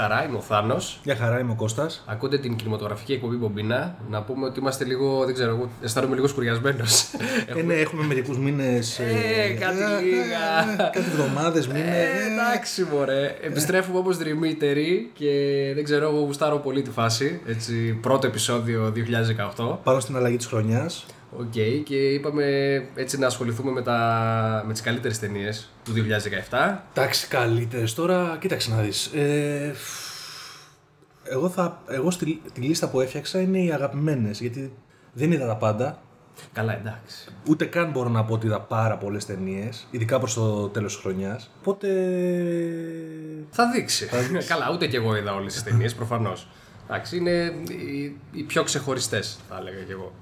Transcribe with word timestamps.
χαρά, 0.00 0.24
είμαι 0.24 0.36
ο 0.36 0.40
Θάνος. 0.40 1.00
Γεια 1.02 1.16
χαρά, 1.16 1.38
είμαι 1.38 1.52
ο 1.52 1.54
Κώστας. 1.54 2.02
Ακούτε 2.06 2.38
την 2.38 2.56
κινηματογραφική 2.56 3.12
εκπομπή 3.12 3.36
Μπομπίνα. 3.36 3.96
Να 4.10 4.22
πούμε 4.22 4.46
ότι 4.46 4.60
είμαστε 4.60 4.84
λίγο, 4.84 5.24
δεν 5.24 5.34
ξέρω, 5.34 5.50
εγώ 5.50 5.68
αισθάνομαι 5.82 6.14
λίγο 6.14 6.26
σκουριασμένος. 6.26 7.02
Ε, 7.58 7.62
ναι, 7.62 7.74
έχουμε 7.74 8.06
μερικούς 8.06 8.38
μήνες. 8.38 8.98
Ε, 8.98 9.56
κάτι 9.60 10.04
λίγα. 10.04 10.76
Κάτι 10.76 10.98
εβδομάδες, 10.98 11.66
μήνες. 11.66 11.84
Ε, 11.84 12.32
εντάξει, 12.32 12.86
μωρέ. 12.92 13.36
Επιστρέφουμε 13.40 13.98
όμως 13.98 14.16
δριμύτεροι 14.16 15.10
και 15.14 15.32
δεν 15.74 15.84
ξέρω, 15.84 16.08
εγώ 16.08 16.18
γουστάρω 16.20 16.58
πολύ 16.58 16.82
τη 16.82 16.90
φάση. 16.90 17.40
Έτσι, 17.46 17.98
πρώτο 18.00 18.26
επεισόδιο 18.26 18.92
2018. 19.56 19.78
Πάνω 19.82 20.00
στην 20.00 20.16
αλλαγή 20.16 20.36
της 20.36 20.46
χρονιάς. 20.46 21.06
Οκ, 21.36 21.52
και 21.84 22.12
είπαμε 22.12 22.44
έτσι 22.94 23.18
να 23.18 23.26
ασχοληθούμε 23.26 23.70
με, 23.70 23.82
τα, 23.82 24.64
με 24.66 24.72
τις 24.72 24.82
καλύτερες 24.82 25.18
ταινίες 25.18 25.70
του 25.84 25.92
2017. 26.50 26.78
Εντάξει, 26.94 27.26
καλύτερες. 27.26 27.94
Τώρα, 27.94 28.36
κοίταξε 28.40 28.70
να 28.70 28.80
δεις. 28.80 29.06
Ε, 29.06 29.74
εγώ, 31.24 31.48
θα, 31.48 31.82
εγώ 31.88 32.10
στη, 32.10 32.42
τη 32.52 32.60
λίστα 32.60 32.88
που 32.88 33.00
έφτιαξα 33.00 33.40
είναι 33.40 33.58
οι 33.58 33.72
αγαπημένες, 33.72 34.40
γιατί 34.40 34.72
δεν 35.12 35.32
είδα 35.32 35.46
τα 35.46 35.56
πάντα. 35.56 36.02
Καλά, 36.52 36.76
εντάξει. 36.76 37.28
Ούτε 37.48 37.64
καν 37.64 37.90
μπορώ 37.90 38.08
να 38.08 38.24
πω 38.24 38.34
ότι 38.34 38.46
είδα 38.46 38.60
πάρα 38.60 38.96
πολλές 38.96 39.26
ταινίες, 39.26 39.86
ειδικά 39.90 40.18
προς 40.18 40.34
το 40.34 40.68
τέλος 40.68 40.92
της 40.92 41.02
χρονιάς. 41.02 41.50
Οπότε. 41.60 41.88
Θα 43.50 43.70
δείξει. 43.70 44.08
Καλά, 44.46 44.70
ούτε 44.72 44.86
κι 44.86 44.96
εγώ 44.96 45.16
είδα 45.16 45.34
όλες 45.34 45.52
τις 45.52 45.62
ταινίες, 45.62 45.94
προφανώς. 45.94 46.48
Εντάξει, 46.84 47.16
είναι 47.16 47.54
οι, 47.68 48.16
οι 48.32 48.42
πιο 48.42 48.62
ξεχωριστές, 48.62 49.38
θα 49.48 49.56
έλεγα 49.60 49.82
κι 49.82 49.92
εγώ. 49.92 50.12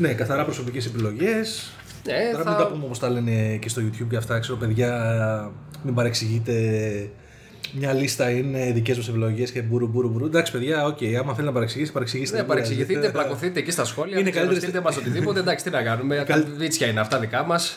Ναι, 0.00 0.12
καθαρά 0.12 0.44
προσωπικές 0.44 0.86
επιλογές. 0.86 1.70
Ε, 2.06 2.30
Τώρα 2.32 2.44
θα- 2.44 2.50
μην 2.50 2.58
τα 2.58 2.66
πούμε 2.66 2.84
όπως 2.84 2.98
τα 2.98 3.08
λένε 3.10 3.56
και 3.56 3.68
στο 3.68 3.82
YouTube 3.82 4.06
και 4.10 4.16
αυτά. 4.16 4.38
Ξέρω, 4.38 4.56
παιδιά, 4.56 5.50
μην 5.82 5.94
παρεξηγείτε. 5.94 6.54
Μια 7.74 7.92
λίστα 7.92 8.30
είναι 8.30 8.72
δικές 8.72 8.96
μας 8.96 9.08
επιλογές 9.08 9.50
και 9.50 9.62
μπουρου 9.62 9.86
μπουρου 9.86 10.08
μπουρου. 10.08 10.24
Εντάξει, 10.26 10.52
παιδιά, 10.52 10.84
οκ, 10.86 10.98
άμα 11.20 11.34
θέλει 11.34 11.46
να 11.46 11.52
παρεξηγήσει, 11.52 11.92
παρεξηγήστε. 11.92 12.36
Ναι, 12.36 12.42
δεν 12.42 12.50
πειράζει. 12.54 12.74
παρεξηγηθείτε, 12.74 13.12
πλακωθείτε 13.12 13.58
εκεί 13.60 13.70
στα 13.70 13.84
σχόλια. 13.84 14.10
Είναι 14.18 14.20
Είναι 14.20 14.30
καλύτερα. 14.38 14.60
καλύτερες- 14.60 14.82
Στείλτε 14.84 15.02
μας 15.02 15.08
οτιδήποτε. 15.14 15.40
Εντάξει, 15.40 15.64
τι 15.64 15.70
να 15.70 15.82
κάνουμε. 15.82 16.24
Τα 16.28 16.44
βίτσια 16.56 16.86
είναι 16.86 17.00
αυτά 17.00 17.18
δικά 17.18 17.44
μας. 17.44 17.76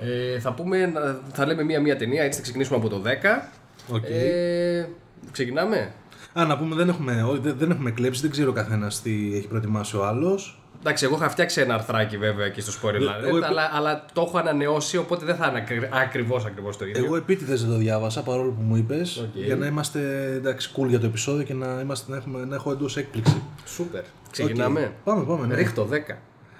Ε, 0.00 0.38
θα, 0.40 0.52
πούμε, 0.52 0.86
να- 0.86 1.20
θα 1.32 1.46
λέμε 1.46 1.62
μία-μία 1.62 1.96
ταινία, 1.96 2.22
έτσι 2.22 2.36
θα 2.36 2.42
ξεκινήσουμε 2.42 2.78
από 2.78 2.88
το 2.88 2.98
10. 3.00 3.50
Οκ. 3.88 4.04
Ε, 4.04 4.86
ξεκινάμε; 5.32 5.92
Α, 6.32 6.44
να 6.46 6.58
πούμε, 6.58 6.74
δεν 6.74 6.88
έχουμε, 6.88 7.22
όχι, 7.22 7.40
δεν, 7.42 7.54
δεν 7.58 7.70
έχουμε 7.70 7.90
κλέψει, 7.90 8.20
δεν 8.20 8.30
ξέρω 8.30 8.50
ο 8.50 8.52
καθένας 8.52 9.02
τι 9.02 9.30
έχει 9.36 9.46
προετοιμάσει 9.48 9.96
ο 9.96 10.06
άλλος. 10.06 10.59
Εντάξει, 10.80 11.04
εγώ 11.04 11.16
είχα 11.16 11.28
φτιάξει 11.28 11.60
ένα 11.60 11.74
αρθράκι 11.74 12.16
βέβαια 12.16 12.46
εκεί 12.46 12.60
στο 12.60 12.72
Spoiler 12.72 12.94
Εγώ 13.26 13.36
επί- 13.36 13.44
αλλά, 13.44 13.70
αλλά 13.72 14.04
το 14.12 14.20
έχω 14.20 14.38
ανανεώσει, 14.38 14.96
οπότε 14.96 15.24
δεν 15.24 15.36
θα 15.36 15.46
είναι 15.46 15.88
ακριβώς 15.92 16.44
ακριβώς 16.44 16.76
το 16.76 16.86
ίδιο. 16.86 17.04
Εγώ 17.04 17.16
επίτηδες 17.16 17.60
δεν 17.64 17.70
το 17.72 17.76
διάβασα 17.78 18.22
παρόλο 18.22 18.50
που 18.50 18.62
μου 18.62 18.76
είπες. 18.76 19.16
Οκ. 19.16 19.36
Για 19.44 19.56
να 19.56 19.66
είμαστε 19.66 20.00
εντάξει, 20.32 20.70
cool 20.76 20.86
για 20.86 21.00
το 21.00 21.06
επεισόδιο 21.06 21.42
και 21.44 21.54
να, 21.54 21.80
είμαστε, 21.80 22.10
να, 22.10 22.16
έχουμε, 22.16 22.44
να 22.44 22.54
έχω 22.54 22.70
έτσι 22.72 22.96
έκπληξη. 22.96 23.42
Σούπερ. 23.66 24.02
Ξεκινάμε. 24.30 24.80
Οκ. 24.84 24.90
Πάμε, 25.04 25.24
πάμε. 25.24 25.46
Ναι. 25.46 25.54
Ρίχ' 25.54 25.78
το 25.78 25.88
10. 25.90 26.16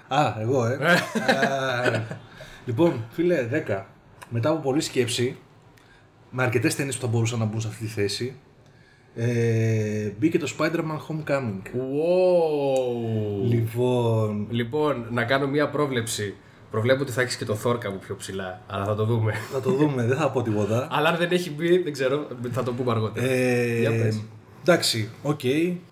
Α, 0.07 0.33
εγώ, 0.39 0.65
ε. 0.65 0.75
Α, 0.85 2.05
λοιπόν, 2.65 3.05
φίλε, 3.09 3.47
10. 3.67 3.81
Μετά 4.29 4.49
από 4.49 4.59
πολλή 4.59 4.81
σκέψη, 4.81 5.37
με 6.29 6.43
αρκετές 6.43 6.75
ταινίες 6.75 6.95
που 6.95 7.01
θα 7.01 7.07
μπορούσαν 7.07 7.39
να 7.39 7.45
μπουν 7.45 7.61
σε 7.61 7.67
αυτή 7.67 7.85
τη 7.85 7.89
θέση, 7.91 8.35
ε, 9.15 10.11
μπήκε 10.19 10.39
το 10.39 10.53
Spider-Man 10.57 10.97
Homecoming. 11.07 11.61
Wow. 11.77 13.49
Λοιπόν, 13.49 14.47
Λοιπόν, 14.49 15.05
να 15.09 15.23
κάνω 15.23 15.47
μία 15.47 15.69
πρόβλεψη. 15.69 16.35
Προβλέπω 16.71 17.01
ότι 17.01 17.11
θα 17.11 17.21
έχεις 17.21 17.35
και 17.37 17.45
το 17.45 17.57
Thor 17.63 17.79
κάπου 17.79 17.99
πιο 17.99 18.15
ψηλά, 18.15 18.61
αλλά 18.67 18.85
θα 18.85 18.95
το 18.95 19.05
δούμε. 19.05 19.33
θα 19.51 19.61
το 19.61 19.71
δούμε, 19.71 20.05
δεν 20.05 20.17
θα 20.17 20.29
πω 20.31 20.41
τίποτα. 20.41 20.87
αλλά 20.95 21.09
αν 21.09 21.17
δεν 21.17 21.31
έχει 21.31 21.51
μπει, 21.51 21.77
δεν 21.77 21.93
ξέρω, 21.93 22.27
θα 22.51 22.63
το 22.63 22.73
πούμε 22.73 22.91
αργότερα. 22.91 23.27
Ε, 23.27 23.79
Για 23.79 23.89
πες. 23.91 24.21
εντάξει, 24.61 25.09
οκ. 25.23 25.39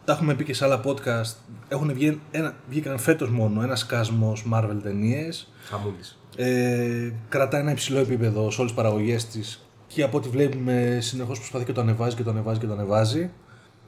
Τα 0.05 0.13
έχουμε 0.13 0.33
πει 0.35 0.43
και 0.43 0.53
σε 0.53 0.65
άλλα 0.65 0.81
podcast. 0.85 1.35
Έχουν 1.67 1.93
βγει, 1.93 2.19
ένα, 2.31 2.55
βγήκαν 2.69 2.97
φέτος 2.97 3.29
μόνο 3.29 3.61
ένα 3.61 3.77
κάρο 3.87 4.33
Marvel 4.53 4.77
ταινίες. 4.83 5.51
Χαμούλης. 5.69 6.19
Ε, 6.35 7.11
κρατάει 7.29 7.61
ένα 7.61 7.71
υψηλό 7.71 7.99
επίπεδο 7.99 8.51
σε 8.51 8.61
όλες 8.61 8.73
τις 8.73 8.81
παραγωγές 8.83 9.25
της 9.27 9.68
και 9.93 10.03
από 10.03 10.17
ό,τι 10.17 10.29
βλέπουμε 10.29 10.97
συνεχώς 11.01 11.37
προσπαθεί 11.37 11.65
και 11.65 11.71
το 11.71 11.81
ανεβάζει 11.81 12.15
και 12.15 12.23
το 12.23 12.29
ανεβάζει 12.29 12.59
και 12.59 12.65
το 12.65 12.73
ανεβάζει. 12.73 13.29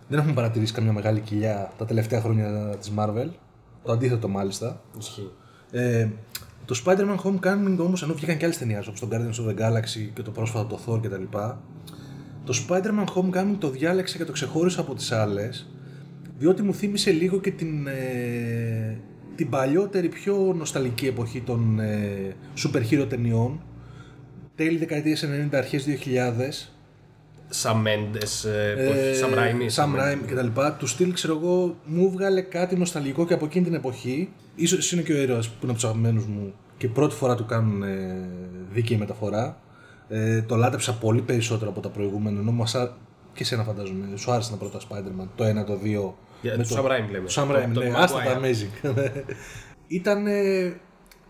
Δεν 0.07 0.19
έχουμε 0.19 0.33
παρατηρήσει 0.33 0.73
καμιά 0.73 0.91
μεγάλη 0.91 1.19
κοιλιά 1.19 1.71
τα 1.77 1.85
τελευταία 1.85 2.21
χρόνια 2.21 2.75
της 2.79 2.91
Marvel. 2.97 3.27
Το 3.83 3.91
αντίθετο 3.91 4.27
μάλιστα. 4.27 4.81
Ισχύει. 4.99 5.31
Ε, 5.71 6.07
το 6.65 6.81
Spider-Man 6.85 7.15
Homecoming 7.15 7.77
όμως, 7.77 8.03
ενώ 8.03 8.13
βγήκαν 8.13 8.37
και 8.37 8.45
άλλες 8.45 8.57
ταινίες 8.57 8.87
όπως 8.87 8.99
το 8.99 9.07
Guardians 9.11 9.45
of 9.45 9.49
the 9.49 9.61
Galaxy 9.61 10.09
και 10.13 10.21
το 10.21 10.31
πρόσφατο 10.31 10.75
το 10.75 10.79
Thor 10.85 11.01
κτλ. 11.01 11.23
Το 12.45 12.53
Spider-Man 12.67 13.05
Homecoming 13.15 13.55
το 13.59 13.69
διάλεξα 13.69 14.17
και 14.17 14.25
το 14.25 14.31
ξεχώρισα 14.31 14.81
από 14.81 14.95
τις 14.95 15.11
άλλες 15.11 15.67
διότι 16.41 16.61
μου 16.61 16.73
θύμισε 16.73 17.11
λίγο 17.11 17.39
και 17.39 17.51
την, 17.51 17.87
ε, 17.87 18.97
την 19.35 19.49
παλιότερη 19.49 20.09
πιο 20.09 20.53
νοσταλική 20.57 21.05
εποχή 21.05 21.41
των 21.41 21.79
ε, 21.79 22.35
super 22.57 22.81
hero 22.91 23.05
ταινιών 23.09 23.61
τέλη 24.55 24.77
δεκαετίας 24.77 25.23
90, 25.51 25.55
αρχές 25.57 25.85
2000 25.85 26.69
Σαν 27.53 27.77
Μέντες, 27.77 28.43
ε, 28.43 29.13
Σαν 29.19 29.33
Ράιμι. 29.33 29.65
Sam 29.75 29.83
Raimi 29.99 30.25
και 30.27 30.33
τα 30.35 30.41
λοιπά, 30.41 30.73
του 30.73 30.87
στυλ 30.87 31.13
ξέρω 31.13 31.37
εγώ 31.37 31.75
μου 31.85 32.11
βγάλε 32.11 32.41
κάτι 32.41 32.75
νοσταλγικό 32.75 33.25
και 33.25 33.33
από 33.33 33.45
εκείνη 33.45 33.65
την 33.65 33.73
εποχή 33.73 34.29
ίσως 34.55 34.91
είναι 34.91 35.01
και 35.01 35.13
ο 35.13 35.21
ήρωας 35.21 35.47
που 35.47 35.53
είναι 35.61 35.71
από 35.71 35.73
τους 35.73 35.83
αγαπημένους 35.83 36.25
μου 36.25 36.53
και 36.77 36.87
πρώτη 36.87 37.15
φορά 37.15 37.35
του 37.35 37.45
κάνουν 37.45 37.83
ε, 37.83 38.27
δίκαιη 38.71 38.97
μεταφορά 38.97 39.57
ε, 40.09 40.41
το 40.41 40.55
λάτρεψα 40.55 40.93
πολύ 40.93 41.21
περισσότερο 41.21 41.69
από 41.71 41.79
τα 41.79 41.89
προηγούμενα 41.89 42.39
ενώ 42.39 42.51
μας 42.51 42.75
α... 42.75 42.93
και 43.33 43.43
εσένα 43.43 43.63
φαντάζομαι 43.63 44.17
σου 44.17 44.31
άρεσε 44.31 44.51
τα 44.51 44.57
πρώτα 44.57 44.79
Spider-Man 44.79 45.27
το 45.35 45.43
1, 45.61 45.65
το 45.65 45.73
2 45.83 46.13
Για 46.41 46.57
με 46.57 46.63
το 46.63 46.75
Sam 46.77 46.85
Raimi 46.85 47.11
λέμε. 47.11 47.27
το 47.27 47.41
Sam 47.41 47.47
Το- 47.47 47.53
Raimi, 47.55 47.71
το 47.73 47.79
ναι, 47.79 47.89
Maguire. 47.91 47.95
άστα 47.95 48.21
τα 48.23 48.39
Amazing 48.41 48.93
ήταν 49.87 50.25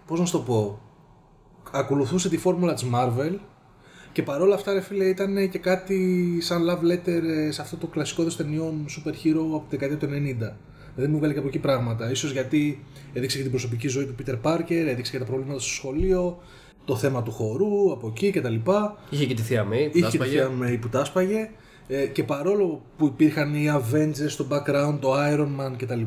πώς 0.07 0.19
να 0.19 0.25
σου 0.25 0.31
το 0.31 0.39
πω 0.39 0.79
ακολουθούσε 1.71 2.29
τη 2.29 2.37
φόρμουλα 2.37 2.73
της 2.73 2.85
Marvel 2.93 3.35
και 4.11 4.23
παρόλα 4.23 4.55
αυτά, 4.55 4.73
ρε 4.73 4.81
φίλε, 4.81 5.05
ήταν 5.05 5.49
και 5.49 5.57
κάτι 5.57 6.37
σαν 6.41 6.61
love 6.69 6.91
letter 6.91 7.23
ε, 7.23 7.51
σε 7.51 7.61
αυτό 7.61 7.77
το 7.77 7.87
κλασικό 7.87 8.23
των 8.23 8.35
ταινιών 8.37 8.85
super 8.89 9.09
hero 9.11 9.45
από 9.53 9.65
τη 9.69 9.77
δεκαετία 9.77 9.97
του 9.97 10.05
90. 10.05 10.51
Δεν 10.95 11.09
μου 11.11 11.17
βγάλε 11.17 11.33
και 11.33 11.39
από 11.39 11.47
εκεί 11.47 11.59
πράγματα. 11.59 12.11
Ίσως 12.11 12.31
γιατί 12.31 12.85
έδειξε 13.13 13.37
και 13.37 13.41
την 13.41 13.51
προσωπική 13.51 13.87
ζωή 13.87 14.05
του 14.05 14.15
Peter 14.19 14.35
Parker, 14.41 14.85
έδειξε 14.87 15.11
και 15.11 15.19
τα 15.19 15.25
προβλήματα 15.25 15.59
στο 15.59 15.69
σχολείο, 15.69 16.39
το 16.85 16.95
θέμα 16.95 17.23
του 17.23 17.31
χορού 17.31 17.91
από 17.91 18.07
εκεί 18.07 18.31
κτλ. 18.31 18.55
Είχε 19.09 19.25
και 19.25 19.33
τη 19.33 19.41
Θεία 19.41 19.63
Μέη 19.63 19.89
που 19.89 19.99
τα 19.99 20.07
Είχε 20.07 20.17
τη 20.17 20.23
έσπαγε. 20.23 20.37
θεία 20.37 20.49
May 20.61 20.77
που 20.81 20.89
τα 20.89 20.99
άσπαγε. 20.99 21.49
Ε, 21.87 22.05
και 22.05 22.23
παρόλο 22.23 22.81
που 22.97 23.05
υπήρχαν 23.05 23.53
οι 23.53 23.65
Avengers 23.71 24.27
στο 24.27 24.47
background, 24.49 24.97
το 24.99 25.13
Iron 25.13 25.61
Man 25.61 25.73
κτλ. 25.77 26.01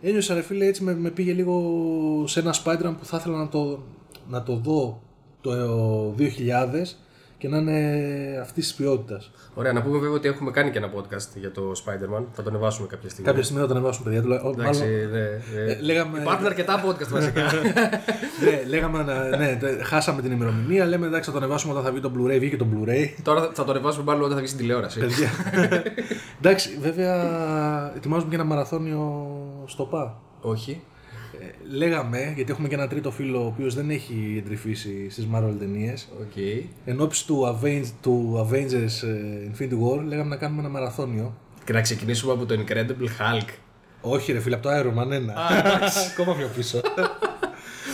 Ένιωσα 0.00 0.34
ρε 0.34 0.42
φίλε 0.42 0.66
έτσι 0.66 0.82
με, 0.82 0.94
με 0.94 1.10
πήγε 1.10 1.32
λίγο 1.32 2.24
σε 2.26 2.40
ένα 2.40 2.54
Spider-Man 2.64 2.94
που 2.98 3.04
θα 3.04 3.16
ήθελα 3.16 3.36
να 3.36 3.48
το, 3.48 3.82
να 4.28 4.42
το 4.42 4.56
δω 4.56 5.02
το 5.40 5.50
2000 6.18 6.24
και 7.38 7.48
να 7.48 7.56
είναι 7.58 8.38
αυτής 8.40 8.64
της 8.66 8.74
ποιότητας. 8.74 9.30
Ωραία, 9.54 9.72
να 9.72 9.82
πούμε 9.82 9.98
βέβαια 9.98 10.14
ότι 10.16 10.28
έχουμε 10.28 10.50
κάνει 10.50 10.70
και 10.70 10.78
ένα 10.78 10.90
podcast 10.96 11.28
για 11.34 11.50
το 11.52 11.72
Spider-Man. 11.84 12.22
Θα 12.32 12.42
το 12.42 12.48
ανεβάσουμε 12.48 12.86
κάποια 12.86 13.08
στιγμή. 13.08 13.26
Κάποια 13.30 13.42
στιγμή 13.44 13.60
θα 13.62 13.66
το 13.68 13.74
ανεβάσουμε, 13.74 14.04
παιδιά. 14.04 14.22
τουλάχιστον- 14.22 14.60
Εντάξει, 14.60 14.82
μάλλον- 14.82 15.10
ναι, 15.10 15.18
ναι. 15.64 15.72
Ε, 15.72 15.78
λέγαμε- 15.80 16.20
Υπάρχουν 16.20 16.46
αρκετά 16.46 16.84
podcast 16.86 17.08
βασικά. 17.08 17.42
ναι, 18.44 18.62
λέγαμε 18.68 19.02
να, 19.02 19.36
ναι, 19.36 19.56
τε- 19.60 19.82
χάσαμε 19.82 20.22
την 20.22 20.32
ημερομηνία. 20.32 20.84
Λέμε 20.84 21.06
εντάξει, 21.06 21.30
θα 21.30 21.32
το 21.38 21.42
ανεβάσουμε 21.44 21.72
όταν 21.72 21.84
θα 21.84 21.90
βγει 21.90 22.00
το 22.00 22.12
Blu-ray. 22.16 22.38
Βγήκε 22.38 22.56
το 22.56 22.66
Blu-ray. 22.74 23.06
Τώρα 23.22 23.50
θα 23.52 23.64
το 23.64 23.70
ανεβάσουμε 23.70 24.04
μάλλον 24.04 24.22
όταν 24.22 24.32
θα 24.34 24.38
βγει 24.38 24.46
στην 24.46 24.60
τηλεόραση. 24.60 24.98
Παιδιά. 25.00 25.28
εντάξει, 26.40 26.78
βέβαια 26.80 27.16
ετοιμάζουμε 27.96 28.30
και 28.30 28.36
ένα 28.36 28.44
μαραθώνιο 28.44 29.26
στο 29.66 29.84
ΠΑ. 29.84 30.20
Όχι. 30.40 30.82
Ε, 31.72 31.76
λέγαμε, 31.76 32.32
γιατί 32.36 32.52
έχουμε 32.52 32.68
και 32.68 32.74
ένα 32.74 32.88
τρίτο 32.88 33.10
φίλο 33.10 33.42
ο 33.42 33.46
οποίος 33.46 33.74
δεν 33.74 33.90
έχει 33.90 34.42
εντρυφήσει 34.44 35.10
στις 35.10 35.26
Marvel 35.34 35.54
ταινίες. 35.58 36.08
Οκ. 36.20 36.36
Εν 36.84 37.00
όψει 37.00 37.26
του, 37.26 37.58
Avenge, 37.62 37.86
του 38.02 38.46
Avengers 38.48 39.06
ε, 39.08 39.50
Infinity 39.50 39.72
War, 39.72 40.04
λέγαμε 40.04 40.28
να 40.28 40.36
κάνουμε 40.36 40.60
ένα 40.60 40.70
μαραθώνιο. 40.70 41.34
Και 41.64 41.72
να 41.72 41.80
ξεκινήσουμε 41.80 42.32
από 42.32 42.46
το 42.46 42.54
Incredible 42.54 43.04
Hulk. 43.04 43.48
Όχι, 44.00 44.32
ρε 44.32 44.40
φίλε, 44.40 44.54
από 44.54 44.68
το 44.68 44.70
Iron 44.78 44.98
Man 44.98 45.12
1. 45.12 45.18
Ακόμα 46.12 46.34
πιο 46.34 46.48
πίσω. 46.56 46.80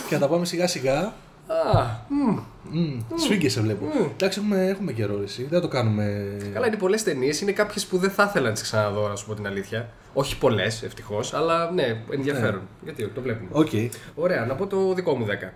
και 0.07 0.13
να 0.13 0.19
τα 0.19 0.27
πάμε 0.27 0.45
σιγά 0.45 0.67
σιγά. 0.67 0.99
Α, 1.47 1.85
μμ. 2.09 2.37
Mm, 2.73 3.03
Σφίγγεσαι 3.15 3.61
βλέπω. 3.61 3.85
Εντάξει, 4.13 4.39
έχουμε, 4.39 4.67
έχουμε 4.67 4.91
καιρό 4.91 5.21
εσύ. 5.23 5.41
Δεν 5.41 5.51
θα 5.51 5.61
το 5.61 5.67
κάνουμε. 5.67 6.37
Καλά, 6.53 6.67
είναι 6.67 6.77
πολλές 6.77 7.03
ταινίες. 7.03 7.41
Είναι 7.41 7.51
κάποιες 7.51 7.85
που 7.85 7.97
δεν 7.97 8.09
θα 8.09 8.23
ήθελα 8.29 8.47
να 8.47 8.53
τις 8.53 8.61
ξαναδώ, 8.61 9.07
να 9.07 9.15
σου 9.15 9.25
πω 9.25 9.33
την 9.33 9.47
αλήθεια. 9.47 9.89
Όχι 10.13 10.37
πολλές, 10.37 10.83
ευτυχώς, 10.83 11.33
αλλά 11.33 11.71
ναι, 11.71 12.01
ενδιαφέρον. 12.11 12.61
Γιατί 12.83 13.03
όχι, 13.03 13.11
το 13.13 13.21
βλέπουμε. 13.21 13.49
Οκ. 13.51 13.69
Ωραία, 14.15 14.45
να 14.45 14.55
πω 14.55 14.67
το 14.67 14.93
δικό 14.93 15.15
μου 15.15 15.25
10. 15.25 15.53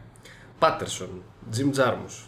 Paterson, 0.59 1.09
Jim 1.55 1.79
Jarmusch. 1.79 2.25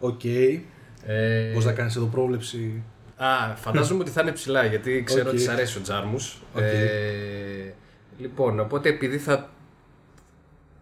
Οκ. 0.00 0.24
Ε, 0.24 1.50
Πώς 1.54 1.64
να 1.64 1.72
κάνεις 1.72 1.96
εδώ 1.96 2.06
πρόβλεψη; 2.06 2.82
Α, 3.16 3.26
φαντάζομαι 3.56 4.00
ότι 4.00 4.10
θα 4.10 4.20
είναι 4.22 4.32
ψηλά 4.32 4.64
γιατί 4.64 5.02
ξέρω 5.06 5.22
Οκ. 5.22 5.28
ότι 5.28 5.38
σ' 5.40 5.48
αρέσει 5.48 5.78
ο 5.78 5.80
Τζάρμους. 5.80 6.42
Οκ. 6.54 6.60
Ε, 6.62 7.72
λοιπόν, 8.18 8.60
οπότε 8.60 8.88
επειδή 8.88 9.18
θα. 9.18 9.50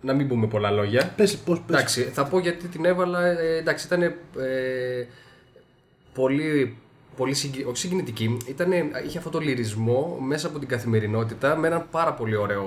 Να 0.06 0.12
μην 0.12 0.28
πούμε 0.28 0.46
πολλά 0.46 0.70
λόγια. 0.70 1.12
Πες, 1.16 1.36
πώς, 1.36 1.60
πες. 1.60 1.76
Εντάξει, 1.76 2.02
θα 2.02 2.24
πω 2.24 2.38
γιατί 2.38 2.68
την 2.68 2.84
έβαλα. 2.84 3.26
Ε, 3.26 3.56
εντάξει, 3.56 3.86
ήταν 3.86 4.02
ε, 4.02 4.12
πολύ 6.12 6.76
πολύ 7.16 7.34
συγκι... 7.34 7.64
όχι 7.64 7.76
συγκινητική. 7.76 8.36
Ήτανε, 8.48 8.90
είχε 9.06 9.18
αυτό 9.18 9.30
το 9.30 9.38
λυρισμό 9.38 10.18
μέσα 10.20 10.46
από 10.46 10.58
την 10.58 10.68
καθημερινότητα 10.68 11.56
με 11.56 11.66
έναν 11.66 11.86
πάρα 11.90 12.12
πολύ 12.12 12.36
ωραίο 12.36 12.66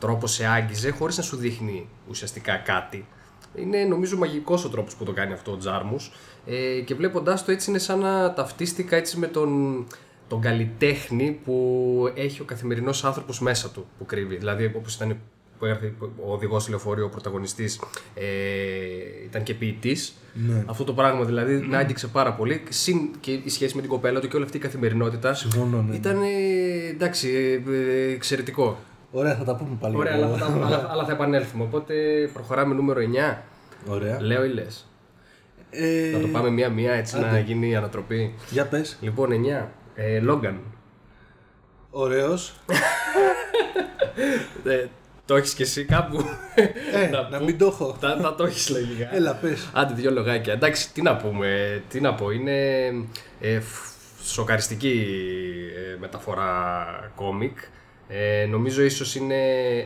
τρόπο 0.00 0.26
σε 0.26 0.46
άγγιζε 0.46 0.90
χωρίς 0.90 1.16
να 1.16 1.22
σου 1.22 1.36
δείχνει 1.36 1.88
ουσιαστικά 2.08 2.56
κάτι. 2.56 3.06
Είναι 3.54 3.84
νομίζω 3.84 4.16
μαγικός 4.16 4.64
ο 4.64 4.68
τρόπος 4.68 4.94
που 4.94 5.04
το 5.04 5.12
κάνει 5.12 5.32
αυτό 5.32 5.52
ο 5.52 5.56
Τζάρμους 5.56 6.12
ε, 6.46 6.80
και 6.80 6.94
βλέποντάς 6.94 7.44
το 7.44 7.52
έτσι 7.52 7.70
είναι 7.70 7.78
σαν 7.78 7.98
να 7.98 8.32
ταυτίστηκα 8.32 8.96
έτσι 8.96 9.18
με 9.18 9.26
τον, 9.26 9.84
τον 10.28 10.40
καλλιτέχνη 10.40 11.40
που 11.44 12.12
έχει 12.14 12.40
ο 12.40 12.44
καθημερινός 12.44 13.04
άνθρωπος 13.04 13.40
μέσα 13.40 13.70
του 13.70 13.86
που 13.98 14.06
κρύβει. 14.06 14.36
Δηλαδή 14.36 14.72
όπως 14.76 14.94
ήταν 14.94 15.18
που 15.58 15.64
έρθει 15.64 15.94
ο 16.00 16.32
οδηγός 16.32 16.68
λεωφορείου, 16.68 17.04
ο 17.04 17.08
πρωταγωνιστής, 17.08 17.80
ε, 18.14 18.24
ήταν 19.24 19.42
και 19.42 19.54
ποιητής. 19.54 20.14
Ναι. 20.34 20.64
Αυτό 20.66 20.84
το 20.84 20.92
πράγμα 20.92 21.24
δηλαδή 21.24 21.54
με 21.54 21.76
άγγιξε 21.76 22.06
πάρα 22.06 22.32
πολύ. 22.32 22.62
Συν 22.68 23.10
και 23.20 23.30
η 23.32 23.48
σχέση 23.48 23.74
με 23.74 23.80
την 23.80 23.90
κοπέλα 23.90 24.20
του 24.20 24.28
και 24.28 24.36
όλη 24.36 24.44
αυτή 24.44 24.56
η 24.56 24.60
καθημερινότητα. 24.60 25.34
Συμφωνώ, 25.34 25.82
ναι. 25.82 25.94
Ήταν 25.96 26.22
ε, 26.22 26.88
εντάξει, 26.90 27.28
ε, 27.66 27.72
ε, 27.72 28.12
εξαιρετικό. 28.12 28.78
Ωραία, 29.10 29.34
θα 29.36 29.44
τα 29.44 29.54
πούμε 29.56 29.76
πάλι. 29.80 29.96
Ωραία, 29.96 30.14
αλλά, 30.14 30.36
θα- 30.36 30.46
αλλά, 30.64 30.86
αλλά 30.90 31.04
θα 31.04 31.12
επανέλθουμε. 31.12 31.62
Οπότε 31.64 31.94
προχωράμε 32.32 32.74
νούμερο 32.74 33.00
9. 33.00 33.42
Ωραία. 33.86 34.20
Λέω 34.22 34.44
ή 34.44 34.48
λες; 34.48 34.88
Ε, 35.70 36.10
Να 36.12 36.20
το 36.20 36.26
πάμε 36.28 36.50
μία-μία 36.50 36.92
έτσι 36.92 37.18
να 37.18 37.38
γίνει 37.38 37.68
η 37.68 37.74
ανατροπή; 37.76 38.34
Για 38.50 38.66
πες. 38.66 38.98
Λοιπόν, 39.00 39.30
9. 39.32 39.68
Ε, 39.94 40.22
Logan. 40.28 40.54
Ωραίος. 45.24 45.24
Ε, 45.24 45.26
το 45.26 45.36
έχεις 45.36 45.54
και 45.54 45.62
εσύ 45.62 45.84
κάπου; 45.84 46.24
Ε, 46.92 47.06
Να 47.08 47.28
να 47.28 47.38
πω. 47.38 47.44
μην 47.44 47.58
το 47.58 47.66
έχω. 47.66 47.96
θα, 48.00 48.18
θα 48.22 48.34
το 48.34 48.44
έχεις 48.44 48.68
λογικά. 48.70 49.14
Έλα, 49.14 49.32
πες. 49.34 49.68
Άντε, 49.72 49.94
δύο 49.94 50.10
λογάκια. 50.10 50.52
Εντάξει, 50.52 50.92
τι 50.92 51.02
να 51.02 51.16
πούμε. 51.16 51.82
Τι 51.88 52.00
να 52.00 52.14
πω, 52.14 52.30
είναι 52.30 52.84
ε, 53.40 53.60
φ- 53.60 53.92
σοκαριστική 54.24 55.06
ε, 55.94 55.98
μεταφορά 55.98 56.86
κόμικ. 57.14 57.58
Ε, 58.08 58.46
νομίζω 58.50 58.82
ίσως 58.82 59.14
είναι... 59.14 59.34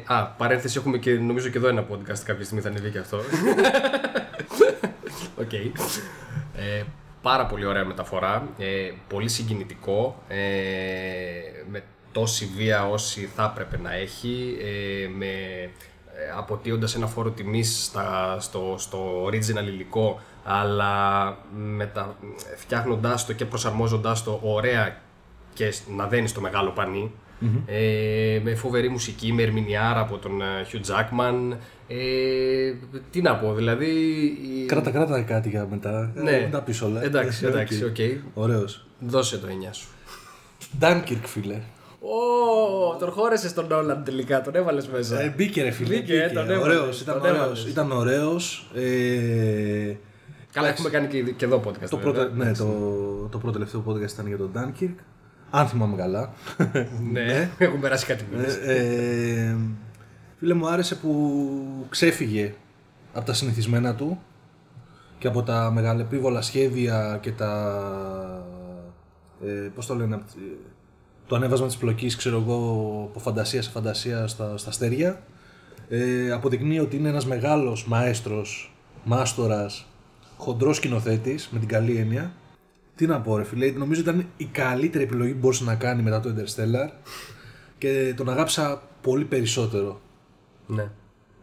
Α, 0.06 0.26
παρένθεση 0.26 0.78
έχουμε 0.78 0.98
και 0.98 1.10
νομίζω 1.12 1.48
και 1.48 1.58
εδώ 1.58 1.68
ένα 1.68 1.86
podcast 1.90 2.18
κάποια 2.24 2.44
στιγμή 2.44 2.62
θα 2.62 2.68
ανεβεί 2.68 2.90
και 2.90 2.98
αυτό. 2.98 3.20
Οκ. 5.42 5.52
Ε, 5.52 6.82
πάρα 7.22 7.46
πολύ 7.46 7.64
ωραία 7.66 7.84
μεταφορά. 7.84 8.48
Ε, 8.58 8.90
πολύ 9.08 9.28
συγκινητικό. 9.28 10.22
Ε, 10.28 10.36
με 11.70 11.82
τόση 12.18 12.50
βία 12.56 12.88
όση 12.88 13.28
θα 13.34 13.52
έπρεπε 13.56 13.78
να 13.82 13.94
έχει. 13.94 14.56
Ε, 14.60 15.08
με, 15.08 15.26
ε, 15.26 16.30
αποτείοντας 16.36 16.94
ένα 16.94 17.06
φόρο 17.06 17.30
τιμής 17.30 17.84
στα, 17.84 18.36
στο, 18.40 18.74
στο 18.78 19.24
original 19.26 19.64
υλικό 19.66 20.20
αλλά 20.44 21.36
μετα, 21.76 22.16
φτιάχνοντάς 22.56 23.26
το 23.26 23.32
και 23.32 23.44
προσαρμόζοντάς 23.44 24.22
το 24.24 24.40
ωραία 24.42 24.96
και 25.54 25.72
να 25.96 26.06
δένεις 26.06 26.30
στο 26.30 26.40
μεγάλο 26.40 26.70
πανί. 26.70 27.12
Ε, 27.66 28.40
με 28.42 28.54
φοβερή 28.54 28.88
μουσική, 28.88 29.32
με 29.32 29.42
ερμηνεάρα 29.42 30.00
από 30.00 30.18
τον 30.18 30.40
ε, 30.40 30.44
Hugh 30.72 30.90
Jackman. 30.92 31.56
Ε, 31.88 32.72
τι 33.10 33.20
να 33.22 33.36
πω, 33.36 33.54
δηλαδή. 33.54 33.86
η- 33.86 34.66
Κράτα, 34.66 34.90
κράτα 34.90 35.22
κάτι 35.22 35.48
για 35.48 35.66
μετά. 35.70 36.12
Ναι. 36.14 36.30
Ε, 36.30 36.40
Μην 36.40 36.50
τα 36.50 36.62
πεις 36.62 36.82
όλα. 36.82 37.02
Εντάξει, 37.02 37.44
Ε, 37.44 37.48
εντάξει, 37.48 37.84
οκ. 37.84 37.90
οκ. 37.90 37.96
Ωραίος. 38.34 38.86
Δώσε 39.00 39.38
το 39.38 39.46
9 39.46 39.72
σου. 39.74 39.86
Dunkirk, 40.80 41.20
φίλε. 41.24 41.60
Ω, 42.00 42.96
τον 42.98 43.10
χώρεσες 43.10 43.52
τον 43.54 43.66
Νόλαν 43.66 44.04
τελικά, 44.04 44.40
τον 44.40 44.54
έβαλες 44.54 44.88
μέσα. 44.88 45.20
Ε, 45.20 45.34
μπήκε 45.36 45.62
ρε 45.62 45.70
φίλε. 45.70 45.94
Μπήκε, 45.96 46.22
ε, 46.22 46.28
τον 46.28 46.50
έβαλες, 46.50 46.78
ωραίος, 46.78 47.00
ήταν 47.00 47.14
τον 47.14 47.22
ωραίος. 47.22 47.38
έβαλες. 47.42 47.64
Ήταν 47.64 47.92
ωραίος. 47.92 48.70
Ε, 48.74 49.96
Καλά, 50.52 50.68
έχουμε 50.68 50.88
κάνει 50.90 51.06
και, 51.06 51.22
και 51.22 51.44
εδώ 51.44 51.62
podcast. 51.66 51.88
το, 51.90 51.96
βέβαια. 51.96 52.12
πρώτο, 52.12 52.34
ναι, 52.34 52.52
το, 52.52 52.64
το 53.30 53.38
πρώτο 53.38 53.52
τελευταίο 53.52 53.84
podcast 53.88 54.10
ήταν 54.12 54.26
για 54.26 54.36
τον 54.36 54.50
Dunkirk. 54.54 54.94
Αν 55.50 55.66
θυμάμαι 55.66 55.96
καλά. 55.96 56.32
ναι, 57.12 57.50
έχουν 57.58 57.80
περάσει 57.80 58.06
κάτι 58.06 58.24
μήνες. 58.32 58.54
Ε, 58.56 58.72
ε, 58.74 59.56
φίλε 60.38 60.54
μου 60.54 60.68
άρεσε 60.68 60.94
που 60.94 61.40
ξέφυγε 61.88 62.54
από 63.12 63.26
τα 63.26 63.32
συνηθισμένα 63.32 63.94
του 63.94 64.18
και 65.18 65.28
από 65.28 65.42
τα 65.42 65.70
μεγαλεπίβολα 65.70 66.42
σχέδια 66.42 67.18
και 67.22 67.32
τα 67.32 67.52
ε, 69.44 69.48
πώς 69.74 69.86
το 69.86 69.94
λένε 69.94 70.14
απ' 70.14 70.26
τη- 70.30 70.38
το 71.28 71.36
ανέβασμα 71.36 71.66
της 71.66 71.76
πλοκής 71.76 72.16
ξέρω 72.16 72.36
εγώ 72.36 72.56
από 73.10 73.18
φαντασία 73.18 73.62
σε 73.62 73.70
φαντασία 73.70 74.26
στα, 74.26 74.56
στα 74.56 74.68
αστέρια 74.68 75.22
ε, 75.88 76.30
αποδεικνύει 76.30 76.78
ότι 76.78 76.96
είναι 76.96 77.08
ένας 77.08 77.26
μεγάλος 77.26 77.86
μαέστρος, 77.86 78.74
μάστορας 79.04 79.86
χοντρός 80.36 80.76
σκηνοθέτης 80.76 81.48
με 81.52 81.58
την 81.58 81.68
καλή 81.68 81.96
έννοια 81.96 82.32
τι 82.98 83.06
να 83.06 83.20
πω 83.20 83.36
ρε 83.36 83.44
φίλε, 83.44 83.70
νομίζω 83.70 84.00
ήταν 84.00 84.26
η 84.36 84.44
καλύτερη 84.44 85.04
επιλογή 85.04 85.32
που 85.32 85.38
μπορούσε 85.38 85.64
να 85.64 85.74
κάνει 85.74 86.02
μετά 86.02 86.20
το 86.20 86.34
Interstellar 86.36 86.90
και 87.78 88.14
τον 88.16 88.28
αγάπησα 88.28 88.82
πολύ 89.02 89.24
περισσότερο. 89.24 90.00
Ναι. 90.66 90.90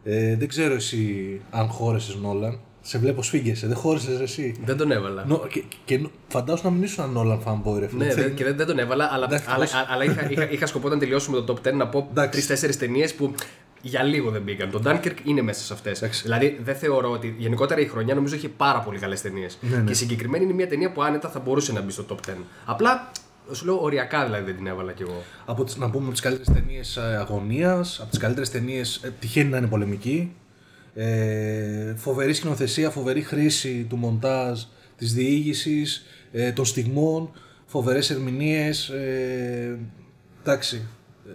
Ε, 0.04 0.36
δεν 0.36 0.48
ξέρω 0.48 0.74
εσύ 0.74 1.40
αν 1.50 1.68
χώρεσες 1.68 2.14
Νόλαν. 2.14 2.58
Σε 2.88 2.98
βλέπω 2.98 3.22
σφίγγεσαι, 3.22 3.66
δεν 3.66 3.76
χώρεσες 3.76 4.20
εσύ. 4.20 4.56
Δεν 4.64 4.76
τον 4.76 4.90
έβαλα. 4.90 5.24
Νο, 5.26 5.46
και, 5.50 5.64
και, 5.84 5.98
νο- 5.98 6.10
φαντάσου 6.28 6.64
να 6.64 6.70
μην 6.70 6.82
ήσουν 6.82 7.10
Νόλαν 7.12 7.40
fanboy 7.46 7.78
ρε 7.78 7.86
φίλε. 7.88 8.04
Ναι, 8.04 8.10
Θε- 8.10 8.24
δεν- 8.24 8.34
και 8.34 8.44
δεν, 8.44 8.56
δεν 8.56 8.66
τον 8.66 8.78
έβαλα, 8.78 9.08
αλλά, 9.12 9.24
Εντάξει, 9.26 9.46
αλλά, 9.48 9.58
πώς- 9.64 9.86
αλλά 9.88 10.04
είχα, 10.04 10.30
είχα, 10.30 10.50
είχα 10.50 10.66
σκοπό 10.66 10.86
όταν 10.86 10.98
τελειώσουμε 10.98 11.40
το 11.40 11.54
top 11.64 11.68
10 11.68 11.72
να 11.74 11.88
πω 11.88 12.06
Εντάξει. 12.10 12.30
τρει-τέσσερι 12.38 12.76
ταινίες 12.76 13.14
που 13.14 13.34
για 13.82 14.02
λίγο 14.02 14.30
δεν 14.30 14.42
μπήκαν. 14.42 14.70
Το 14.70 14.82
Dunkirk 14.84 15.14
είναι 15.24 15.42
μέσα 15.42 15.60
σε 15.64 15.72
αυτές. 15.72 15.98
Εντάξει. 16.02 16.22
Δηλαδή 16.22 16.58
δεν 16.64 16.74
θεωρώ 16.74 17.10
ότι 17.10 17.34
γενικότερα 17.38 17.80
η 17.80 17.86
χρονιά 17.86 18.14
νομίζω 18.14 18.34
έχει 18.34 18.48
πάρα 18.48 18.80
πολύ 18.80 18.98
καλές 18.98 19.20
ταινίες. 19.20 19.58
Ναι, 19.60 19.76
ναι. 19.76 19.82
Και 19.84 19.94
συγκεκριμένη 19.94 20.44
είναι 20.44 20.52
μια 20.52 20.68
ταινία 20.68 20.92
που 20.92 21.02
άνετα 21.02 21.28
θα 21.28 21.38
μπορούσε 21.40 21.72
να 21.72 21.80
μπει 21.80 21.92
στο 21.92 22.04
top 22.08 22.30
10. 22.30 22.32
Απλά 22.64 23.10
σου 23.52 23.64
λέω 23.64 23.82
οριακά 23.82 24.24
δηλαδή 24.24 24.44
δεν 24.44 24.56
την 24.56 24.66
έβαλα 24.66 24.92
κι 24.92 25.02
εγώ. 25.02 25.22
Από 25.46 25.64
τις, 25.64 25.76
να 25.76 25.90
πούμε 25.90 26.02
από 26.04 26.12
τις 26.12 26.20
καλύτερες 26.20 26.54
ταινίες 26.54 26.96
ε, 26.96 27.16
αγωνίας, 27.20 27.98
από 28.00 28.10
τις 28.10 28.18
καλύτερες 28.18 28.50
ταινίες 28.50 29.00
ε, 29.04 29.12
τυχαίνει 29.20 29.50
να 29.50 29.56
είναι 29.56 29.66
πολεμική. 29.66 30.32
Ε, 30.98 31.94
φοβερή 31.96 32.32
σκηνοθεσία, 32.32 32.90
φοβερή 32.90 33.20
χρήση 33.22 33.86
του 33.88 33.96
μοντάζ, 33.96 34.62
της 34.96 35.14
διήγησης, 35.14 36.04
ε, 36.32 36.52
των 36.52 36.64
στιγμών, 36.64 37.30
φοβερές 37.66 38.10
ερμηνείες. 38.10 38.88
Ε, 38.88 39.78
εντάξει, 40.40 40.86
ε, 41.26 41.30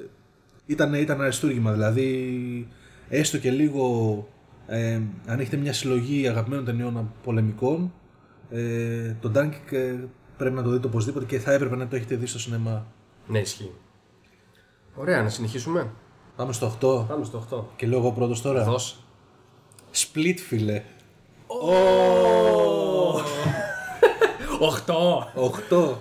ήταν, 0.65 0.93
ήταν 0.93 1.21
αριστούργημα, 1.21 1.71
δηλαδή 1.71 2.67
έστω 3.09 3.37
και 3.37 3.51
λίγο 3.51 4.27
ε, 4.67 5.01
αν 5.25 5.39
έχετε 5.39 5.57
μια 5.57 5.73
συλλογή 5.73 6.27
αγαπημένων 6.27 6.65
ταινιών 6.65 7.13
πολεμικών, 7.23 7.93
ε, 8.49 9.15
το 9.19 9.31
Dunkirk 9.35 9.71
ε, 9.71 9.95
πρέπει 10.37 10.55
να 10.55 10.63
το 10.63 10.69
δείτε 10.69 10.87
οπωσδήποτε 10.87 11.25
και 11.25 11.39
θα 11.39 11.51
έπρεπε 11.51 11.75
να 11.75 11.87
το 11.87 11.95
έχετε 11.95 12.15
δει 12.15 12.25
στο 12.25 12.39
σινεμά. 12.39 12.85
Ναι, 13.27 13.39
ισχύει. 13.39 13.71
Ωραία, 14.95 15.23
να 15.23 15.29
συνεχίσουμε. 15.29 15.91
Πάμε 16.35 16.53
στο 16.53 16.77
8 16.81 17.07
Πάμε 17.07 17.25
στο 17.25 17.47
8. 17.51 17.63
και 17.75 17.87
λέω 17.87 17.99
εγώ 17.99 18.11
πρώτος 18.11 18.41
τώρα. 18.41 18.63
Δώσε. 18.63 18.95
Split 19.93 20.37
φίλε. 20.47 20.81
8! 24.59 24.91
8. 25.71 25.95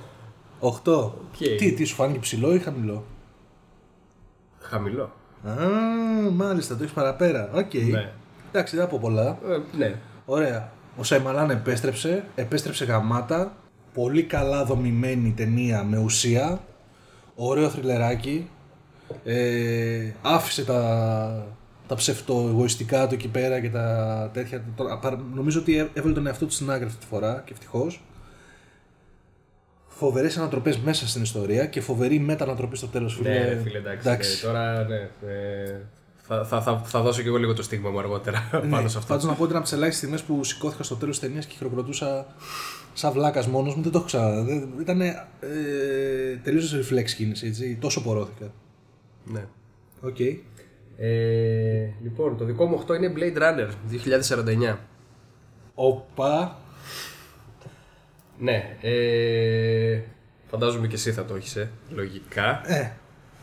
8. 0.60 1.10
Τι, 1.58 1.72
τι 1.72 1.84
σου 1.84 1.94
φάνηκε 1.94 2.18
ψηλό 2.18 2.54
ή 2.54 2.58
χαμηλό; 2.58 3.04
Χαμηλό. 4.60 5.12
Α, 5.48 5.54
μάλιστα, 6.30 6.76
το 6.76 6.82
έχεις 6.82 6.94
παραπέρα. 6.94 7.50
Οκ. 7.54 7.74
Ναι. 7.74 8.12
Εντάξει, 8.48 8.76
δεν 8.76 8.84
θα 8.84 8.90
πω 8.90 8.98
πολλά. 9.00 9.38
Ε, 9.48 9.76
ναι. 9.76 9.94
Ωραία. 10.24 10.72
Ο 10.96 11.02
Σαϊμαλάν 11.02 11.50
επέστρεψε, 11.50 12.24
επέστρεψε 12.34 12.84
γαμάτα. 12.84 13.56
Πολύ 13.94 14.22
καλά 14.22 14.64
δομημένη 14.64 15.32
ταινία 15.36 15.84
με 15.84 15.98
ουσία. 15.98 16.60
Ωραίο 17.34 17.68
θρυλεράκι. 17.68 18.50
Ε, 19.24 20.12
άφησε 20.22 20.64
τα, 20.64 21.46
τα 21.90 21.96
ψευτοεγωιστικά 21.96 23.06
του 23.06 23.14
εκεί 23.14 23.28
πέρα 23.28 23.60
και 23.60 23.70
τα 23.70 24.30
τέτοια. 24.32 24.64
Το- 24.76 24.98
παρα- 25.02 25.24
νομίζω 25.34 25.60
ότι 25.60 25.76
έ- 25.78 25.88
έβαλε 25.92 26.14
τον 26.14 26.26
εαυτό 26.26 26.46
του 26.46 26.52
στην 26.52 26.70
άκρη 26.70 26.84
αυτή 26.86 26.98
τη 26.98 27.06
φορά 27.06 27.42
και 27.46 27.52
ευτυχώς. 27.52 28.02
Φοβερές 29.86 30.36
ανατροπές 30.36 30.78
μέσα 30.78 31.08
στην 31.08 31.22
ιστορία 31.22 31.66
και 31.66 31.80
φοβερή 31.80 32.18
μετανατροπή 32.18 32.76
στο 32.76 32.86
τέλος. 32.86 33.20
Ναι, 33.20 33.44
ρε 33.48 33.60
φίλε, 33.62 33.78
εντάξει. 33.78 34.46
ναι, 34.46 34.52
τώρα 34.52 34.84
ναι. 34.88 34.96
Ε, 35.28 35.76
θα, 36.16 36.44
θα, 36.44 36.60
θα, 36.62 36.78
θα 36.84 37.00
δώσω 37.00 37.22
και 37.22 37.28
εγώ 37.28 37.36
λίγο 37.36 37.54
το 37.54 37.62
στίγμα 37.62 37.90
μου 37.90 37.98
αργότερα 37.98 38.48
πάνω 38.70 38.88
σε 38.88 38.98
αυτό. 38.98 39.08
Πάντως 39.12 39.24
να 39.24 39.32
πω 39.34 39.42
ότι 39.42 39.50
ήταν 39.50 39.60
από 39.62 39.70
τις 39.70 39.74
ελάχιστες 39.76 39.98
στιγμές 40.06 40.22
που 40.22 40.44
σηκώθηκα 40.44 40.82
στο 40.82 40.94
τέλος 40.96 41.18
της 41.18 41.28
ταινίας 41.28 41.46
και 41.46 41.54
χειροκροτούσα 41.56 42.26
σαν 42.94 43.12
βλάκας 43.12 43.46
μόνος 43.46 43.74
μου. 43.74 43.82
Δεν 43.82 43.92
το 43.92 43.98
έχω 43.98 44.06
ξαναδεί. 44.06 44.52
Δεν- 44.58 44.68
Ήταν 44.80 45.00
ε, 45.00 45.16
τελείως 46.42 46.74
reflex 46.74 47.04
κίνηση, 47.16 47.46
έτσι. 47.46 47.76
Τόσο 47.80 48.02
πορώθηκα. 48.02 48.52
Ναι. 49.24 49.44
Οκ. 50.00 50.16
Ε, 51.02 51.88
λοιπόν, 52.02 52.36
το 52.36 52.44
δικό 52.44 52.66
μου 52.66 52.84
8 52.86 52.94
είναι 52.96 53.12
Blade 53.16 53.38
Runner 53.38 53.68
2049. 54.72 54.76
Οπα. 55.74 56.58
Ναι. 58.38 58.76
Ε, 58.80 60.00
φαντάζομαι 60.46 60.86
και 60.86 60.94
εσύ 60.94 61.12
θα 61.12 61.24
το 61.24 61.34
έχεις, 61.34 61.56
ε, 61.56 61.70
λογικά. 61.90 62.60
Ε, 62.64 62.92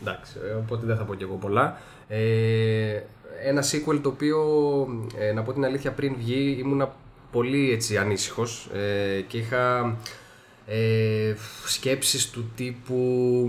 Εντάξει, 0.00 0.32
ε, 0.48 0.52
οπότε 0.52 0.86
δεν 0.86 0.96
θα 0.96 1.04
πω 1.04 1.14
κι 1.14 1.22
εγώ 1.22 1.34
πολλά. 1.34 1.78
Ε, 2.08 3.00
ένα 3.44 3.62
sequel 3.62 3.98
το 4.02 4.08
οποίο, 4.08 4.38
ε, 5.18 5.32
να 5.32 5.42
πω 5.42 5.52
την 5.52 5.64
αλήθεια, 5.64 5.92
πριν 5.92 6.14
βγει 6.18 6.56
ήμουνα 6.58 6.94
πολύ 7.32 7.72
έτσι 7.72 7.96
ανήσυχος 7.98 8.70
ε, 8.74 9.20
και 9.20 9.38
είχα 9.38 9.96
ε, 10.68 11.34
σκέψεις 11.66 12.30
του 12.30 12.50
τύπου 12.56 12.94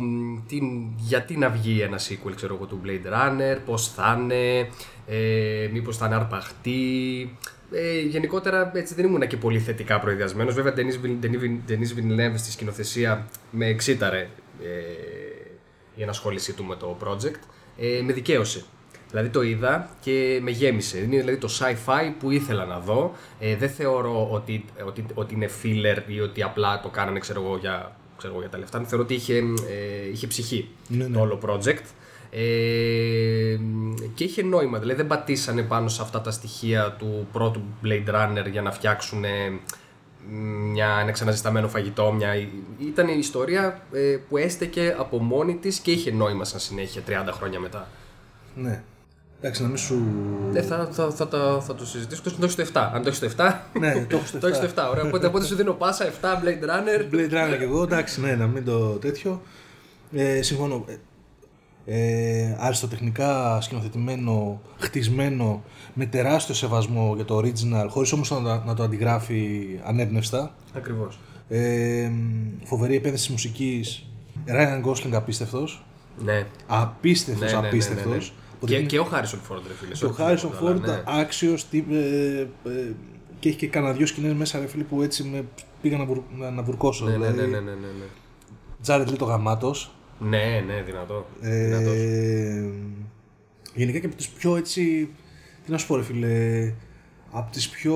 μ, 0.02 0.38
τι, 0.48 0.60
γιατί 0.98 1.38
να 1.38 1.50
βγει 1.50 1.82
ένα 1.82 1.98
sequel 2.00 2.32
ξέρω 2.36 2.56
εγώ, 2.56 2.66
του 2.66 2.82
Blade 2.86 3.14
Runner, 3.14 3.58
πώς 3.66 3.88
θα 3.88 4.18
είναι, 4.22 4.70
ε, 5.08 5.70
μήπως 5.72 5.98
θα 5.98 6.06
είναι 6.06 6.16
αρπαχτή. 6.16 7.38
Ε, 7.72 8.00
γενικότερα 8.00 8.72
έτσι 8.76 8.94
δεν 8.94 9.06
ήμουν 9.06 9.28
και 9.28 9.38
πολύ 9.38 9.60
θετικά 9.60 10.00
προειδιασμένος. 10.00 10.54
Βέβαια, 10.54 10.74
Denis 10.76 11.06
Vil- 11.06 11.26
Denis- 11.26 11.72
Denis 11.72 11.98
Villeneuve 12.00 12.34
στη 12.38 12.52
σκηνοθεσία 12.52 13.28
με 13.52 13.66
εξήταρε 13.66 14.20
ε, 14.64 14.68
η 15.96 16.02
ενασχόλησή 16.04 16.54
του 16.54 16.64
με 16.64 16.76
το 16.76 16.98
project. 17.04 17.40
Ε, 17.78 18.02
με 18.02 18.14
δικαίωσε. 18.14 18.64
Δηλαδή 19.10 19.30
το 19.30 19.42
είδα 19.42 19.90
και 20.02 20.40
με 20.42 20.52
γέμισε. 20.52 20.98
Είναι 20.98 21.18
δηλαδή 21.18 21.38
το 21.38 21.50
sci-fi 21.60 22.12
που 22.20 22.32
ήθελα 22.32 22.66
να 22.66 22.80
δω. 22.80 23.16
Ε, 23.40 23.56
δεν 23.56 23.70
θεωρώ 23.70 24.28
ότι, 24.32 24.66
ότι, 24.86 25.06
ότι 25.14 25.34
είναι 25.34 25.50
filler 25.64 25.98
ή 26.08 26.20
ότι 26.20 26.44
απλά 26.44 26.80
το 26.80 26.90
κάνανε 26.90 27.20
ξέρω 27.20 27.42
εγώ, 27.42 27.58
για, 27.58 27.96
ξέρω 28.18 28.34
εγώ, 28.34 28.42
για 28.42 28.52
τα 28.52 28.58
λεφτά. 28.58 28.84
Θεωρώ 28.84 29.04
ότι 29.04 29.14
είχε, 29.14 29.38
ε, 29.70 30.10
είχε 30.12 30.28
ψυχή 30.28 30.70
Ναι, 30.88 31.08
ναι. 31.08 31.18
το 31.18 31.20
όλο 31.20 31.40
project. 31.46 31.84
Ε, 32.32 33.58
και 34.14 34.24
είχε 34.24 34.44
νόημα, 34.44 34.80
δηλαδή 34.80 34.98
δεν 34.98 35.08
πατήσανε 35.08 35.62
πάνω 35.62 35.88
σε 35.88 36.02
αυτά 36.02 36.22
τα 36.22 36.32
στοιχεία 36.32 36.96
του 37.00 37.28
πρώτου 37.32 37.62
Blade 37.84 38.10
Runner 38.10 38.52
για 38.52 38.62
να 38.62 38.72
φτιάξουν 38.72 39.24
μια, 40.72 40.98
ένα 41.02 41.12
ξαναζεσταμένο 41.12 41.68
φαγητό. 41.68 42.12
Μια... 42.12 42.48
Ήταν 42.80 43.08
η 43.08 43.16
ιστορία 43.18 43.82
ε, 43.94 44.18
που 44.30 44.38
έστεκε 44.38 44.96
από 44.98 45.20
μόνη 45.20 45.56
της 45.56 45.80
και 45.80 45.92
είχε 45.92 46.12
νόημα 46.12 46.44
σαν 46.44 46.60
συνέχεια 46.60 47.02
30 47.08 47.30
χρόνια 47.32 47.60
μετά. 47.60 47.88
Ναι. 48.56 48.84
Εντάξει, 49.42 49.62
να 49.62 49.68
μην 49.68 49.78
σου. 49.78 50.02
Ε, 50.54 50.62
θα, 50.62 50.88
θα, 50.92 51.10
θα, 51.12 51.26
θα, 51.26 51.62
θα 51.62 51.76
το 51.76 51.86
συζητήσω. 51.86 52.22
Το 52.22 52.32
έχεις 52.42 52.52
στο 52.54 52.64
7. 52.64 52.90
Αν 52.94 53.02
το 53.04 53.10
έχεις 53.10 53.18
στο 53.18 53.28
7. 53.38 53.54
Ναι, 53.80 54.06
το 54.10 54.16
έχω 54.18 54.26
στο 54.26 54.38
το 54.40 54.48
έχεις 54.48 54.58
στο 54.58 54.68
7. 54.68 54.88
Ωραία. 54.92 55.04
Οπότε, 55.04 55.28
οπότε 55.28 55.46
σου 55.46 55.56
δίνω 55.56 55.74
πάσα 55.74 56.06
7 56.06 56.26
Blade 56.26 56.64
Runner. 56.70 57.14
Blade 57.14 57.32
Runner 57.34 57.58
και 57.58 57.64
εγώ, 57.64 57.84
εντάξει, 57.84 58.22
ναι, 58.22 58.36
να 58.36 58.48
μην 58.48 58.66
το 58.66 58.80
τέτοιο. 58.90 59.42
Ε, 60.12 60.42
συμφωνώ. 60.42 60.86
Ε, 60.88 60.96
ε, 61.86 62.56
αριστοτεχνικά 62.60 63.62
σκηνοθετημένο, 63.62 64.62
χτισμένο, 64.80 65.64
με 65.94 66.06
τεράστιο 66.06 66.56
σεβασμό 66.56 67.14
για 67.16 67.26
το 67.26 67.38
original, 67.38 67.86
χωρίς 67.90 68.12
όμως 68.12 68.32
να, 68.32 68.38
το- 68.42 68.64
να 68.66 68.74
το 68.74 68.84
αντιγράφει 68.84 69.66
ανέμπνευστα. 69.84 70.56
Ακριβώς. 70.76 71.20
Ε, 71.50 72.12
φοβερή 72.64 72.96
επένδυση 72.96 73.24
της 73.24 73.32
μουσικής. 73.32 74.06
Ryan 74.48 74.86
Gosling 74.86 75.12
απίστευτος. 75.14 75.86
Ναι. 76.24 76.44
Απίστευτος, 76.68 77.42
Ναι, 77.44 77.48
ναι, 77.48 77.54
ναι, 77.54 77.58
ναι, 77.58 77.62
ναι. 77.62 77.68
απίστευτος. 77.68 78.28
Ότι 78.28 78.49
Και, 78.66 78.76
είναι- 78.76 78.86
και 78.86 79.00
ο 79.00 79.04
Χάρισον 79.04 79.40
Φόρντ, 79.40 79.68
ρε 79.68 79.74
φίλε. 79.74 79.92
και 79.94 80.06
ο 80.06 80.08
όχι 80.08 80.18
Χάρισον 80.22 80.52
τίποτα, 80.52 80.70
αλλά 80.72 80.80
Φόρντ 80.80 80.90
ναι. 80.90 81.20
άξιος 81.22 81.66
τι- 81.68 81.86
ε, 81.92 82.40
ε, 82.42 82.48
και 83.40 83.50
έχει 83.50 83.58
και 83.58 83.68
κανένα 83.68 83.94
δυο 83.94 84.06
σκηνές 84.06 84.34
μέσα 84.34 84.60
ρε 84.60 84.68
φίλε 84.68 84.84
που 84.84 85.02
έτσι 85.02 85.24
με 85.24 85.46
πήγα 85.82 85.98
να, 85.98 86.06
βουρ, 86.06 86.18
να, 86.38 86.52
να 86.52 86.62
βουρκώσω. 86.64 87.06
Ναι, 87.06 87.12
ναι, 87.12 87.18
δηλαδή, 87.18 87.38
ναι, 87.40 87.46
ναι, 87.46 87.60
ναι, 87.60 87.72
ναι, 87.72 87.88
ναι. 88.00 88.06
Τζάρετ 88.82 89.10
Λίτο 89.10 89.26
γαμάτος. 89.26 89.92
Ναι, 90.20 90.64
ναι, 90.68 90.82
δυνατό. 90.86 91.26
Δυνατός. 91.40 91.94
Ε, 91.94 92.70
γενικά 93.76 94.00
και 94.00 94.06
από 94.06 94.16
τις 94.16 94.30
πιο 94.30 94.56
έτσι, 94.56 95.10
τι 95.66 95.72
να 95.72 95.78
σου 95.78 95.88
πω 95.88 95.96
ρε 95.96 96.04
φίλε, 96.04 96.74
από 97.32 97.52
τις 97.52 97.70
πιο 97.70 97.96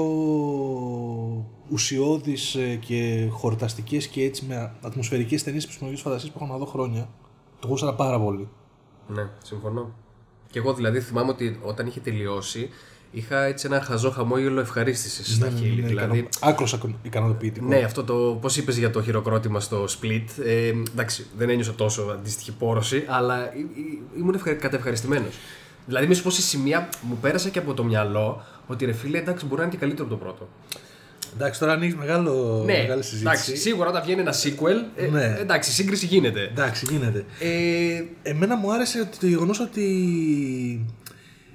ουσιώδεις 1.70 2.56
ε, 2.56 2.76
και 2.76 3.28
χορταστικές 3.32 4.08
και 4.08 4.24
έτσι 4.24 4.46
με 4.46 4.74
ατμοσφαιρικές 4.82 5.44
ταινίες 5.44 5.64
επιστημονικής 5.64 6.04
φαντασίας 6.04 6.32
που 6.32 6.40
έχω 6.44 6.52
να 6.54 6.58
δω 6.58 6.66
χρόνια. 6.66 7.10
Το 7.60 7.68
γούσταρα 7.68 7.94
πάρα 7.96 8.20
πολύ. 8.20 8.48
Ναι, 9.08 9.30
συμφωνώ. 9.44 9.94
Και 10.54 10.60
εγώ 10.60 10.74
δηλαδή 10.74 11.00
θυμάμαι 11.00 11.30
ότι 11.32 11.60
όταν 11.62 11.88
είχε 11.88 12.00
τελειώσει 12.00 12.70
είχα 13.12 13.44
έτσι 13.44 13.66
ένα 13.66 13.82
χαζό 13.82 14.10
χαμόγελο 14.12 14.60
ευχαρίστησης 14.60 15.36
στα 15.36 15.50
χείλη. 15.50 15.82
Ναι, 15.82 15.88
δηλαδή, 15.88 16.18
ικανο- 16.18 16.30
άκρος 16.42 16.74
ακο- 16.74 17.00
ικανοποιητικό. 17.04 17.66
ναι, 17.66 17.78
αυτό 17.78 18.04
το 18.04 18.38
πώς 18.42 18.58
είπες 18.58 18.78
για 18.78 18.90
το 18.90 19.04
χειροκρότημα 19.04 19.60
στο 19.60 19.84
split. 19.86 20.24
Ε, 20.46 20.74
εντάξει, 20.92 21.26
δεν 21.38 21.50
ένιωσα 21.50 21.74
τόσο 21.74 22.02
αντίστοιχη 22.02 22.52
πόρωση, 22.52 23.04
αλλά 23.08 23.54
ή- 23.56 23.60
ή- 23.60 24.02
ήμουν 24.18 24.34
ευχα... 24.34 24.54
κατευχαριστημένος. 24.54 25.34
Δηλαδή, 25.86 26.08
με 26.08 26.14
σε 26.14 26.22
πόση 26.22 26.42
σημεία 26.42 26.90
μου 27.02 27.18
πέρασε 27.22 27.50
και 27.50 27.60
από 27.60 27.74
το 27.74 27.84
μυαλό 27.84 28.44
ότι 28.68 28.86
ρε 28.86 28.94
φίλε, 28.94 29.18
εντάξει, 29.18 29.46
μπορεί 29.46 29.58
να 29.58 29.64
είναι 29.64 29.72
και 29.72 29.80
καλύτερο 29.80 30.08
από 30.08 30.18
το 30.18 30.24
πρώτο. 30.24 30.48
Εντάξει, 31.36 31.60
τώρα 31.60 31.72
ανοίγεις 31.72 31.96
μεγάλο, 31.96 32.64
Ναι, 32.66 32.78
μεγάλη 32.78 33.04
συζήτηση. 33.04 33.22
εντάξει, 33.28 33.56
σίγουρα 33.58 33.90
όταν 33.90 34.02
βγαίνει 34.04 34.22
ένα 34.22 34.34
sequel, 34.34 34.86
ε, 34.96 35.08
Ναι. 35.08 35.38
εντάξει, 35.40 35.70
η 35.70 35.74
σύγκριση 35.74 36.06
γίνεται. 36.06 36.42
Εντάξει, 36.52 36.86
γίνεται. 36.90 37.26
Ε, 37.40 38.04
Εμένα 38.30 38.56
μου 38.58 38.74
άρεσε 38.74 39.00
ότι 39.00 39.18
το 39.18 39.28
γεγονός 39.28 39.60
ότι. 39.60 39.86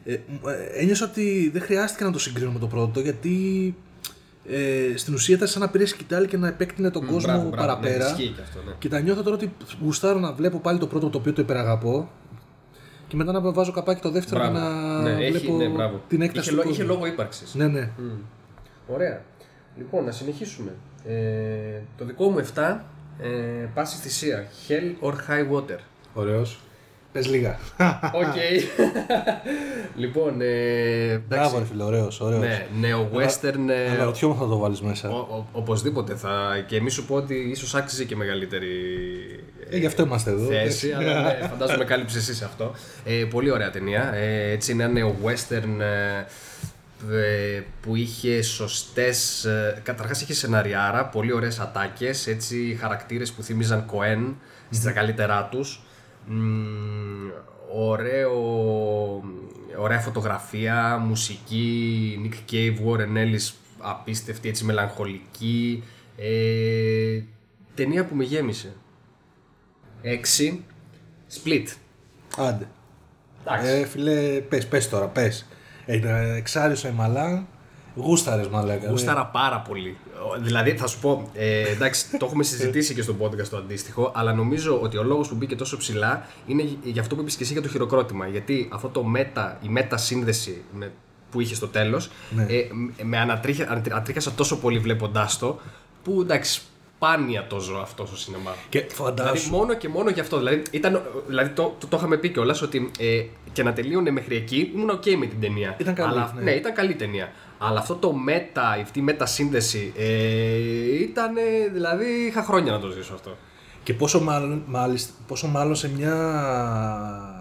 Ε, 0.04 0.16
μου- 0.26 0.49
ε, 0.49 0.80
ένιωσα 0.80 1.04
ότι 1.11 1.50
δεν 1.52 1.62
χρειάστηκε 1.62 2.04
να 2.04 2.12
το 2.12 2.18
συγκρίνω 2.18 2.50
με 2.50 2.58
το 2.58 2.66
πρώτο 2.66 3.00
γιατί 3.00 3.75
ε, 4.50 4.97
στην 4.97 5.14
ουσία 5.14 5.35
ήταν 5.35 5.49
σαν 5.49 5.61
να 5.62 5.68
πήρε 5.68 5.87
σκητάλη 5.87 6.26
και 6.26 6.37
να 6.37 6.49
επέκτηνε 6.49 6.90
τον 6.90 7.06
κόσμο 7.06 7.20
μπράβο, 7.20 7.49
μπράβο, 7.49 7.56
παραπέρα. 7.56 8.04
Ναι, 8.04 8.11
ισχύει 8.11 8.32
και 8.37 8.40
αυτό, 8.42 8.58
ναι. 8.66 8.73
Και 8.78 8.88
τα 8.88 9.00
νιώθω 9.00 9.23
τώρα 9.23 9.37
ότι 9.37 9.52
γουστάρω 9.82 10.18
να 10.18 10.32
βλέπω 10.32 10.58
πάλι 10.58 10.78
το 10.78 10.87
πρώτο 10.87 11.08
το 11.11 11.18
οποίο 11.18 11.32
το 11.32 11.42
υπεραγαπώ 11.42 12.11
και 13.08 13.16
μετά 13.16 13.32
να 13.32 13.40
βάζω 13.40 13.73
καπάκι 13.73 14.00
το 14.02 14.11
δεύτερο 14.11 14.40
Μπράβο. 14.40 14.54
και 14.56 14.61
να 14.62 15.00
ναι, 15.02 15.25
έχει, 15.25 15.30
βλέπω 15.38 15.56
ναι, 15.56 15.68
μπράβο. 15.68 16.02
την 16.08 16.23
έκταση 16.23 16.49
είχε, 16.49 16.50
του 16.50 16.56
λό- 16.64 16.73
είχε 16.73 16.82
κόσμου. 16.82 16.94
λόγο 17.00 17.06
ύπαρξης. 17.12 17.54
Ναι, 17.54 17.66
ναι. 17.66 17.90
Ωραία. 18.87 19.23
Λοιπόν, 19.78 20.04
να 20.04 20.11
συνεχίσουμε. 20.11 20.70
Ε, 21.08 21.80
το 21.99 22.04
δικό 22.04 22.28
μου 22.30 22.38
7, 22.54 22.85
ε, 23.23 23.26
πάση 23.75 23.97
θυσία. 23.97 24.47
Hell 24.68 25.06
or 25.08 25.12
high 25.12 25.54
water. 25.56 25.78
Ωραίος. 26.14 26.61
Πες 27.12 27.26
λίγα. 27.28 27.58
Οκ. 28.14 28.35
λοιπόν, 29.97 30.40
ε, 30.40 30.44
εντάξει, 31.11 31.25
Μπράβο, 31.28 31.58
ρε 31.58 31.64
φίλε, 31.64 31.82
ωραίος, 31.82 32.20
ωραίος. 32.20 32.40
ναι, 32.40 32.66
neo-western. 32.82 33.68
ε, 33.68 33.90
Αναρωτιόμαι 33.90 34.35
θα 34.38 34.47
το 34.47 34.56
βάλεις 34.58 34.80
μέσα. 34.80 35.08
ο- 35.11 35.16
ο- 35.16 35.47
οπωσδήποτε 35.52 36.14
θα. 36.14 36.64
Και 36.66 36.80
μη 36.80 36.90
σου 36.90 37.04
πω 37.06 37.14
ότι 37.14 37.35
ίσως 37.35 37.75
άξιζε 37.75 38.04
και 38.04 38.16
μεγαλύτερη 38.16 38.68
Ε, 39.70 39.76
γι' 39.78 39.87
αυτό 39.87 40.02
είμαστε 40.02 40.30
εδώ. 40.30 40.47
θέση, 40.47 40.92
αλλά 40.92 41.23
ναι, 41.23 41.38
φαντάζομαι 41.50 41.85
κάλυψες 41.85 42.28
εσύ 42.28 42.44
αυτό. 42.44 42.73
Ε, 43.04 43.25
πολύ 43.30 43.50
ωραία 43.50 43.70
ταινία. 43.70 44.12
Ε, 44.14 44.50
έτσι 44.50 44.73
είναι 44.73 44.85
ένα 44.85 45.12
western 45.25 45.80
ε, 45.80 46.18
ε, 46.20 46.26
που 47.81 47.97
είχε 47.97 48.43
σωστές, 48.43 49.45
ε, 49.45 49.81
καταρχάς 49.85 50.21
είχε 50.23 50.35
σεναριάρα, 50.35 51.07
πολύ 51.07 51.33
ωραίες 51.33 51.59
ατάκες, 51.59 52.26
έτσι 52.26 52.78
χαρακτήρες 52.81 53.33
που 53.33 53.43
θύμιζαν 53.43 53.90
Cohen 53.90 54.35
στα 54.71 54.93
καλύτερά 54.93 55.49
τους. 55.50 55.83
Μ, 56.26 57.28
ωραίο, 57.75 58.35
ωραία 59.78 59.99
φωτογραφία, 59.99 60.99
μουσική, 60.99 62.21
Nick 62.25 62.52
Cave, 62.52 62.76
Warren 62.87 63.17
Ellis, 63.17 63.52
απίστευτη, 63.78 64.49
έτσι 64.49 64.64
μελαγχολική. 64.64 65.83
Ε, 66.17 67.21
ταινία 67.75 68.05
που 68.05 68.14
με 68.14 68.25
γέμισε. 68.25 68.73
6. 70.02 70.61
Split. 71.35 71.67
Άντε. 72.37 72.69
Εντάξει. 73.40 73.71
Ε, 73.71 73.85
φίλε, 73.85 74.40
πες, 74.40 74.67
πες 74.67 74.88
τώρα, 74.88 75.07
πες. 75.07 75.47
Ε, 75.90 76.35
εξάρισα 76.37 76.88
η 76.88 76.92
Μαλά, 76.92 77.47
γούσταρες 77.97 78.49
μαλάκα. 78.49 78.88
Γούσταρα 78.90 79.26
πάρα 79.26 79.59
πολύ. 79.61 79.97
Ο- 80.35 80.40
Δηλαδή, 80.40 80.76
θα 80.76 80.87
σου 80.87 80.99
πω, 81.00 81.30
ε, 81.35 81.68
εντάξει, 81.71 82.16
το 82.18 82.25
έχουμε 82.26 82.42
συζητήσει 82.42 82.95
και 82.95 83.02
στο 83.02 83.14
podcast 83.21 83.47
το 83.50 83.57
αντίστοιχο, 83.57 84.12
αλλά 84.14 84.33
νομίζω 84.33 84.80
ότι 84.80 84.97
ο 84.97 85.02
λόγος 85.02 85.28
που 85.28 85.35
μπήκε 85.35 85.57
τόσο 85.57 85.76
ψηλά 85.76 86.26
είναι 86.47 86.62
γι- 86.62 86.78
γι' 86.83 86.99
αυτό 86.99 87.14
που 87.14 87.21
είπες 87.21 87.37
και 87.37 87.42
εσύ 87.42 87.52
για 87.52 87.62
το 87.62 87.68
χειροκρότημα. 87.68 88.26
Γιατί 88.26 88.68
αυτό 88.73 88.88
το 88.88 89.02
μετα, 89.04 89.59
η 89.62 89.68
μετασύνδεση 89.68 90.62
με, 90.73 90.92
που 91.30 91.40
είχε 91.40 91.54
στο 91.54 91.66
τέλος, 91.68 92.11
Ναι. 92.30 92.42
ε, 92.42 92.68
μ- 92.73 93.02
με 93.02 93.18
ανατρίχα, 93.18 93.64
ανατρί- 93.71 93.92
ανατρίχασα 93.95 94.33
τόσο 94.33 94.59
πολύ 94.59 94.78
βλέποντάς 94.78 95.38
το, 95.38 95.59
που 96.02 96.21
εντάξει, 96.21 96.62
σπάνια 96.99 97.47
το 97.47 97.59
ζω 97.59 97.78
αυτό 97.78 98.07
στο 98.07 98.17
σινεμά. 98.17 98.55
Και 98.69 98.78
Δηλαδή, 98.78 98.95
φαντάσου. 98.95 99.50
μόνο 99.50 99.75
και 99.75 99.88
μόνο 99.88 100.11
γι' 100.11 100.21
αυτό. 100.21 100.38
Δηλαδή, 100.38 100.62
ήταν, 100.71 101.02
δηλαδή 101.26 101.50
το, 101.50 101.76
το, 101.78 101.87
το 101.87 101.97
είχαμε 101.97 102.17
πει 102.17 102.28
κιόλας 102.28 102.62
ότι 102.62 102.90
ε, 102.99 103.23
και 103.52 103.62
να 103.62 103.73
τελείωνε 103.73 104.11
μέχρι 104.11 104.37
εκεί 104.37 104.73
ήμουν 104.75 104.90
OK 104.90 105.14
με 105.19 105.26
την 105.26 105.40
ταινία. 105.40 105.76
Ήταν 105.78 105.95
καλή, 105.95 106.11
Αλλά, 106.11 106.33
ναι. 106.37 106.43
ναι. 106.43 106.50
ήταν 106.50 106.75
καλή 106.75 106.95
ταινία. 106.95 107.33
Αλλά 107.59 107.78
αυτό 107.78 107.95
το 107.95 108.12
μετα, 108.12 108.69
αυτή 108.69 108.99
η 108.99 109.02
μετασύνδεση 109.02 109.93
ε, 109.97 111.00
ήταν. 111.00 111.35
Δηλαδή, 111.73 112.05
είχα 112.28 112.43
χρόνια 112.43 112.73
να 112.73 112.81
το 112.81 112.88
ζήσω 112.88 113.14
αυτό. 113.14 113.37
Και 113.83 113.95
πόσο 113.95 114.21
μάλλον, 114.21 114.62
μάλιστα, 114.67 115.12
πόσο 115.26 115.47
μάλλον 115.47 115.75
σε 115.75 115.90
μια 115.90 116.14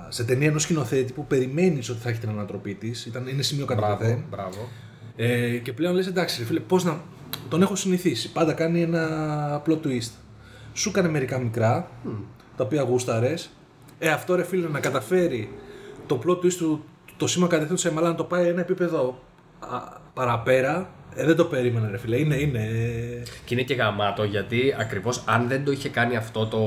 σε 0.10 0.24
ταινία 0.24 0.48
ενός 0.48 0.62
σκηνοθέτη 0.62 1.14
που 1.14 1.26
περιμένεις 1.28 1.90
ότι 1.90 2.00
θα 2.00 2.10
έχει 2.10 2.20
την 2.20 2.30
ανατροπή 2.30 2.74
της. 2.74 3.12
Είναι 3.30 3.42
σημείο 3.42 3.66
καταδεδέν. 3.66 4.24
μπράβο. 4.30 4.68
Ε, 5.16 5.58
και 5.58 5.74
πλέον 5.74 5.96
λες 5.96 6.08
εντάξει, 6.08 6.40
ρε 6.40 6.46
φίλε, 6.46 6.60
πώς 6.60 6.84
να. 6.84 7.02
Τον 7.50 7.62
έχω 7.62 7.76
συνηθίσει. 7.76 8.32
Πάντα 8.32 8.54
κάνει 8.54 8.82
ένα 8.82 9.06
απλό 9.56 9.80
twist. 9.84 10.12
Σου 10.74 10.90
έκανε 10.90 11.10
μερικά 11.10 11.40
μικρά, 11.40 11.90
τα 12.58 12.64
οποία 12.64 12.82
γούσταρες. 12.82 13.50
Ε, 14.00 14.10
αυτό 14.10 14.36
ρε 14.36 14.44
φίλε 14.44 14.68
να 14.68 14.80
καταφέρει 14.80 15.50
το 16.08 16.20
plot 16.26 16.32
twist 16.38 16.54
του, 16.54 16.84
το 17.18 17.28
σήμα 17.28 17.48
κατευθείαν 17.48 17.76
του 17.76 17.82
Σεμαλά 17.82 18.08
να 18.08 18.16
το 18.16 18.24
πάει 18.24 18.48
ένα 18.48 18.62
επίπεδο 18.62 19.20
α, 19.60 19.78
παραπέρα. 20.14 20.90
Ε, 21.16 21.26
δεν 21.26 21.36
το 21.36 21.46
περίμενα, 21.46 21.90
ρε 21.90 21.98
φίλε. 21.98 22.18
Είναι, 22.18 22.36
είναι. 22.36 22.60
ε, 22.64 23.24
Και 23.46 23.54
είναι 23.54 23.64
και 23.64 23.74
γαμάτο 23.74 24.24
γιατί 24.24 24.76
ακριβώς 24.80 25.24
αν 25.26 25.48
δεν 25.48 25.64
το 25.66 25.72
είχε 25.72 25.90
κάνει 25.90 26.16
αυτό 26.16 26.46
το, 26.48 26.60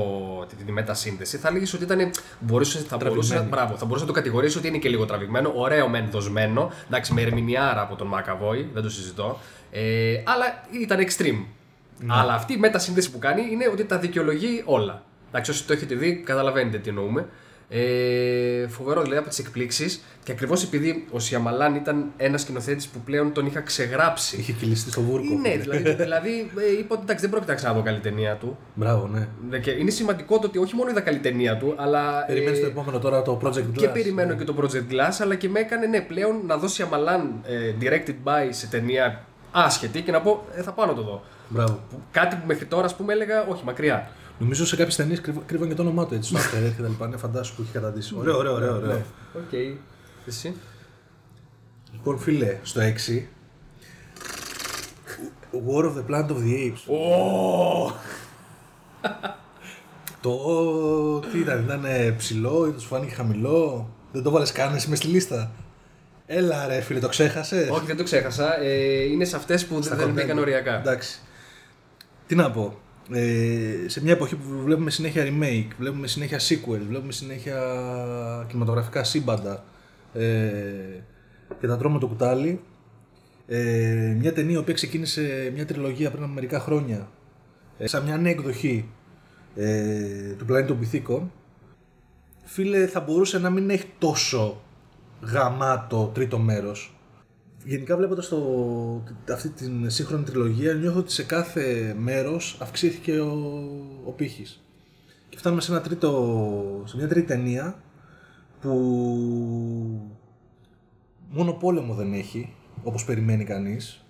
τη, 0.45 0.63
τη 0.63 0.71
μετασύνδεση, 0.71 1.37
θα 1.37 1.47
έλεγες 1.47 1.73
ότι 1.73 1.83
ήταν. 1.83 2.11
Μπορούσε, 2.39 2.79
θα, 2.79 2.97
μπορούσε, 2.97 3.35
να- 3.35 3.41
μπράβο, 3.41 3.75
θα 3.77 3.85
μπορούσε 3.85 4.05
να 4.05 4.09
το 4.11 4.15
κατηγορήσει 4.17 4.57
ότι 4.57 4.67
είναι 4.67 4.77
και 4.77 4.89
λίγο 4.89 5.05
τραβηγμένο. 5.05 5.51
Ωραίο 5.55 5.87
μεν 5.87 6.07
δοσμένο. 6.11 6.71
Εντάξει, 6.87 7.13
με 7.13 7.21
ερμηνεάρα 7.21 7.81
από 7.81 7.95
τον 7.95 8.07
Μακαβόη, 8.07 8.69
δεν 8.73 8.83
το 8.83 8.89
συζητώ. 8.89 9.39
Ε, 9.71 10.21
αλλά 10.25 10.63
ήταν 10.81 10.99
extreme. 10.99 11.45
Αλλά 12.07 12.33
αυτή 12.33 12.53
η 12.53 12.57
μετασύνδεση 12.57 13.11
που 13.11 13.19
κάνει 13.19 13.41
είναι 13.51 13.67
ότι 13.71 13.85
τα 13.85 13.97
δικαιολογεί 13.97 14.61
όλα. 14.65 15.03
Εντάξει, 15.29 15.51
όσοι 15.51 15.65
το 15.65 15.73
έχετε 15.73 15.95
δει, 15.95 16.15
καταλαβαίνετε 16.25 16.77
τι 16.77 16.89
εννοούμε. 16.89 17.27
Ε, 17.73 18.67
φοβερό 18.67 19.01
δηλαδή 19.01 19.19
από 19.19 19.29
τις 19.29 19.39
εκπλήξεις 19.39 20.03
και 20.23 20.31
ακριβώς 20.31 20.63
επειδή 20.63 21.05
ο 21.11 21.19
Σιαμαλάν 21.19 21.75
ήταν 21.75 22.05
ένας 22.17 22.41
σκηνοθέτης 22.41 22.87
που 22.87 22.99
πλέον 22.99 23.33
τον 23.33 23.45
είχα 23.45 23.61
ξεγράψει. 23.61 24.37
Είχε 24.37 24.51
κυλιστεί 24.51 24.91
στο 24.91 25.01
βούρκο. 25.01 25.33
Ναι, 25.41 25.57
δηλαδή, 25.57 25.93
δηλαδή 25.93 26.51
ε, 26.57 26.71
είπα 26.79 26.87
ότι 26.95 27.01
εντάξει, 27.03 27.21
δεν 27.21 27.29
πρόκειται 27.29 27.51
να 27.51 27.57
ξαναδώ 27.57 27.81
καλή 27.81 27.99
ταινία 27.99 28.35
του. 28.35 28.57
Μπράβο, 28.73 29.07
ναι. 29.07 29.27
Δε- 29.49 29.59
Και 29.59 29.71
είναι 29.71 29.89
σημαντικό 29.89 30.39
το 30.39 30.47
ότι 30.47 30.57
όχι 30.57 30.75
μόνο 30.75 30.89
είδα 30.89 31.01
καλή 31.01 31.17
ταινία 31.19 31.57
του, 31.57 31.73
αλλά. 31.77 32.23
ε, 32.23 32.33
Περιμένεις 32.33 32.59
το 32.59 32.65
επόμενο 32.65 32.99
τώρα 32.99 33.21
το 33.21 33.39
Project 33.43 33.57
Glass. 33.57 33.73
και 33.75 33.87
περιμένω 33.87 34.33
και 34.35 34.43
το 34.43 34.55
Project 34.61 34.93
Glass, 34.93 35.17
αλλά 35.21 35.35
και 35.35 35.49
με 35.49 35.59
έκανε 35.59 35.85
ναι, 35.85 36.01
πλέον 36.01 36.41
να 36.47 36.57
δώσει 36.57 36.81
Αμαλάν 36.81 37.41
ε, 37.45 37.73
directed 37.81 38.15
by 38.23 38.47
σε 38.49 38.67
ταινία 38.67 39.25
άσχετη 39.51 40.01
και 40.01 40.11
να 40.11 40.21
πω 40.21 40.45
ε, 40.55 40.61
θα 40.61 40.71
πάω 40.71 40.85
να 40.85 40.93
το 40.93 41.01
δω. 41.03 41.23
Μπράβο. 41.49 41.79
Που- 41.89 42.01
Κάτι 42.11 42.35
που 42.35 42.41
μέχρι 42.47 42.65
τώρα, 42.65 42.85
ας 42.85 42.95
πούμε, 42.95 43.13
έλεγα 43.13 43.45
όχι, 43.47 43.63
μακριά. 43.65 44.09
Νομίζω 44.39 44.65
σε 44.65 44.75
κάποιες 44.75 44.95
ταινίες 44.95 45.21
κρύβαν 45.45 45.67
και 45.67 45.73
το 45.75 45.81
όνομά 45.81 46.05
του 46.05 46.13
έτσι 46.13 46.29
στο 46.29 46.39
After 46.39 46.67
Earth 46.67 46.73
και 46.75 46.81
τα 46.81 46.87
λοιπά. 46.87 47.07
Ναι, 47.07 47.17
φαντάσου 47.17 47.55
που 47.55 47.61
έχει 47.61 47.71
καταντήσει. 47.71 48.15
Ωραίο, 48.17 48.37
ωραίο, 48.37 48.53
ωραίο. 48.53 48.75
ωραίο. 48.75 48.87
Ναι. 48.87 49.01
Οκ. 49.35 49.53
Εσύ; 50.27 50.55
Λοιπόν, 51.91 52.19
φίλε, 52.19 52.57
στο 52.63 52.81
6. 52.81 53.27
War 55.67 55.83
of 55.85 55.93
the 55.95 56.05
Planet 56.11 56.27
of 56.29 56.37
the 56.37 56.71
Apes. 56.71 56.95
Ω! 56.95 57.91
Το 60.21 61.19
τι 61.19 61.39
ήταν, 61.39 61.63
ήταν 61.63 61.85
ψηλό 62.17 62.67
ή 62.67 62.71
σου 62.71 62.79
φάνηκε 62.79 63.13
χαμηλό. 63.13 63.89
Δεν 64.11 64.23
το 64.23 64.31
βάλες 64.31 64.51
καν 64.51 64.75
εσύ 64.75 64.89
μες 64.89 64.97
στη 64.97 65.07
λίστα. 65.07 65.51
Έλα 66.33 66.67
ρε 66.67 66.81
φίλε, 66.81 66.99
το 66.99 67.07
ξέχασες; 67.07 67.69
Όχι, 67.69 67.85
δεν 67.85 67.97
το 67.97 68.03
ξέχασα. 68.03 68.61
Ε, 68.61 69.03
είναι 69.03 69.25
σε 69.25 69.35
αυτές 69.35 69.65
που 69.65 69.81
δεν 69.81 70.09
μπήκαν 70.09 70.37
οριακά. 70.37 70.79
Εντάξει. 70.79 71.19
Τι 72.27 72.35
να 72.35 72.51
πω. 72.51 72.79
Ε, 73.11 73.87
σε 73.87 74.01
μια 74.01 74.11
εποχή 74.11 74.35
που 74.35 74.61
βλέπουμε 74.63 74.89
συνέχεια 74.89 75.25
remake, 75.25 75.67
βλέπουμε 75.77 76.07
συνέχεια 76.07 76.39
sequel, 76.39 76.79
βλέπουμε 76.87 77.11
συνέχεια 77.11 77.59
κινηματογραφικά 78.47 79.03
σύμπαντα 79.03 79.63
ε, 80.13 80.49
και 81.59 81.67
τα 81.67 81.77
τρώμε 81.77 81.99
το 81.99 82.07
κουτάλι. 82.07 82.61
Ε, 83.47 84.15
μια 84.19 84.33
ταινία 84.33 84.55
η 84.55 84.57
οποία 84.57 84.73
ξεκίνησε 84.73 85.51
μια 85.53 85.65
τριλογία 85.65 86.11
πριν 86.11 86.23
από 86.23 86.33
μερικά 86.33 86.59
χρόνια 86.59 87.09
ε, 87.77 87.87
σαν 87.87 88.03
μια 88.03 88.17
νέα 88.17 88.31
εκδοχή 88.31 88.89
ε, 89.55 90.33
του 90.37 90.45
πλανήτη 90.45 90.67
των 90.67 90.79
Πυθίκων 90.79 91.31
φίλε 92.43 92.87
θα 92.87 92.99
μπορούσε 92.99 93.39
να 93.39 93.49
μην 93.49 93.69
έχει 93.69 93.85
τόσο 93.97 94.61
γαμάτο 95.21 96.11
τρίτο 96.13 96.37
μέρος 96.39 96.95
Γενικά 97.65 97.97
βλέποντας 97.97 98.27
το, 98.27 99.03
αυτή 99.33 99.49
την 99.49 99.89
σύγχρονη 99.89 100.23
τριλογία 100.23 100.73
νιώθω 100.73 100.99
ότι 100.99 101.11
σε 101.11 101.23
κάθε 101.23 101.95
μέρος 101.99 102.57
αυξήθηκε 102.61 103.19
ο, 103.19 103.33
ο 104.05 104.11
πύχης. 104.11 104.63
Και 105.29 105.37
φτάνουμε 105.37 105.61
σε, 105.61 105.71
ένα 105.71 105.81
τρίτο, 105.81 106.83
σε 106.85 106.97
μια 106.97 107.07
τρίτη 107.07 107.27
ταινία 107.27 107.81
που 108.61 108.69
μόνο 111.29 111.51
πόλεμο 111.53 111.93
δεν 111.93 112.13
έχει, 112.13 112.53
όπως 112.83 113.05
περιμένει 113.05 113.43
κανείς. 113.43 114.05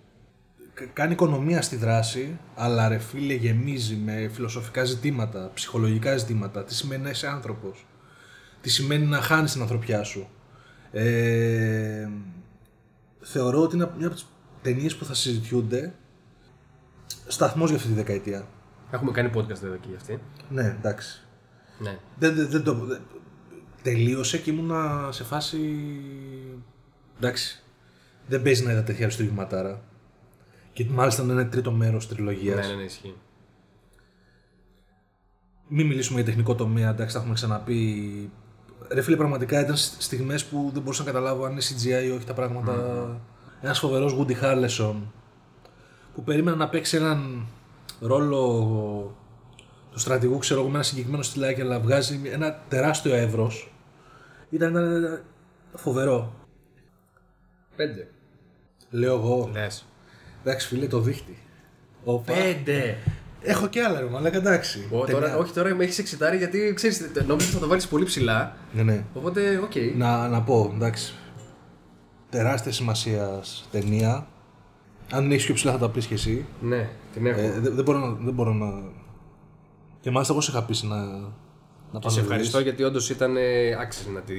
Κα- 0.73 0.85
Κάνει 0.93 1.11
οικονομία 1.11 1.61
στη 1.61 1.75
δράση, 1.75 2.39
αλλά 2.55 2.87
ρε 2.87 2.97
φίλε 2.97 3.33
γεμίζει 3.33 3.95
με 3.95 4.29
φιλοσοφικά 4.33 4.83
ζητήματα, 4.83 5.51
ψυχολογικά 5.53 6.17
ζητήματα. 6.17 6.63
Τι 6.63 6.73
σημαίνει 6.75 7.03
να 7.03 7.09
είσαι 7.09 7.27
άνθρωπος. 7.27 7.85
Τι 8.61 8.69
σημαίνει 8.69 9.05
να 9.05 9.21
χάνεις 9.21 9.51
την 9.51 9.61
ανθρωπιά 9.61 10.03
σου. 10.03 10.27
Ε, 10.91 12.09
θεωρώ 13.21 13.61
ότι 13.61 13.75
είναι 13.75 13.91
μια 13.97 14.05
από 14.07 14.15
τις 14.15 14.25
ταινίες 14.61 14.95
που 14.95 15.05
θα 15.05 15.13
συζητιούνται 15.13 15.93
σταθμός 17.27 17.69
για 17.69 17.77
αυτή 17.77 17.89
τη 17.89 17.95
δεκαετία. 17.95 18.47
Έχουμε 18.91 19.11
κάνει 19.11 19.29
podcast 19.35 19.63
εδώ 19.63 19.75
και 19.75 19.87
για 19.87 19.97
αυτή. 19.97 20.19
Ναι, 20.49 20.75
εντάξει. 20.79 21.21
Ναι. 21.79 21.97
Δεν, 22.17 22.35
δεν, 22.35 22.49
δεν 22.49 22.63
το, 22.63 22.73
δεν- 22.73 23.01
τελείωσε 23.81 24.37
και 24.37 24.51
ήμουνα 24.51 25.09
σε 25.11 25.23
φάση. 25.23 25.59
Εντάξει. 27.17 27.63
Δεν 28.27 28.41
παίζει 28.41 28.63
να 28.63 28.71
είδα 28.71 28.83
τέτοια 28.83 29.03
αριστούργηματάρα. 29.03 29.83
Και 30.73 30.85
μάλιστα 30.85 31.23
να 31.23 31.33
είναι 31.33 31.45
τρίτο 31.45 31.71
μέρος 31.71 32.07
τριλογίας. 32.07 32.67
Ναι, 32.67 32.73
ναι, 32.73 32.79
ναι, 32.79 32.83
ισχύει. 32.85 33.15
Μην 35.67 35.87
μιλήσουμε 35.87 36.15
για 36.21 36.29
τεχνικό 36.29 36.55
τομέα, 36.55 36.89
εντάξει, 36.89 37.13
τα 37.13 37.19
έχουμε 37.19 37.35
ξαναπεί. 37.35 38.31
Ρε 38.93 39.01
φίλε, 39.01 39.15
πραγματικά 39.15 39.59
ήταν 39.59 39.75
στιγμές 39.77 40.45
που 40.45 40.69
δεν 40.73 40.81
μπορούσα 40.81 41.03
να 41.03 41.11
καταλάβω 41.11 41.45
αν 41.45 41.51
είναι 41.51 41.61
CGI 41.61 42.05
ή 42.05 42.11
όχι 42.11 42.25
τα 42.25 42.33
πράγματα. 42.33 42.75
Ένας 43.61 43.79
φοβερός 43.79 44.17
Woody 44.19 44.43
Harrelson 44.43 44.95
που 46.15 46.23
περίμενα 46.23 46.55
να 46.55 46.69
παίξει 46.69 46.97
έναν 46.97 47.45
ρόλο 47.99 49.15
του 49.91 49.99
στρατηγού, 49.99 50.37
ξέρω 50.37 50.59
εγώ, 50.59 50.69
με 50.69 50.75
ένα 50.75 50.83
συγκεκριμένο 50.83 51.23
στυλάκι, 51.23 51.61
αλλά 51.61 51.79
βγάζει 51.79 52.21
ένα 52.25 52.59
τεράστιο 52.69 53.13
εύρος. 53.15 53.71
Ήταν, 54.49 54.71
ήταν 54.71 55.21
φοβερό. 55.75 56.33
Πέντε. 57.75 58.07
Λέω 58.89 59.15
εγώ. 59.15 59.49
Λες. 59.53 59.85
Εντάξει, 60.43 60.67
φίλε, 60.67 60.87
το 60.87 60.99
δείχτη. 60.99 61.37
Οπα. 62.03 62.33
Πέντε. 62.33 62.97
Έχω 63.43 63.67
και 63.67 63.81
άλλα, 63.83 63.99
ρε 63.99 64.05
μαλάκα, 64.05 64.37
εντάξει. 64.37 64.87
Ω, 64.91 64.99
Ταινία. 65.05 65.21
τώρα, 65.21 65.37
όχι, 65.37 65.53
τώρα 65.53 65.75
με 65.75 65.83
έχεις 65.83 65.97
εξιτάρει 65.97 66.37
γιατί 66.37 66.73
ξέρεις, 66.75 66.99
νόμιζα 67.01 67.33
ότι 67.33 67.43
θα 67.43 67.59
το 67.59 67.67
βάλεις 67.67 67.87
πολύ 67.87 68.05
ψηλά. 68.05 68.55
Ναι, 68.73 68.83
ναι. 68.83 69.03
Οπότε, 69.13 69.57
οκ. 69.63 69.71
Να, 69.97 70.27
να 70.27 70.41
πω, 70.41 70.71
εντάξει. 70.75 71.13
Τεράστιας 72.29 72.75
σημασίας 72.75 73.67
ταινία. 73.71 74.27
Αν 75.11 75.21
την 75.21 75.31
έχεις 75.31 75.45
πιο 75.45 75.53
ψηλά 75.53 75.71
θα 75.71 75.77
τα 75.77 75.89
πεις 75.89 76.05
και 76.05 76.13
εσύ. 76.13 76.45
Ναι, 76.61 76.89
την 77.13 77.25
έχω. 77.25 77.39
Ε, 77.39 77.51
δεν, 77.59 77.75
δεν, 77.75 77.83
μπορώ 77.83 77.97
να, 77.99 78.13
δεν 78.25 78.33
μπορώ 78.33 78.53
να. 78.53 78.81
Και 80.01 80.11
μάλιστα 80.11 80.33
εγώ 80.33 80.41
σε 80.41 80.51
είχα 80.51 80.63
πείσει 80.63 80.87
να. 80.87 80.95
να 80.95 81.05
και 81.91 81.99
πάμε 81.99 82.09
σε 82.09 82.17
να 82.19 82.21
ευχαριστώ 82.23 82.57
δεις. 82.57 82.67
γιατί 82.67 82.83
όντως 82.83 83.09
ήταν 83.09 83.35
ε, 83.37 83.71
άξιζε 83.79 84.09
να 84.09 84.19
τη. 84.19 84.33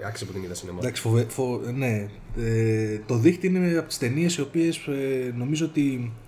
να- 0.00 0.06
άξιζε 0.08 0.24
που 0.24 0.32
την 0.32 0.42
είδα 0.42 0.54
σινεμά. 0.54 0.78
Εντάξει, 0.80 1.02
φοβε, 1.02 1.26
φο, 1.28 1.60
ναι. 1.74 2.08
Ε, 2.36 2.98
το 3.06 3.16
δίχτυ 3.16 3.46
είναι 3.46 3.78
από 3.78 3.88
τις 3.88 3.98
ταινίες 3.98 4.36
οι 4.36 4.40
οποίες 4.40 4.80
νομίζω 5.36 5.64
ότι 5.66 6.12
ε, 6.12 6.25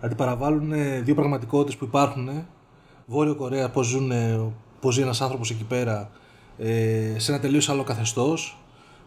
αντιπαραβάλλουν 0.00 0.72
ε, 0.72 1.00
δύο 1.00 1.14
πραγματικότητες 1.14 1.76
που 1.76 1.84
υπάρχουν. 1.84 2.28
ε. 2.28 2.46
Βόρειο 3.06 3.34
Κορέα, 3.34 3.70
πώς, 3.70 3.86
ζουν, 3.86 4.10
ε, 4.10 4.40
πώς 4.80 4.94
ζει 4.94 5.00
ένας 5.02 5.20
άνθρωπος 5.20 5.50
εκεί 5.50 5.64
πέρα 5.64 6.10
ε, 6.58 7.14
σε 7.16 7.32
ένα 7.32 7.40
τελείως 7.40 7.68
άλλο 7.68 7.82
καθεστώς. 7.82 8.58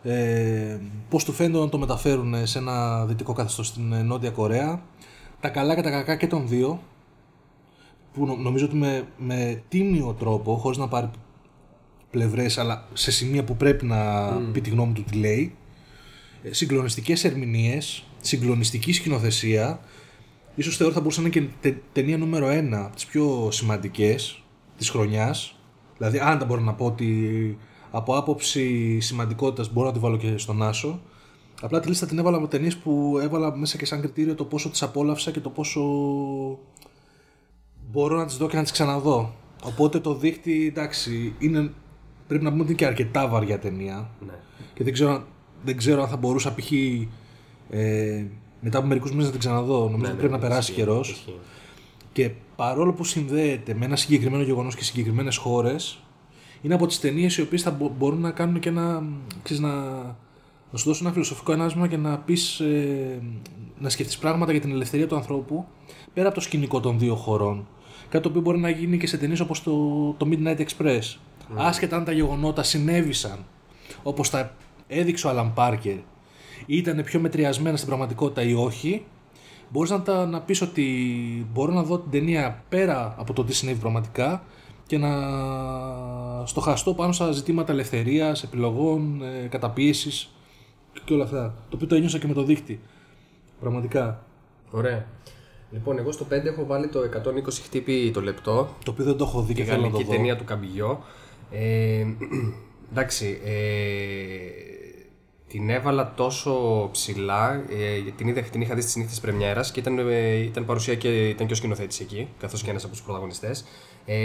Ε, 0.04 0.78
πώς 1.10 1.24
του 1.24 1.32
φαίνεται 1.32 1.60
να 1.60 1.70
το 1.70 1.78
μεταφέρουν 1.78 2.34
ε, 2.34 2.46
σε 2.46 2.58
ένα 2.58 3.06
δυτικό 3.06 3.34
καθεστώς 3.34 3.68
στην 3.68 3.94
ε, 3.94 4.02
Νότια 4.02 4.30
Κορέα. 4.30 4.82
Τα 5.40 5.50
καλά 5.50 5.76
και 5.76 5.82
τα 5.82 5.90
κακά 5.90 6.16
και 6.16 6.28
των 6.28 6.48
δύο. 6.48 6.82
Που 8.14 8.26
νο- 8.26 8.36
νομίζω 8.36 8.66
ότι 8.66 8.76
με, 8.76 9.04
με 9.18 9.64
τίμιο 9.70 10.16
τρόπο, 10.20 10.56
χωρίς 10.56 10.78
να 10.78 10.88
πάρει 10.88 11.10
πλευρές 12.12 12.58
αλλά 12.58 12.86
σε 12.94 13.12
σημεία 13.12 13.44
που 13.44 13.56
πρέπει 13.58 13.86
να 13.86 14.24
πει 14.52 14.62
τη 14.62 14.70
γνώμη 14.70 14.94
του 14.94 15.04
τι 15.04 15.18
λέει 15.18 15.56
Ε, 16.44 16.54
συγκλονιστικές 16.54 17.24
ερμηνείες 17.24 18.04
συγκλονιστική 18.22 18.94
σκηνοθεσία 18.94 19.80
ίσως 20.62 20.78
θεωρώ 20.78 20.94
θα 20.94 21.00
μπορούσε 21.00 21.22
να 21.22 21.28
είναι 21.28 21.40
και 21.40 21.54
τε- 21.62 21.82
ταινία 21.92 22.18
νούμερο 22.18 22.48
ένα 22.48 22.86
από 22.86 22.96
τις 22.96 23.06
πιο 23.06 23.50
σημαντικές 23.52 24.44
της 24.78 24.90
χρονιάς 24.90 25.56
δηλαδή 25.98 26.20
αν 26.20 26.40
τα 26.40 26.46
μπορώ 26.46 26.62
να 26.62 26.74
πω 26.74 26.86
ότι 26.86 27.58
από 27.92 28.18
άποψη 28.18 29.00
σημαντικότητας 29.00 29.74
μπορώ 29.74 29.88
να 29.88 29.94
τη 29.94 30.00
βάλω 30.00 30.18
και 30.18 30.38
στον 30.38 30.64
Άσο 30.64 31.02
απλά 31.62 31.80
τη 31.80 31.88
λίστα 31.88 32.06
την 32.06 32.20
έβαλα 32.20 32.38
από 32.38 32.48
ταινίες 32.48 32.78
που 32.78 33.18
έβαλα 33.22 33.56
μέσα 33.58 33.78
και 33.78 33.86
σαν 33.86 34.02
κριτήριο 34.02 34.36
το 34.36 34.46
πόσο 34.46 34.70
τις 34.70 34.82
απόλαυσα 34.84 35.32
και 35.32 35.40
το 35.40 35.50
πόσο 35.50 35.82
μπορώ 37.92 38.18
να 38.18 38.26
τις 38.26 38.38
δω 38.38 38.48
και 38.48 38.56
να 38.56 38.62
τις 38.62 38.72
ξαναδώ. 38.72 39.34
Οπότε 39.64 40.00
το 40.00 40.14
δίχτυ, 40.16 40.68
εντάξει, 40.68 41.36
είναι, 41.40 41.72
πρέπει 42.28 42.44
να 42.44 42.50
πούμε 42.50 42.62
ότι 42.62 42.72
είναι 42.72 42.80
και 42.80 42.86
αρκετά 42.86 43.28
βαριά 43.28 43.60
ταινία. 43.60 44.10
Ναι. 44.26 44.34
Και 44.74 44.84
δεν 44.84 44.94
ξέρω, 44.94 45.24
δεν 45.64 45.78
ξέρω 45.78 46.02
αν 46.02 46.08
θα 46.10 46.18
μπορούσα 46.18 46.54
π.χ. 46.54 46.72
Ε, 47.70 48.26
μετά 48.62 48.78
από 48.78 48.88
μερικούς 48.88 49.10
μήνες 49.12 49.26
να 49.26 49.32
την 49.32 49.40
ξαναδώ. 49.40 49.78
Νομίζω 49.80 49.98
Ναι, 49.98 50.04
ότι 50.04 50.12
ναι, 50.14 50.18
πρέπει 50.18 50.32
να 50.34 50.38
ναι, 50.38 50.44
περάσει 50.44 50.72
ισχύει, 50.72 50.84
καιρός. 50.86 51.10
ισχύει. 51.10 51.36
Και 52.14 52.32
παρόλο 52.56 52.94
που 52.94 53.04
συνδέεται 53.04 53.74
με 53.74 53.86
ένα 53.86 53.96
συγκεκριμένο 53.96 54.44
γεγονός 54.44 54.76
και 54.76 54.84
συγκεκριμένες 54.84 55.38
χώρες, 55.38 56.00
είναι 56.62 56.74
από 56.74 56.88
τις 56.88 57.00
ταινίες 57.00 57.38
οι 57.38 57.42
οποίες 57.42 57.62
θα 57.62 57.72
μπο- 57.72 57.92
μπορούν 57.98 58.20
να 58.20 58.32
κάνουν 58.32 58.60
και 58.60 58.70
ένα, 58.70 59.04
ξέρεις, 59.44 59.62
να, 59.64 59.74
να 60.72 60.78
σου 60.78 60.86
δώσουν 60.86 61.06
ένα 61.06 61.14
φιλοσοφικό 61.14 61.52
ενάσμα 61.52 61.88
και 61.88 61.98
να 61.98 62.18
πεις, 62.18 62.60
ε, 62.60 63.22
να 63.80 63.90
σκεφτείς 63.90 64.18
πράγματα 64.18 64.52
για 64.52 64.62
την 64.62 64.72
ελευθερία 64.72 65.08
του 65.08 65.16
ανθρώπου 65.16 65.66
πέρα 66.14 66.28
από 66.28 66.36
το 66.36 66.42
σκηνικό 66.42 66.80
των 66.80 67.00
δύο 67.00 67.16
χωρών. 67.16 67.68
Κάτι 68.10 68.24
το 68.24 68.30
οποίο 68.30 68.42
μπορεί 68.42 68.58
να 68.60 68.70
γίνει 68.70 68.98
και 68.98 69.08
σε 69.08 69.18
ταινίες 69.18 69.40
όπως 69.40 69.64
το, 69.64 69.72
το 70.18 70.28
Midnight 70.32 70.60
Express. 70.66 71.16
Άσχετα 71.56 71.96
αν 71.98 72.04
τα 72.04 72.12
γεγονότα 72.12 72.64
συνέβησαν 72.64 73.46
όπως 74.04 74.30
τα 74.30 74.56
έδειξε 74.88 75.28
ο 75.28 75.30
Αλαν 75.30 75.54
Πάρκερ 75.54 75.94
ή 75.94 76.04
ήταν 76.66 77.04
πιο 77.04 77.20
μετριασμένα 77.20 77.76
στην 77.76 77.88
πραγματικότητα 77.88 78.42
ή 78.42 78.54
όχι, 78.54 79.06
μπορείς 79.70 79.90
να, 79.90 80.02
τα, 80.02 80.26
να 80.26 80.42
πεις 80.42 80.62
ότι 80.62 80.86
μπορώ 81.54 81.74
να 81.74 81.84
δω 81.84 82.00
την 82.00 82.12
ταινία 82.12 82.64
πέρα 82.70 83.16
από 83.18 83.34
το 83.34 83.44
τι 83.44 83.54
συνέβη 83.54 83.80
πραγματικά 83.80 84.44
και 84.88 84.98
να 84.98 85.10
στοχαστώ 86.46 86.94
πάνω 86.94 87.12
στα 87.12 87.32
ζητήματα 87.32 87.72
ελευθερίας, 87.72 88.44
επιλογών, 88.44 89.22
ε, 89.24 89.48
καταπίεσης 89.48 90.30
και 91.06 91.14
όλα 91.14 91.24
αυτά. 91.24 91.54
Το 91.70 91.76
οποίο 91.76 91.88
το 91.88 91.96
ένιωσα 91.96 92.18
και 92.18 92.28
με 92.28 92.34
το 92.34 92.44
δίχτυ. 92.44 92.80
Πραγματικά. 93.60 94.24
Ωραία. 94.72 95.06
Λοιπόν, 95.72 95.98
εγώ 95.98 96.12
στο 96.12 96.26
5 96.30 96.46
έχω 96.46 96.66
βάλει 96.66 96.88
το 96.88 97.00
120 97.00 97.62
χτύπη 97.64 98.12
το 98.14 98.22
λεπτό. 98.22 98.70
Το 98.86 98.92
οποίο 98.92 99.06
δεν 99.06 99.18
το 99.18 99.24
έχω 99.24 99.42
δει 99.42 99.54
και 99.54 99.62
Η 99.62 99.66
θέλω 99.66 99.78
να 99.78 99.84
το 99.84 99.90
γαλλική 99.92 100.10
δω. 100.10 100.16
ταινία 100.16 100.36
του 100.36 100.44
Καμπιγιό. 100.44 101.04
Ε, 101.52 102.06
εντάξει, 102.92 103.40
ε, 103.46 103.52
την 105.52 105.70
έβαλα 105.70 106.14
τόσο 106.16 106.90
ψηλά, 106.92 107.64
ε, 107.70 107.98
γιατί 107.98 108.12
την, 108.18 108.28
είδα, 108.28 108.42
την 108.42 108.62
είχα 108.62 108.76
δει 108.76 108.82
στις 108.82 108.96
νύχτες 108.96 109.20
πρεμιέρας 109.20 109.72
και 109.72 109.80
ήταν, 109.80 109.98
ε, 109.98 110.38
ήταν 110.38 110.66
παρουσία 110.66 110.96
και 110.96 111.30
ήταν 111.30 111.48
και 111.48 111.54
ο 111.54 111.56
σκηνοθέτης 111.56 112.00
εκεί, 112.00 112.28
καθώς 112.40 112.64
και 112.64 112.70
ένας 112.70 112.84
από 112.84 112.92
τους 112.92 113.02
πρωταγωνιστές. 113.02 113.66
Ε, 114.06 114.16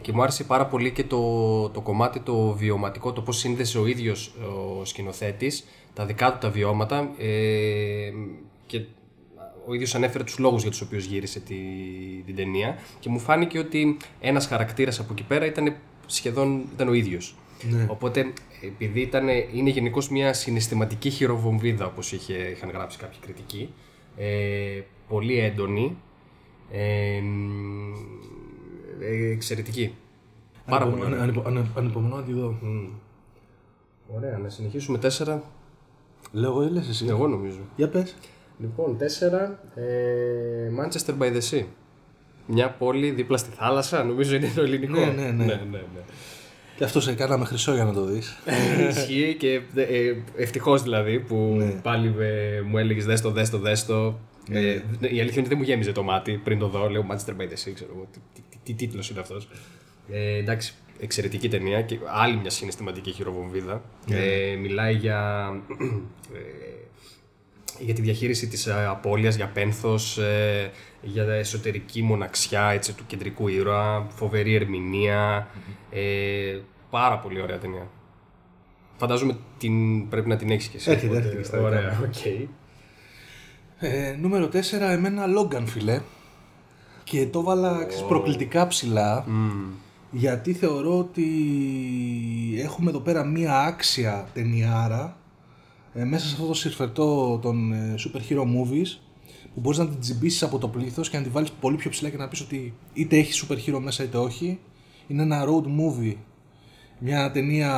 και 0.00 0.12
μου 0.12 0.22
άρεσε 0.22 0.44
πάρα 0.44 0.66
πολύ 0.66 0.90
και 0.90 1.04
το, 1.04 1.68
το 1.68 1.80
κομμάτι 1.80 2.20
το 2.20 2.50
βιωματικό, 2.52 3.12
το 3.12 3.22
πώς 3.22 3.38
σύνδεσε 3.38 3.78
ο 3.78 3.86
ίδιος 3.86 4.34
ο 4.80 4.84
σκηνοθέτης, 4.84 5.64
τα 5.94 6.04
δικά 6.06 6.32
του 6.32 6.38
τα 6.38 6.50
βιώματα 6.50 7.10
ε, 7.18 8.12
και 8.66 8.84
ο 9.66 9.74
ίδιος 9.74 9.94
ανέφερε 9.94 10.24
τους 10.24 10.38
λόγους 10.38 10.62
για 10.62 10.70
τους 10.70 10.80
οποίους 10.80 11.04
γύρισε 11.04 11.40
τη, 11.40 11.56
την 12.26 12.36
ταινία 12.36 12.78
και 12.98 13.08
μου 13.08 13.18
φάνηκε 13.18 13.58
ότι 13.58 13.96
ένας 14.20 14.46
χαρακτήρας 14.46 14.98
από 14.98 15.12
εκεί 15.12 15.22
πέρα 15.22 15.46
ήταν 15.46 15.76
σχεδόν 16.06 16.64
ήταν 16.74 16.88
ο 16.88 16.92
ίδιος. 16.92 17.34
Ναι. 17.70 17.86
Οπότε 17.88 18.32
επειδή 18.62 19.00
ήταν, 19.00 19.28
είναι 19.54 19.70
γενικώς 19.70 20.08
μια 20.10 20.32
συναισθηματική 20.32 21.10
χειροβομβίδα 21.10 21.86
όπως 21.86 22.12
είχε, 22.12 22.34
είχαν 22.34 22.70
γράψει 22.70 22.98
κάποιοι 22.98 23.18
κριτικοί, 23.20 23.72
ε, 24.16 24.80
πολύ 25.08 25.38
έντονη, 25.38 25.96
ε, 26.72 27.20
μ, 27.20 27.92
ε, 29.00 29.30
εξαιρετική. 29.30 29.94
Πάρα 30.66 30.84
πολύ 30.86 30.94
Ανυπο- 30.94 31.10
ωραία. 31.12 31.22
ανυπο- 31.22 31.42
ανε- 31.46 31.66
Ανυπομονώ 31.76 32.16
να 32.16 32.22
τη 32.22 32.32
δω. 32.32 32.58
Ωραία, 34.16 34.38
να 34.38 34.48
συνεχίσουμε 34.48 34.98
τέσσερα. 34.98 35.42
Λέω 36.32 36.50
εγώ 36.50 36.62
ή 36.62 36.70
λες 36.70 36.88
εσύ. 36.88 37.06
Εγώ 37.08 37.26
νομίζω. 37.28 37.58
Για 37.76 37.88
πες. 37.88 38.16
Λοιπόν, 38.60 38.96
τέσσερα. 38.98 39.62
Ε, 39.74 40.70
Manchester 40.80 41.14
by 41.22 41.32
the 41.32 41.40
Sea. 41.50 41.64
Μια 42.46 42.70
πόλη 42.70 43.10
δίπλα 43.10 43.36
στη 43.36 43.50
θάλασσα, 43.50 44.04
νομίζω 44.04 44.34
είναι 44.36 44.50
το 44.54 44.60
ελληνικό. 44.62 44.98
Ναι, 45.00 45.04
ναι, 45.06 45.22
ναι. 45.22 45.30
ναι, 45.30 45.44
ναι, 45.44 45.54
ναι. 45.70 46.00
Και 46.78 46.84
αυτό 46.84 47.00
σε 47.00 47.14
κάναμε 47.14 47.44
χρυσό 47.44 47.74
για 47.74 47.84
να 47.84 47.92
το 47.92 48.04
δεις. 48.04 48.36
Ισχύει 48.88 49.36
και 49.38 49.60
ε, 49.74 50.14
ευτυχώς 50.36 50.82
δηλαδή 50.82 51.20
που 51.20 51.54
Ναι. 51.58 51.64
πάλι 51.70 52.14
ε, 52.18 52.60
μου 52.60 52.78
έλεγες 52.78 53.04
δέστο, 53.04 53.30
δέστο, 53.30 53.58
δέστο. 53.58 54.20
Ε, 54.50 54.60
η 54.70 54.80
αλήθεια 55.00 55.18
είναι 55.20 55.24
ότι 55.40 55.48
δεν 55.48 55.58
μου 55.58 55.64
γέμιζε 55.64 55.92
το 55.92 56.02
μάτι 56.02 56.40
πριν 56.44 56.58
το 56.58 56.68
δω. 56.68 56.88
Λέω 56.88 57.06
Manchester 57.10 57.30
by 57.30 57.42
the 57.42 57.68
Sea, 57.68 57.72
ξέρω 57.74 57.90
εγώ. 57.94 58.08
Τι, 58.12 58.18
τι, 58.34 58.40
τι, 58.50 58.56
τι 58.62 58.74
τίτλος 58.74 59.10
είναι 59.10 59.20
αυτός. 59.20 59.48
Ε, 60.10 60.36
εντάξει, 60.38 60.74
εξαιρετική 61.00 61.48
ταινία 61.48 61.82
και 61.82 61.98
άλλη 62.06 62.36
μια 62.36 62.50
συναισθηματική 62.50 63.10
χειροβομβίδα. 63.10 63.82
Ε, 64.10 64.54
μιλάει 64.60 64.94
για, 64.94 65.48
ε, 66.34 66.38
για 67.84 67.94
τη 67.94 68.02
διαχείριση 68.02 68.46
της 68.48 68.66
ε, 68.66 68.86
απώλειας, 68.88 69.36
για 69.36 69.46
πένθος, 69.46 70.18
ε, 70.18 70.70
για 71.02 71.24
εσωτερική 71.24 72.02
μοναξιά 72.02 72.68
έτσι, 72.70 72.94
του 72.94 73.04
κεντρικού 73.06 73.48
ήρωα, 73.48 74.06
φοβερή 74.08 74.54
ερμηνεία. 74.54 75.48
Ε, 75.90 76.58
πάρα 76.90 77.18
πολύ 77.18 77.40
ωραία 77.40 77.58
ταινία. 77.58 77.88
Φαντάζομαι 78.96 79.36
την, 79.58 80.08
πρέπει 80.08 80.28
να 80.28 80.36
την 80.36 80.50
έχεις 80.50 80.68
και 80.68 80.76
εσύ. 80.76 80.90
Έρχεται, 80.90 81.06
οπότε- 81.06 81.24
έρχεται 81.24 81.42
και 81.42 81.46
στα 81.48 81.60
Ωραία, 81.60 81.80
δικά 81.80 82.04
οκ. 82.04 82.46
Ε, 83.80 84.16
νούμερο 84.20 84.48
4, 84.48 84.90
εμένα 84.90 85.24
Logan 85.38 85.62
φίλε. 85.66 86.00
Και 87.04 87.26
το 87.26 87.42
βάλα 87.42 87.84
ξέρεις, 87.84 88.06
προκλητικά 88.06 88.66
ψηλά. 88.66 89.26
Γιατί 90.10 90.52
θεωρώ 90.52 90.98
ότι 90.98 91.26
έχουμε 92.58 92.90
εδώ 92.90 93.00
πέρα 93.00 93.24
μία 93.24 93.58
άξια 93.58 94.28
ταινιάρα 94.34 95.16
ε, 95.94 96.04
μέσα 96.04 96.26
σε 96.26 96.32
αυτό 96.34 96.46
το 96.46 96.54
συρφετό 96.54 97.38
των 97.42 97.72
ε, 97.72 97.94
super 97.98 98.32
hero 98.32 98.42
movies 98.42 98.98
που 99.54 99.60
μπορείς 99.60 99.78
να 99.78 99.88
την 99.88 100.00
τσιμπήσεις 100.00 100.42
από 100.42 100.58
το 100.58 100.68
πλήθος 100.68 101.10
και 101.10 101.16
να 101.16 101.22
την 101.22 101.32
βάλεις 101.32 101.50
πολύ 101.50 101.76
πιο 101.76 101.90
ψηλά 101.90 102.08
και 102.10 102.16
να 102.16 102.28
πεις 102.28 102.40
ότι 102.40 102.74
είτε 102.92 103.16
έχει 103.16 103.46
super 103.48 103.54
hero 103.74 103.80
μέσα 103.80 104.02
είτε 104.04 104.16
όχι. 104.18 104.58
Είναι 105.06 105.22
ένα 105.22 105.44
road 105.44 105.64
movie. 105.64 106.14
Μια 106.98 107.30
ταινία 107.30 107.72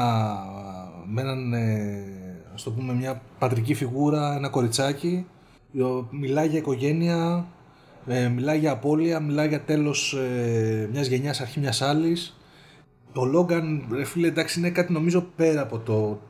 με 1.06 1.20
έναν, 1.20 1.52
ε, 1.52 2.04
ας 2.54 2.62
το 2.62 2.70
πούμε, 2.70 2.94
μια 2.94 3.22
πατρική 3.38 3.74
φιγούρα, 3.74 4.34
ένα 4.36 4.48
κοριτσάκι. 4.48 5.26
ο- 5.80 6.06
Μιλάει 6.10 6.48
για 6.48 6.58
οικογένεια, 6.58 7.46
ε, 8.06 8.28
μιλάει 8.28 8.58
για 8.58 8.70
απώλεια, 8.70 9.20
μιλάει 9.20 9.48
για 9.48 9.60
τέλος 9.60 10.12
ε, 10.14 10.88
μιας 10.92 11.06
γενιάς, 11.06 11.40
αρχή 11.40 11.60
μιας 11.60 11.82
άλλης. 11.82 12.40
Το 13.12 13.22
Logan, 13.34 13.80
ρε 13.92 14.04
φίλε, 14.04 14.26
εντάξει, 14.26 14.58
είναι 14.58 14.70
κάτι 14.70 14.92
νομίζω 14.92 15.26
πέρα 15.36 15.60
από 15.60 15.78
το 15.78 16.20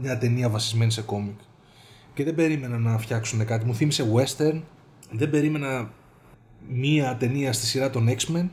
μια 0.00 0.18
ταινία 0.18 0.48
βασισμένη 0.48 0.90
σε 0.90 1.02
κόμικ. 1.02 1.38
Και 2.14 2.24
δεν 2.24 2.34
περίμενα 2.34 2.78
να 2.78 2.98
φτιάξουν 2.98 3.44
κάτι. 3.46 3.64
Μου 3.66 3.74
θύμισε 3.74 4.10
western. 4.14 4.60
Δεν 5.16 5.30
περίμενα 5.30 5.90
μία 6.68 7.16
ταινία 7.16 7.52
στη 7.52 7.66
σειρά 7.66 7.90
των 7.90 8.08
X-Men 8.08 8.48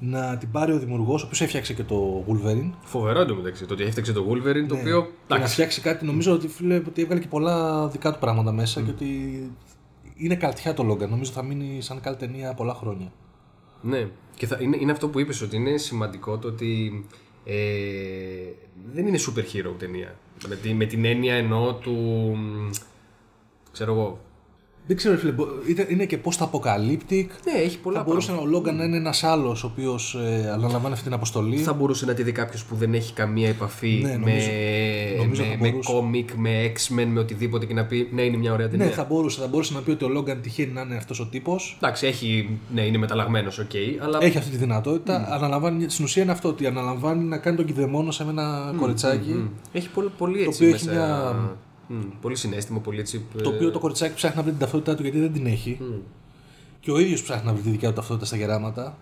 να 0.00 0.36
την 0.36 0.50
πάρει 0.50 0.72
ο 0.72 0.78
δημιουργός, 0.78 1.22
ο 1.22 1.24
οποίος 1.26 1.40
έφτιαξε 1.40 1.74
και 1.74 1.82
το 1.84 2.24
Wolverine. 2.28 2.70
Φοβερό 2.82 3.20
εντωμεταξύ 3.20 3.66
το 3.66 3.74
ότι 3.74 3.82
έφτιαξε 3.82 4.12
το 4.12 4.26
Wolverine, 4.30 4.66
το 4.68 4.74
Ναι. 4.74 4.80
οποίο. 4.80 5.02
Και 5.02 5.08
να 5.28 5.34
εντάξει, 5.36 5.52
φτιάξει 5.52 5.80
κάτι, 5.80 6.04
νομίζω 6.04 6.32
ότι, 6.32 6.48
φίλε, 6.48 6.76
ότι 6.76 7.02
έβγαλε 7.02 7.20
και 7.20 7.26
πολλά 7.28 7.88
δικά 7.88 8.12
του 8.12 8.18
πράγματα 8.18 8.52
μέσα 8.52 8.80
και 8.80 8.90
ότι 8.90 9.06
είναι 10.14 10.34
καλτιά 10.34 10.74
το 10.74 10.90
Logan. 10.92 11.08
Νομίζω 11.08 11.32
θα 11.32 11.42
μείνει 11.42 11.80
σαν 11.80 12.00
καλή 12.00 12.16
ταινία 12.16 12.54
πολλά 12.54 12.74
χρόνια. 12.74 13.12
Ναι, 13.82 14.08
και 14.36 14.46
θα, 14.46 14.58
είναι, 14.60 14.76
είναι 14.80 14.92
αυτό 14.92 15.08
που 15.08 15.20
είπες 15.20 15.40
ότι 15.42 15.56
είναι 15.56 15.76
σημαντικό 15.76 16.38
το 16.38 16.48
ότι 16.48 17.04
ε, 17.44 17.54
δεν 18.92 19.06
είναι 19.06 19.18
super 19.28 19.40
hero 19.40 19.74
ταινία. 19.78 20.14
Με, 20.48 20.54
τη, 20.56 20.74
με 20.74 20.84
την 20.84 21.04
έννοια 21.04 21.34
εννοώ 21.34 21.74
του. 21.74 21.92
μ, 22.36 22.70
ξέρω 23.72 23.92
εγώ. 23.92 24.20
Δεν 24.88 24.96
ξέρω, 24.96 25.16
φίλε, 25.16 25.32
μπο- 25.32 25.46
είτε- 25.68 25.86
είναι 25.90 26.04
και 26.04 26.18
πώ 26.18 26.34
τα 26.34 26.44
αποκαλύπτει. 26.44 27.28
Ναι, 27.44 27.60
έχει 27.62 27.78
πολλά 27.78 27.98
Θα 27.98 28.04
μπορούσε 28.04 28.32
ο 28.32 28.42
Logan 28.56 28.72
να 28.74 28.84
είναι 28.84 28.96
ένας 28.96 29.24
άλλος 29.24 29.64
ο 29.64 29.66
οποίος 29.66 30.14
ε, 30.14 30.50
αναλαμβάνει 30.52 30.92
αυτή 30.92 31.04
την 31.04 31.12
αποστολή. 31.12 31.56
Θα 31.56 31.72
μπορούσε 31.72 32.06
να 32.06 32.14
τη 32.14 32.22
δει 32.22 32.32
κάποιος 32.32 32.64
που 32.64 32.74
δεν 32.74 32.94
έχει 32.94 33.12
καμία 33.12 33.48
επαφή 33.48 34.00
Ναι, 34.02 34.12
νομίζω- 34.12 34.46
με, 34.46 35.16
νομίζω 35.18 35.42
με, 35.42 35.48
θα 35.48 35.56
με 35.60 35.68
μπορούσε. 35.70 35.92
κόμικ, 35.92 36.28
με 36.36 36.72
X-Men, 36.72 37.06
με 37.06 37.20
οτιδήποτε 37.20 37.66
και 37.66 37.74
να 37.74 37.84
πει 37.84 38.08
Ναι, 38.12 38.22
είναι 38.22 38.36
μια 38.36 38.52
ωραία 38.52 38.68
ταινία. 38.68 38.86
Ναι, 38.86 38.90
θα 38.92 39.04
μπορούσε, 39.04 39.40
θα 39.40 39.46
μπορούσε 39.46 39.74
να 39.74 39.80
πει 39.80 39.90
ότι 39.90 40.04
ο 40.04 40.08
Logan 40.18 40.36
τυχαίνει 40.42 40.72
να 40.72 40.80
είναι 40.80 40.96
αυτός 40.96 41.20
ο 41.20 41.26
τύπος. 41.26 41.76
Εντάξει, 41.82 42.06
έχει, 42.06 42.58
ναι, 42.74 42.82
είναι 42.82 42.98
μεταλλαγμένος, 42.98 43.58
οκ, 43.58 43.70
αλλά. 44.02 44.18
Έχει 44.22 44.38
αυτή 44.38 44.50
τη 44.50 44.56
δυνατότητα. 44.56 45.28
Αναλαμβάνει, 45.30 45.88
στην 45.88 46.04
ουσία 46.04 46.22
είναι 46.22 46.32
αυτό 46.32 46.48
ότι 46.48 46.66
αναλαμβάνει 46.66 47.24
να 47.24 47.38
κάνει 47.38 47.56
τον 47.56 47.66
κηδεμόνο 47.66 48.10
σε 48.10 48.22
ένα 48.22 48.74
κοριτσάκι. 48.78 49.30
μ, 49.30 49.46
έχει 49.72 49.88
πολύ, 49.88 50.10
πολύ 50.18 50.42
έτσι 50.42 50.64
οποίο 50.64 50.74
έχει 50.74 50.86
μέσα. 50.86 50.98
μια- 50.98 51.56
μ, 51.88 51.94
πολύ 52.20 52.36
συνέστημα, 52.36 52.78
πολύ 52.78 53.00
έτσι. 53.00 53.24
Το 53.42 53.50
ε, 53.50 53.54
οποίο 53.54 53.70
το 53.70 53.78
κοριτσάκι 53.78 54.14
ψάχνει 54.14 54.36
να 54.36 54.42
βρει 54.42 54.50
την 54.50 54.60
ταυτότητά 54.60 54.94
του 54.94 55.02
γιατί 55.02 55.18
δεν 55.20 55.32
την 55.32 55.46
έχει. 55.46 55.80
Και 56.80 56.90
ο 56.90 56.98
ίδιος 56.98 57.22
ψάχνει 57.22 57.46
να 57.46 57.52
βρει 57.52 57.62
τη 57.62 57.70
δικιά 57.70 57.88
του 57.88 57.94
ταυτότητα 57.94 58.26
στα 58.26 58.36
γεράματα. 58.36 58.98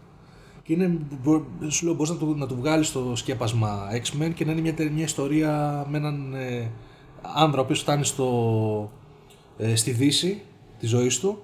Και 0.63 0.73
είναι, 0.73 0.99
μπο- 1.23 1.43
σου 1.69 1.85
λέω, 1.85 1.95
μπορείς 1.95 2.11
να 2.11 2.17
του, 2.19 2.35
να 2.39 2.47
του 2.47 2.57
βγάλεις 2.57 2.93
το 2.93 3.13
σκέπασμα 3.17 3.79
X-Men 3.93 4.31
και 4.35 4.45
να 4.45 4.53
είναι 4.53 4.61
μια, 4.61 4.75
τε- 4.75 4.91
μια 4.93 5.05
ιστορία 5.05 5.85
με 5.91 5.99
έναν 5.99 6.35
ε, 6.35 6.71
άνδρα 7.37 7.61
ο 7.61 7.65
οποίος 7.65 7.81
φτάνει 7.81 8.05
στο, 8.05 8.91
ε, 9.59 9.75
στη 9.77 9.91
δύση 9.91 10.43
τη 10.79 10.87
ζωή 10.87 11.11
του 11.21 11.43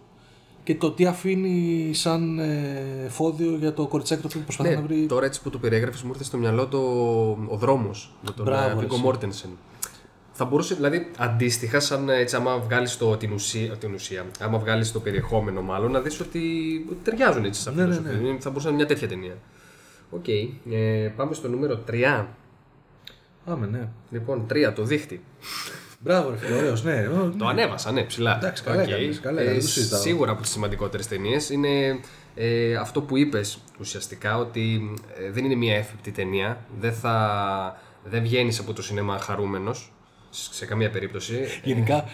και 0.64 0.74
το 0.74 0.90
τι 0.90 1.06
αφήνει 1.06 1.90
σαν 1.94 2.38
ε, 2.38 3.06
εφόδιο 3.08 3.56
για 3.56 3.72
το 3.74 3.86
κοριτσάκι 3.86 4.22
το 4.22 4.28
οποίο 4.30 4.40
προσπαθεί 4.40 4.68
Ναι, 4.70 4.74
να 4.74 4.82
βρει. 4.82 5.06
τώρα 5.06 5.26
έτσι 5.26 5.42
που 5.42 5.50
το 5.50 5.58
περιέγραφες, 5.58 6.02
μου 6.02 6.10
ήρθε 6.10 6.24
στο 6.24 6.36
μυαλό 6.36 6.66
το 6.66 6.78
ο 7.48 7.56
δρόμος 7.56 8.10
με 8.24 8.30
τον 8.30 8.44
Μπράβο, 8.44 8.78
Βίγκο 8.78 8.94
εσύ. 8.94 9.02
Μόρτενσεν. 9.04 9.50
Θα 10.32 10.44
μπορούσε, 10.44 10.74
δηλαδή, 10.74 11.10
αντίστοιχα, 11.18 11.80
σαν 11.80 12.08
έτσι, 12.08 12.36
άμα 12.36 12.58
βγάλεις 12.58 12.98
την 13.18 13.32
ουσία, 13.32 13.76
την 13.76 13.94
ουσία, 13.94 14.26
άμα 14.40 14.58
βγάλεις 14.58 14.92
το 14.92 15.00
περιεχόμενο, 15.00 15.62
μάλλον, 15.62 15.90
να 15.90 16.00
δεις 16.00 16.20
ότι 16.20 16.40
ταιριάζουν 17.04 17.44
έτσι 17.44 17.60
σε 17.60 17.68
αυτό. 17.68 17.86
Ναι, 17.86 17.94
το 17.94 18.00
ναι, 18.00 18.10
φιλμ. 18.10 18.36
Θα 18.38 18.48
μπορούσε 18.50 18.66
να 18.68 18.74
είναι 18.74 18.84
μια 18.84 18.94
τέτοια 18.94 19.08
ταινία. 19.08 19.36
Οκ. 20.10 20.28
Ε, 20.72 21.12
πάμε 21.16 21.34
στο 21.34 21.48
νούμερο 21.48 21.84
3. 21.90 22.26
Πάμε, 23.44 23.66
ναι. 23.66 23.88
Λοιπόν, 24.10 24.46
3, 24.50 24.72
το 24.74 24.82
δίχτυ. 24.82 25.22
Μπράβο, 25.98 26.30
ρε 26.30 26.36
φίλε, 26.36 26.56
ωραίος, 26.56 26.84
ναι. 26.84 27.06
Ω, 27.06 27.32
Το 27.38 27.46
ανέβασα, 27.46 27.92
ναι, 27.92 28.02
ψηλά. 28.02 28.36
Εντάξει, 28.36 28.62
καλά 28.62 28.82
Οκ. 28.82 28.88
έκανες, 28.88 29.20
καλά 29.20 29.40
Ε, 29.40 29.42
έκανες, 29.42 29.62
δεν 29.62 29.66
το 29.72 29.72
συζητάω. 29.72 30.00
Σίγουρα 30.00 30.30
από 30.30 30.42
τις 30.42 30.50
σημαντικότερες 30.50 31.08
ταινίες 31.08 31.50
είναι 31.50 32.00
ε, 32.34 32.74
αυτό 32.74 33.02
που 33.02 33.16
είπες 33.16 33.58
ουσιαστικά 33.80 34.38
ότι 34.38 34.94
ε, 35.18 35.30
δεν 35.30 35.44
είναι 35.44 35.54
μια 35.54 35.76
εύπεπτη 35.76 36.10
ταινία. 36.10 36.58
Δεν, 36.80 36.92
θα, 36.92 37.80
δεν 38.04 38.22
βγαίνεις 38.22 38.58
από 38.58 38.72
το 38.72 38.82
σινεμά 38.82 39.18
χαρούμενος 39.18 39.91
σε 40.32 40.66
καμία 40.66 40.90
περίπτωση. 40.90 41.34
Γενικά, 41.64 42.04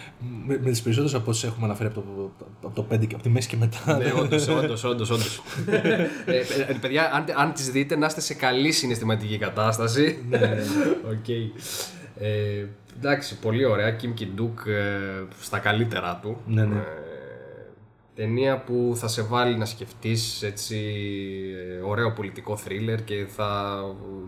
με, 0.45 0.59
με 0.63 0.69
τις 0.69 0.81
περισσότερες 0.81 1.15
από 1.15 1.29
όσες 1.29 1.49
έχουμε 1.49 1.65
αναφέρει 1.65 1.89
από 1.89 2.31
το, 2.39 2.45
από 2.67 2.75
το 2.75 2.95
5 2.95 3.07
και 3.07 3.13
από 3.15 3.23
τη 3.23 3.29
μέση 3.29 3.47
και 3.47 3.57
μετά. 3.57 3.97
ναι, 3.97 4.11
όντως, 4.11 4.47
όντως, 4.47 4.83
όντως. 4.83 5.09
όντως. 5.09 5.41
ε, 6.25 6.37
ε, 6.67 6.73
παιδιά, 6.81 7.13
αν, 7.13 7.25
αν 7.35 7.53
τις 7.53 7.69
δείτε, 7.71 7.95
να 7.95 8.05
είστε 8.05 8.21
σε 8.21 8.33
καλή 8.33 8.71
συναισθηματική 8.71 9.37
κατάσταση. 9.37 10.25
Ναι. 10.29 10.57
Οκ. 11.11 11.29
Ε, 12.19 12.65
εντάξει, 12.97 13.39
πολύ 13.39 13.65
ωραία. 13.65 13.95
Kim 14.01 14.21
Ki-duk 14.21 14.67
ε, 14.67 15.23
στα 15.41 15.59
καλύτερά 15.59 16.19
του. 16.21 16.37
Ναι, 16.45 16.65
ναι. 16.65 16.75
Ε, 16.75 16.81
ταινία 18.15 18.57
που 18.57 18.93
θα 18.95 19.07
σε 19.07 19.21
βάλει 19.21 19.57
να 19.57 19.65
σκεφτείς 19.65 20.43
έτσι 20.43 20.77
ε, 21.79 21.83
ωραίο 21.83 22.13
πολιτικό 22.13 22.57
θρίλερ 22.57 23.03
και 23.03 23.25
θα 23.35 23.79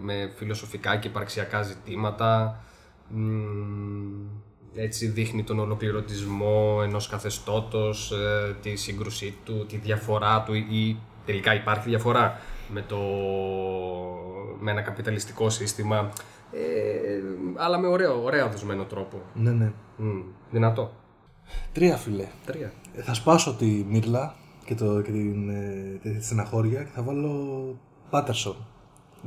με 0.01 0.31
φιλοσοφικά 0.35 0.95
και 0.97 1.07
υπαρξιακά 1.07 1.61
ζητήματα. 1.61 2.63
Μ, 3.13 4.21
έτσι 4.75 5.07
δείχνει 5.07 5.43
τον 5.43 5.59
ολοκληρωτισμό 5.59 6.79
ενός 6.83 7.07
καθεστώτος, 7.07 8.11
ε, 8.11 8.55
τη 8.61 8.75
σύγκρουσή 8.75 9.35
του, 9.45 9.65
τη 9.65 9.77
διαφορά 9.77 10.43
του 10.43 10.53
ή 10.53 10.97
τελικά 11.25 11.55
υπάρχει 11.55 11.89
διαφορά 11.89 12.39
με, 12.73 12.81
το, 12.87 12.97
με 14.59 14.71
ένα 14.71 14.81
καπιταλιστικό 14.81 15.49
σύστημα 15.49 16.11
ε, 16.51 17.21
αλλά 17.55 17.77
με 17.77 17.87
ωραίο, 17.87 18.23
ωραίο 18.23 18.49
δοσμένο 18.49 18.83
τρόπο. 18.83 19.21
Ναι, 19.33 19.51
ναι. 19.51 19.71
Μμ, 19.97 20.21
δυνατό. 20.51 20.91
Τρία 21.71 21.97
φίλε. 21.97 22.27
Τρία. 22.45 22.73
Ε, 22.95 23.01
θα 23.01 23.13
σπάσω 23.13 23.55
τη 23.55 23.85
μαυρίλα 23.89 24.35
και, 24.65 24.75
το, 24.75 25.01
και 25.01 25.11
την, 25.11 25.49
ε, 25.49 25.99
τη 26.01 26.23
στεναχώρια 26.23 26.83
και 26.83 26.89
θα 26.93 27.01
βάλω 27.01 27.79
Πάτερσον. 28.09 28.55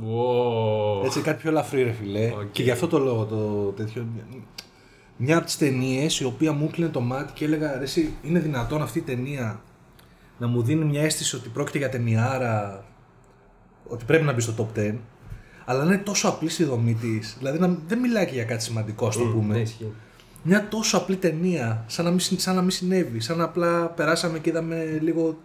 Wow. 0.03 1.05
Έτσι 1.05 1.21
κάτι 1.21 1.41
πιο 1.41 1.49
ελαφρύ 1.49 1.83
ρε 1.83 1.91
φίλε. 1.91 2.25
ΟΚ. 2.27 2.51
Και 2.51 2.63
γι' 2.63 2.71
αυτό 2.71 2.87
το 2.87 2.97
λόγο 2.99 3.25
το 3.25 3.37
τέτοιο. 3.71 4.07
Μια 5.17 5.37
από 5.37 5.45
τις 5.45 5.57
ταινίες 5.57 6.19
η 6.19 6.25
οποία 6.25 6.51
μου 6.51 6.69
κλείνει 6.71 6.89
το 6.91 6.99
μάτι 7.01 7.33
και 7.33 7.45
έλεγα 7.45 7.77
ρε 7.77 7.83
συ 7.83 8.13
είναι 8.23 8.39
δυνατόν 8.39 8.81
αυτή 8.81 8.99
η 8.99 9.01
ταινία 9.01 9.61
να 10.37 10.47
μου 10.47 10.61
δίνει 10.61 10.85
μια 10.85 11.01
αίσθηση 11.01 11.35
ότι 11.35 11.49
πρόκειται 11.49 11.77
για 11.77 11.89
ταινιάρα 11.89 12.83
ότι 13.87 14.05
πρέπει 14.05 14.23
να 14.23 14.33
μπει 14.33 14.41
στο 14.41 14.53
top 14.75 14.79
10 14.79 14.95
αλλά 15.65 15.83
να 15.83 15.93
είναι 15.93 16.03
τόσο 16.03 16.27
απλή 16.27 16.49
στη 16.49 16.63
δομή 16.63 16.93
της. 16.93 17.35
Δηλαδή 17.37 17.59
να, 17.59 17.77
δεν 17.87 17.99
μιλάει 17.99 18.25
και 18.25 18.33
για 18.33 18.43
κάτι 18.43 18.63
σημαντικό, 18.63 19.07
ας 19.07 19.17
το 19.17 19.23
πούμε. 19.23 19.53
Ναι, 19.55 19.59
ισχύει. 19.61 19.93
Μια 20.43 20.67
τόσο 20.67 20.97
απλή 20.97 21.15
ταινία, 21.15 21.83
σαν 21.87 22.05
να, 22.05 22.11
μην, 22.11 22.19
συ- 22.19 22.39
σαν 22.39 22.55
να 22.55 22.61
μην 22.61 22.69
συνέβη. 22.71 23.19
Σαν 23.19 23.37
να 23.37 23.43
απλά 23.43 23.87
περάσαμε 23.87 24.39
και 24.39 24.49
είδαμε 24.49 24.99
λίγο 25.01 25.37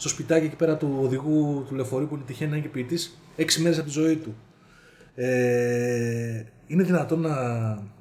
στο 0.00 0.08
σπιτάκι 0.08 0.46
εκεί 0.46 0.56
πέρα 0.56 0.76
του 0.76 0.98
οδηγού 1.00 1.64
του 1.68 1.74
λεωφορείου 1.74 2.08
που 2.08 2.14
είναι 2.14 2.24
τυχαίνει 2.26 2.50
να 2.50 2.56
είναι 2.56 2.66
και 2.66 2.72
ποιητής, 2.72 3.18
έξι 3.36 3.62
μέρες 3.62 3.78
από 3.78 3.86
τη 3.86 3.92
ζωή 3.92 4.16
του. 4.16 4.36
Ε, 5.14 6.44
είναι 6.66 6.82
δυνατόν 6.82 7.20
να, 7.20 7.34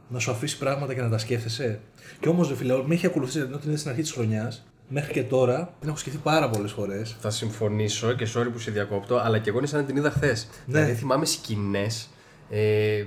να 0.09 0.19
σου 0.19 0.31
αφήσει 0.31 0.57
πράγματα 0.57 0.93
και 0.93 1.01
να 1.01 1.09
τα 1.09 1.17
σκέφτεσαι; 1.17 1.79
Και 2.19 2.29
όμως, 2.29 2.49
ρε 2.49 2.55
φίλε, 2.55 2.83
με 2.85 2.93
έχει 2.93 3.05
ακολουθήσει 3.05 3.39
ενώ 3.39 3.57
την 3.57 3.69
είδα 3.69 3.77
στην 3.77 3.89
αρχή 3.89 4.01
της 4.01 4.12
χρονιάς 4.12 4.67
μέχρι 4.88 5.13
και 5.13 5.23
τώρα. 5.23 5.73
Την 5.79 5.89
έχω 5.89 5.97
σκεφτεί 5.97 6.19
πάρα 6.23 6.49
πολλές 6.49 6.71
φορές. 6.71 7.15
Θα 7.19 7.29
συμφωνήσω 7.29 8.13
και 8.13 8.27
sorry 8.35 8.47
που 8.51 8.59
σε 8.59 8.71
διακόπτω, 8.71 9.17
αλλά 9.17 9.39
και 9.39 9.49
εγώ 9.49 9.57
είναι 9.57 9.67
σαν 9.67 9.79
να 9.79 9.85
την 9.85 9.95
είδα 9.95 10.12
χθες. 10.12 10.47
Ναι. 10.65 10.73
Δηλαδή 10.73 10.93
θυμάμαι 10.93 11.25
σκηνές. 11.25 12.09
Ε, 12.49 12.97
ε, 12.97 13.05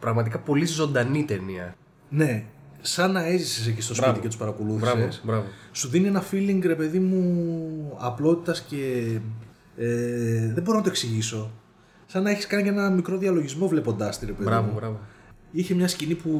πραγματικά 0.00 0.38
πολύ 0.38 0.66
ζωντανή 0.66 1.24
ταινία. 1.24 1.76
Ναι, 2.08 2.44
σαν 2.86 3.12
να 3.12 3.24
έζησες 3.26 3.66
εκεί 3.66 3.80
στο 3.80 3.94
σπίτι 3.94 4.08
Μπράβο. 4.10 4.22
και 4.22 4.26
τους 4.28 4.36
Μπράβο, 4.36 4.52
παρακολούθησες. 4.52 5.22
μπράβο. 5.24 5.44
σου 5.72 5.88
δίνει 5.88 6.06
ένα 6.06 6.22
feeling 6.30 6.60
ρε 6.62 6.74
παιδί 6.74 6.98
μου 6.98 7.96
απλότητας 7.98 8.62
και 8.62 9.02
ε, 9.76 10.52
δεν 10.52 10.62
μπορώ 10.62 10.76
να 10.76 10.82
το 10.82 10.88
εξηγήσω. 10.88 11.50
Σαν 12.06 12.22
να 12.22 12.30
έχεις 12.30 12.46
κάνει 12.46 12.62
και 12.62 12.68
ένα 12.68 12.90
μικρό 12.90 13.18
διαλογισμό 13.18 13.68
βλέποντάς 13.68 14.18
τη 14.18 14.26
ρε 14.26 14.32
παιδί 14.32 14.44
Μπράβο, 14.44 14.66
μου. 14.66 14.74
μπράβο. 14.74 15.00
Είχε 15.50 15.74
μια 15.74 15.88
σκηνή 15.88 16.14
που 16.14 16.30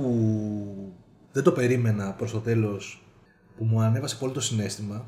δεν 1.33 1.43
το 1.43 1.53
περίμενα 1.53 2.13
προς 2.13 2.31
το 2.33 2.39
τέλος 2.39 3.07
που 3.57 3.65
μου 3.65 3.81
ανέβασε 3.81 4.17
πολύ 4.17 4.33
το 4.33 4.41
συνέστημα 4.41 5.05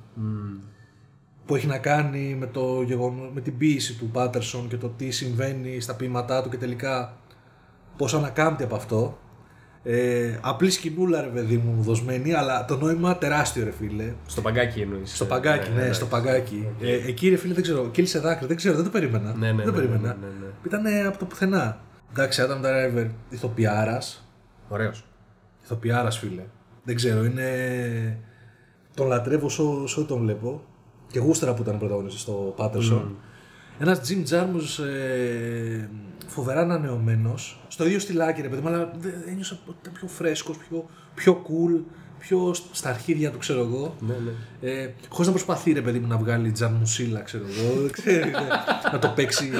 που 1.46 1.54
έχει 1.56 1.66
να 1.66 1.78
κάνει 1.78 2.36
με, 2.38 2.46
το 2.46 2.82
γεγονό, 2.82 3.30
με 3.34 3.40
την 3.40 3.56
ποίηση 3.56 3.94
του 3.98 4.06
Πάτερσον 4.08 4.68
και 4.68 4.76
το 4.76 4.88
τι 4.88 5.10
συμβαίνει 5.10 5.80
στα 5.80 5.94
ποίηματά 5.94 6.42
του 6.42 6.48
και 6.48 6.56
τελικά 6.56 7.16
πώς 7.96 8.14
ανακάμπτει 8.14 8.62
από 8.62 8.74
αυτό. 8.76 9.18
Ε, 9.88 10.38
απλή 10.40 10.70
σκηνούλα 10.70 11.20
ρε 11.20 11.26
παιδί 11.26 11.56
μου 11.56 11.82
δοσμένη 11.82 12.32
αλλά 12.32 12.64
το 12.64 12.76
νόημα 12.76 13.18
τεράστιο 13.18 13.64
ρε 13.64 13.70
φίλε. 13.70 14.12
Στο 14.26 14.40
παγκάκι 14.40 14.80
εννοείς. 14.80 15.14
Στο 15.14 15.24
παγκάκι, 15.24 15.70
ναι, 15.70 15.92
στο 15.92 16.06
παγκάκι. 16.06 16.68
Ε, 16.80 16.94
εκεί 16.94 17.28
ρε 17.28 17.36
φίλε 17.36 17.54
δεν 17.54 17.62
ξέρω, 17.62 17.88
κύλησε 17.90 18.18
δάκρυ, 18.18 18.46
δεν 18.46 18.56
ξέρω, 18.56 18.74
δεν 18.74 18.84
το 18.84 18.90
περίμενα. 18.90 19.34
Ναι, 19.34 19.52
ναι, 19.52 19.64
δεν 19.64 19.64
το 19.64 19.70
ναι, 19.70 19.76
περίμενα. 19.76 20.16
ναι, 20.20 20.26
ναι, 20.26 20.46
ναι. 20.46 20.46
Ήταν 20.66 21.06
από 21.06 21.18
το 21.18 21.24
πουθενά. 21.24 21.80
Εντάξει, 22.10 22.42
Adam 22.48 22.64
Driver, 22.64 23.06
ηθοποιάρας, 23.30 24.28
Ωραίος. 24.68 25.04
ηθοποιάρας 25.62 26.18
φίλε. 26.18 26.42
Δεν 26.84 26.94
ξέρω, 26.94 27.24
είναι... 27.24 27.48
Τον 28.94 29.06
λατρεύω 29.06 29.46
όσο, 29.46 29.82
όσο 29.82 30.04
τον 30.04 30.18
βλέπω. 30.18 30.62
Και 31.10 31.18
γούστερα 31.18 31.54
που 31.54 31.62
ήταν 31.62 31.78
πρωταγωνιστής 31.78 32.20
στο 32.20 32.54
Patterson. 32.58 33.02
Ένας 33.78 34.00
Jim 34.08 34.32
Jarmusch 34.32 34.84
ε, 34.84 35.88
φοβερά 36.26 36.60
ανανεωμένος. 36.60 37.60
Στο 37.68 37.86
ίδιο 37.86 37.98
στυλάκι 37.98 38.42
ρε 38.42 38.48
παιδί 38.48 38.62
μου, 38.62 38.68
αλλά 38.68 38.90
δεν- 38.98 39.22
ένιωσα 39.28 39.58
ότι 39.66 39.76
ήταν 39.80 39.92
πιο 39.92 40.08
φρέσκος, 40.08 40.56
πιο, 40.56 40.86
πιο 41.14 41.42
cool, 41.48 41.80
πιο 42.18 42.54
στα 42.72 42.88
αρχίδια 42.88 43.30
του 43.30 43.38
ξέρω 43.38 43.60
εγώ. 43.60 43.96
Ναι, 44.00 44.14
ναι. 44.24 44.70
Ε, 44.70 44.90
Χωρίς 45.08 45.26
να 45.26 45.32
προσπαθεί 45.32 45.72
ρε 45.72 45.80
παιδί 45.80 45.98
μου 45.98 46.06
να 46.06 46.16
βγάλει 46.16 46.50
τζαμουσίλα, 46.50 47.20
ξέρω 47.20 47.44
εγώ. 47.46 47.80
δεν 47.80 47.90
ξέρει, 47.92 48.30
ναι, 48.30 48.48
να 48.92 48.98
το 48.98 49.08
παίξει 49.08 49.50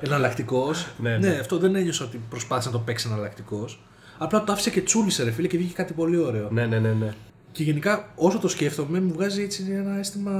εναλλακτικός. 0.00 0.86
Ναι, 0.98 1.16
ναι. 1.18 1.28
αυτό 1.40 1.58
δεν 1.58 1.74
ένιωσα 1.74 2.04
ότι 2.04 2.20
προσπάθησε 2.28 2.68
να 2.68 2.74
το 2.74 2.80
παίξει 2.80 3.08
εναλλακτικός. 3.10 3.82
Απλά 4.18 4.44
το 4.44 4.52
άφησε 4.52 4.70
και 4.70 4.80
τσούλησε 4.80 5.24
ρε 5.24 5.30
φίλε 5.30 5.46
και 5.48 5.56
βγήκε 5.56 5.72
κάτι 5.74 5.92
πολύ 5.92 6.16
ωραίο. 6.16 6.48
Ναι, 6.50 6.66
ναι, 6.66 6.78
ναι, 6.78 6.92
ναι. 6.92 7.12
Και 7.52 7.62
γενικά 7.62 8.12
όσο 8.14 8.38
το 8.38 8.48
σκέφτομαι 8.48 9.00
μου 9.00 9.12
βγάζει 9.12 9.42
έτσι 9.42 9.64
ένα 9.70 9.98
αίσθημα 9.98 10.32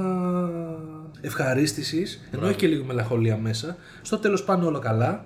ευχαρίστησης, 1.21 2.27
ενώ 2.31 2.47
έχει 2.47 2.55
και 2.55 2.67
λίγο 2.67 2.83
μελαγχολία 2.85 3.37
μέσα. 3.37 3.77
Στο 4.01 4.17
τέλος 4.17 4.43
πάνε 4.43 4.65
όλα 4.65 4.79
καλά. 4.79 5.25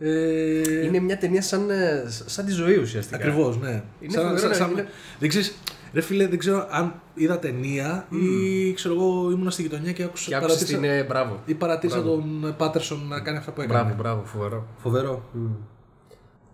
Ε, 0.00 0.84
Είναι 0.84 0.98
μια 0.98 1.18
ταινία 1.18 1.42
σαν, 1.42 1.70
ε, 1.70 2.04
σαν 2.26 2.44
τη 2.44 2.50
ζωή 2.52 2.76
ουσιαστικά. 2.76 3.16
Ακριβώς, 3.16 3.58
ναι. 3.58 3.82
Είναι 4.00 4.18
φοβερό 4.18 4.48
να 4.58 4.66
είναι- 4.66 4.88
Δεν 5.18 5.28
ξέρεις, 5.28 5.54
ρε 5.92 6.00
φίλε, 6.00 6.26
δεν 6.26 6.38
ξέρω 6.38 6.66
αν 6.70 7.00
είδα 7.14 7.38
ταινία 7.38 8.06
ή 8.10 8.72
ξέρω 8.72 8.94
εγώ 8.94 9.30
ήμουν 9.30 9.50
στη 9.50 9.62
γειτονιά 9.62 9.92
και 9.92 10.02
άκουσα 10.02 10.28
Και 10.28 10.34
άκουσες 10.34 10.56
παρατήρησα- 10.56 10.80
την. 10.82 10.90
ε, 11.00 11.04
Μπράβο. 11.04 11.42
ή 11.46 11.54
παρατήρησα 11.54 12.02
τον 12.02 12.54
Πάτερσον 12.58 13.06
να 13.08 13.20
κάνει 13.20 13.38
αυτά 13.38 13.52
που 13.52 13.60
έκανε. 13.60 13.78
Μπράβο, 13.82 13.94
μπράβο, 14.02 14.22
φοβερό. 14.24 14.66
Φοβερό. 14.76 15.28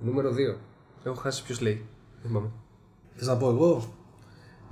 Νούμερο 0.01 0.31
2. 0.33 0.57
Έχω 1.05 1.15
χάσει 1.15 1.43
ποιος 1.43 1.61
λέει. 1.61 1.87
Δεν 2.21 2.31
θυμάμαι. 2.31 2.49
Θες 3.15 3.27
να 3.27 3.37
πω 3.37 3.49
εγώ; 3.49 3.95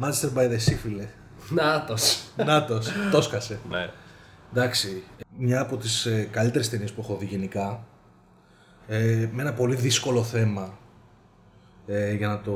Manchester 0.00 0.38
by 0.38 0.48
the 0.50 0.54
Sea, 0.70 0.76
φίλε. 0.82 1.08
Νάτος. 1.50 2.22
Νάτος, 2.37 2.88
το 3.12 3.22
σκασε. 3.22 3.58
Ναι. 3.70 3.90
Εντάξει, 4.52 5.02
μια 5.38 5.61
από 5.61 5.76
τις 5.76 6.06
ε, 6.06 6.28
καλύτερες 6.30 6.68
ταινίες 6.68 6.92
που 6.92 7.00
έχω 7.00 7.16
δει 7.16 7.24
γενικά, 7.26 7.87
ε, 8.92 9.28
με 9.33 9.42
ένα 9.42 9.52
πολύ 9.52 9.74
δύσκολο 9.74 10.22
θέμα 10.22 10.78
ε, 11.87 12.14
για 12.14 12.28
να 12.28 12.40
το 12.40 12.52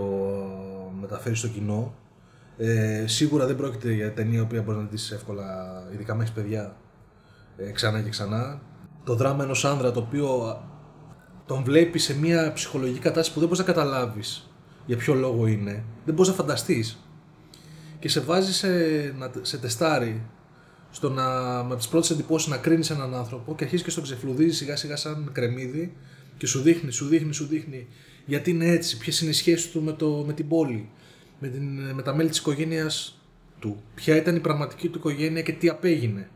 μεταφέρεις 1.01 1.38
στο 1.38 1.49
κοινό. 1.49 1.94
Ε, 2.57 3.05
σίγουρα 3.07 3.46
δεν 3.46 3.57
πρόκειται 3.57 3.92
για 3.92 4.12
ταινία 4.12 4.46
που 4.46 4.62
μπορεί 4.64 4.79
να 4.79 4.85
δεις 4.90 5.11
εύκολα, 5.11 5.44
ειδικά 5.92 6.14
με 6.14 6.22
έχεις 6.22 6.35
παιδιά, 6.35 6.77
ε, 7.57 7.70
ξανά 7.70 8.01
και 8.01 8.09
ξανά. 8.09 8.61
Το 9.05 9.14
δράμα 9.14 9.44
ενός 9.44 9.64
άνδρα 9.64 9.92
το 9.92 10.01
οποίο 10.01 10.61
τον 11.46 11.64
βλέπεις 11.64 12.05
σε 12.05 12.18
μια 12.18 12.53
ψυχολογική 12.53 12.99
κατάσταση 12.99 13.33
που 13.33 13.38
δεν 13.38 13.49
μπορείς 13.49 13.66
να 13.66 13.72
καταλάβεις 13.72 14.51
για 14.87 14.96
ποιο 14.96 15.14
λόγο 15.14 15.46
είναι. 15.46 15.85
Δεν 16.05 16.14
μπορείς 16.14 16.31
να 16.31 16.37
φανταστείς. 16.37 16.99
Και 17.99 18.09
σε 18.09 18.20
βάζει 18.20 18.53
σε, 18.53 18.68
να, 19.18 19.31
σε 19.42 19.59
τεστάρι 19.59 20.22
στο 20.90 21.11
να 21.11 21.25
με 21.64 21.77
τις 21.77 21.88
πρώτες 21.88 22.11
εντυπώσεις 22.11 22.49
να 22.49 22.57
κρίνεις 22.57 22.90
έναν 22.90 23.14
άνθρωπο 23.14 23.55
και 23.55 23.64
αρχίζεις 23.64 23.85
και 23.85 23.90
στον 23.90 24.03
ξεφλουδίζεις 24.03 24.57
σιγά 24.57 24.77
σιγά 24.77 24.96
σαν 24.96 25.31
κρεμμύδι 25.33 25.96
και 26.37 26.46
σου 26.46 26.61
δείχνει, 26.61 26.90
σου 26.90 27.07
δείχνει, 27.07 27.35
σου 27.35 27.46
δείχνει 27.46 27.87
γιατί 28.27 28.51
είναι 28.51 28.66
έτσι, 28.66 28.99
ποιες 28.99 29.20
είναι 29.20 29.31
οι 29.31 29.35
σχέσεις 29.35 29.70
του 29.70 29.83
με, 29.83 29.92
το, 29.92 30.25
με 30.27 30.33
την 30.33 30.49
πόλη, 30.49 30.88
με, 31.38 31.49
την, 31.49 31.94
με 31.94 32.03
τα 32.03 32.14
μέλη 32.14 32.29
της 32.29 32.38
οικογένειας 32.38 33.20
του, 33.59 33.83
ποια 33.94 34.16
ήταν 34.16 34.37
η 34.37 34.40
πραγματική 34.40 34.88
του 34.88 34.99
οικογένεια 34.99 35.42
και 35.42 35.53
τι 35.53 35.68
απέγινε. 35.68 36.31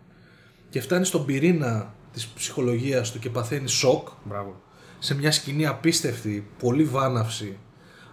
Και 0.69 0.81
φτάνει 0.81 1.05
στον 1.05 1.25
πυρήνα 1.25 1.95
της 2.13 2.27
ψυχολογίας 2.27 3.13
του 3.13 3.19
και 3.19 3.31
παθαίνει 3.31 3.69
σοκ 3.69 4.09
Μπράβο. 4.25 4.61
σε 4.99 5.15
μια 5.15 5.33
σκηνή 5.33 5.67
απίστευτη, 5.67 6.47
πολύ 6.59 6.85
βάναυση, 6.85 7.59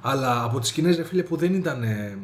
αλλά 0.02 0.44
από 0.44 0.60
τις 0.60 0.70
σκηνές 0.70 0.96
ρε 0.96 1.04
φίλε 1.04 1.24
που 1.24 1.36
δεν 1.36 1.54
ήταν, 1.54 1.84
ε, 1.84 2.18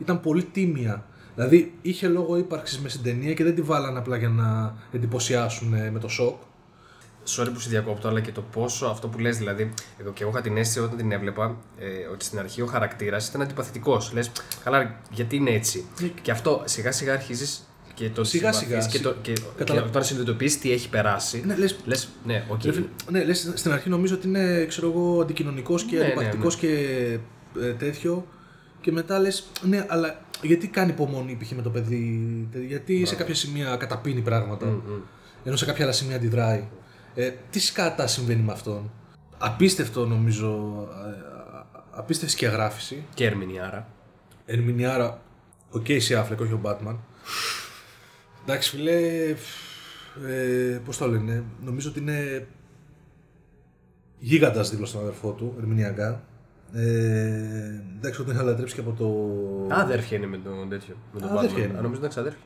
ήταν 0.00 0.20
πολύ 0.20 0.44
τίμια. 0.44 1.06
Δηλαδή 1.34 1.74
είχε 1.82 2.08
λόγο 2.08 2.36
ύπαρξης 2.36 2.80
μες 2.80 2.92
στην 2.92 3.04
ταινία 3.04 3.34
και 3.34 3.44
δεν 3.44 3.54
τη 3.54 3.62
βάλανε 3.62 3.98
απλά 3.98 4.16
για 4.16 4.28
να 4.28 4.76
εντυπωσιάσουν 4.92 5.74
ε, 5.74 5.90
με 5.90 5.98
το 5.98 6.08
σοκ. 6.08 6.40
Sorry 7.26 7.48
που 7.52 7.60
σε 7.60 7.68
διακόπτω, 7.68 8.08
αλλά 8.08 8.20
και 8.20 8.32
το 8.32 8.42
πόσο 8.52 8.86
αυτό 8.86 9.08
που 9.08 9.18
λες, 9.18 9.38
δηλαδή, 9.38 9.74
εγώ 10.00 10.10
και 10.12 10.22
εγώ 10.22 10.32
είχα 10.32 10.40
την 10.40 10.56
αίσθηση 10.56 10.80
όταν 10.80 10.96
την 10.96 11.12
έβλεπα, 11.12 11.56
ε, 11.78 11.86
ότι 12.12 12.24
στην 12.24 12.38
αρχή 12.38 12.62
ο 12.62 12.66
χαρακτήρας 12.66 13.28
ήταν 13.28 13.42
αντιπαθητικός. 13.42 14.12
Λες, 14.12 14.30
καλά, 14.64 15.00
γιατί 15.10 15.36
είναι 15.36 15.50
έτσι; 15.50 15.84
Και 16.22 16.30
αυτό 16.30 16.62
σιγά 16.64 16.92
σιγά 16.92 17.12
αρχίζεις 17.12 17.68
και 17.94 18.10
το 18.10 18.24
Σιγά 18.24 18.52
συμπαθείς 18.52 18.84
σιγά, 18.84 18.92
Και, 18.92 18.98
το, 18.98 19.14
και, 19.22 19.32
Καταλα- 19.56 19.80
και 19.80 19.86
όταν 19.86 20.04
συνειδητοποιείς 20.04 20.58
τι 20.58 20.72
έχει 20.72 20.88
περάσει. 20.88 21.42
Ναι, 21.46 21.56
λες, 21.56 21.76
λες, 21.84 22.08
ναι, 22.24 22.44
οκ. 22.48 22.64
ρε 22.64 22.72
φίλε, 22.72 22.86
ναι, 23.10 23.24
λες, 23.24 23.52
στην 23.54 23.72
αρχή 23.72 23.88
νομίζω 23.88 24.14
ότι 24.14 24.28
είναι 24.28 24.64
ξέρω 24.64 24.90
εγώ, 24.90 25.20
αντικοινωνικός 25.20 25.82
και 25.84 25.96
Ναι, 25.96 26.02
ναι, 26.02 26.06
αντιπαθητικός 26.06 26.56
και 26.56 26.68
ε, 27.60 27.72
τέτοιο 27.72 28.26
και 28.80 28.92
μετά 28.92 29.18
λες 29.18 29.46
ναι 29.62 29.86
αλλά 29.88 30.20
γιατί 30.42 30.66
κάνει 30.66 30.90
υπομονή 30.90 31.38
π.χ. 31.40 31.50
με 31.50 31.62
το 31.62 31.70
παιδί, 31.70 32.48
γιατί 32.66 33.06
σε 33.06 33.14
κάποια 33.14 33.34
σημεία 33.34 33.76
καταπίνει 33.76 34.20
πράγματα 34.20 34.82
ενώ 35.44 35.56
σε 35.56 35.64
κάποια 35.64 35.84
άλλα 35.84 35.92
σημεία 35.92 36.16
αντιδράει. 36.16 36.64
Ε, 37.14 37.30
τι 37.50 37.58
σκάτα 37.60 38.06
συμβαίνει 38.06 38.42
με 38.42 38.52
αυτόν; 38.52 38.90
Απίστευτο 39.38 40.06
νομίζω, 40.06 40.48
ε, 41.06 41.08
α- 41.56 41.66
απίστευτη 41.90 42.32
σκιαγράφηση. 42.34 43.04
Και 43.14 43.26
ερμηνεία, 43.26 43.86
Ερμηνιάρα, 44.46 45.20
ο 45.70 45.82
Casey 45.86 46.22
Affleck, 46.22 46.38
όχι 46.40 46.52
ο 46.52 46.60
Batman. 46.64 46.96
Εντάξει 48.42 48.70
φίλε, 48.70 49.00
ε, 50.26 50.78
πώς 50.84 50.96
το 50.96 51.06
λένε, 51.08 51.44
νομίζω 51.64 51.88
ότι 51.90 51.98
είναι 52.00 52.46
γίγαντας 54.18 54.70
δίπλα 54.70 54.86
στον 54.86 55.00
αδερφό 55.00 55.30
του, 55.32 55.54
ερμηνειακά. 55.58 56.22
Ε, 56.72 57.82
εντάξει, 57.96 58.22
τον 58.24 58.34
είχα 58.34 58.42
λατρέψει 58.42 58.74
και 58.74 58.80
από 58.80 58.92
το. 58.92 59.74
Αδέρφια 59.74 60.16
είναι 60.16 60.26
με 60.26 60.36
τον 60.38 60.68
τέτοιο. 60.68 60.96
Με 61.12 61.20
τον 61.20 61.28
Α, 61.28 61.32
αδέρφια 61.38 61.64
Batman. 61.64 61.68
είναι. 61.68 61.78
Α, 61.78 61.82
Νομίζω 61.82 62.00
είναι 62.00 62.08
ξαδέρφια. 62.08 62.42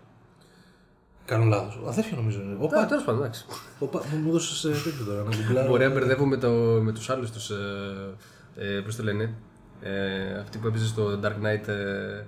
Κάνω 1.28 1.44
λάθος. 1.44 1.78
Αδέρφια 1.88 2.16
νομίζω 2.16 2.40
είναι. 2.40 2.56
Οπα, 2.58 2.80
Α, 2.80 2.86
τέλος 2.86 3.04
πάντων, 3.04 3.20
εντάξει. 3.20 3.44
οπα, 3.78 4.02
μου 4.12 4.18
μου 4.18 4.28
έδωσε 4.28 4.68
τέτοιο 4.68 5.04
τώρα 5.06 5.22
να 5.22 5.36
γκουγκλάρω. 5.36 5.68
Μπορεί 5.68 5.84
να 5.84 5.90
μπερδεύω 5.90 6.26
με, 6.26 6.36
το, 6.36 6.50
με 6.82 6.92
τους 6.92 7.10
άλλους 7.10 7.30
τους. 7.30 7.50
Ε, 7.50 7.56
ε, 8.56 8.80
Πώς 8.80 8.96
το 8.96 9.02
λένε. 9.02 9.34
Ε, 9.82 10.38
αυτή 10.40 10.58
που 10.58 10.66
έπαιζε 10.66 10.86
στο 10.86 11.20
Dark 11.22 11.26
Knight. 11.44 11.68
Ε, 11.68 12.24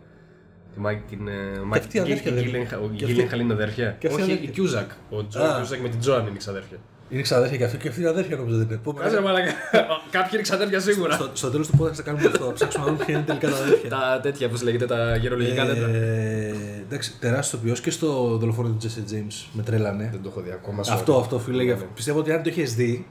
τη 0.75 0.81
Mike, 0.87 1.01
την. 1.09 1.29
ε, 1.29 1.33
Mike- 1.73 1.79
αυτή 1.79 1.97
η 1.97 2.01
αδέρφια 2.01 2.31
η 2.33 2.35
δεν- 2.35 2.45
Gyllenhaal- 2.45 2.83
Ο 2.85 2.89
και 2.97 3.05
αυτή- 3.05 3.29
Gyllenhaal 3.33 3.41
είναι 3.41 3.53
αδέρφια. 3.53 3.91
και 3.99 4.07
αυτή 4.07 4.21
η 4.21 4.23
Όχι, 4.25 4.33
η 4.33 4.35
αδέρφια. 4.49 4.87
Cusack. 5.11 5.17
Ο 5.17 5.27
Τζο 5.27 5.41
Α. 5.43 5.63
Cusack 5.65 5.79
με 5.83 5.89
την 5.89 5.99
Joan 6.05 6.21
είναι 6.29 6.37
ξαδέρφια. 6.39 6.77
Είναι 7.11 7.23
ξαδέρφια 7.23 7.57
και 7.57 7.65
αυτή 7.65 7.77
και 7.77 7.89
αυτή 7.89 8.01
είναι 8.01 8.09
αδέρφια 8.09 8.37
νομίζω 8.37 8.57
δεν 8.57 8.67
είναι. 8.67 8.77
Πούμε, 8.77 9.01
Κάτσε 9.01 9.21
μαλακα. 9.21 9.53
Κάποιοι 10.11 10.31
είναι 10.33 10.43
ξαδέρφια 10.43 10.81
σίγουρα. 10.81 11.15
στο, 11.15 11.31
στο 11.33 11.51
τέλος 11.51 11.69
του 11.69 11.79
podcast 11.81 11.93
θα 11.95 12.03
κάνουμε 12.03 12.27
αυτό. 12.27 12.45
Θα 12.45 12.53
ψάξουμε 12.53 12.85
να 12.85 12.91
δούμε 12.93 13.05
ποια 13.05 13.15
είναι 13.15 13.25
τελικά 13.27 13.49
τα 13.51 13.57
αδέρφια. 13.57 13.89
Τα 13.91 14.21
τέτοια, 14.23 14.49
πώ 14.49 14.57
λέγεται, 14.65 14.87
τα 14.87 15.17
γερολογικά 15.17 15.65
δέντρα. 15.67 15.89
Ε, 15.89 16.55
εντάξει, 16.89 17.19
τεράστιος 17.21 17.61
ποιός 17.63 17.81
και 17.81 17.91
στο 17.91 18.37
δολοφόνο 18.37 18.69
του 18.69 18.77
Jesse 18.83 19.13
James 19.13 19.47
με 19.53 19.63
τρέλανε. 19.63 20.09
Δεν 20.13 20.23
το 20.23 20.29
έχω 20.29 20.41
δει 20.41 20.51
ακόμα. 20.51 20.81
Αυτό, 20.91 21.17
sorry. 21.19 21.21
αυτό 21.21 21.39
φίλε. 21.39 21.57
Ναι, 21.57 21.63
γι' 21.63 21.71
αυτό. 21.73 21.87
Πιστεύω 21.95 22.19
ότι 22.19 22.33
αν 22.33 22.43
το 22.43 22.49
είχε 22.51 22.63
δει 22.63 23.07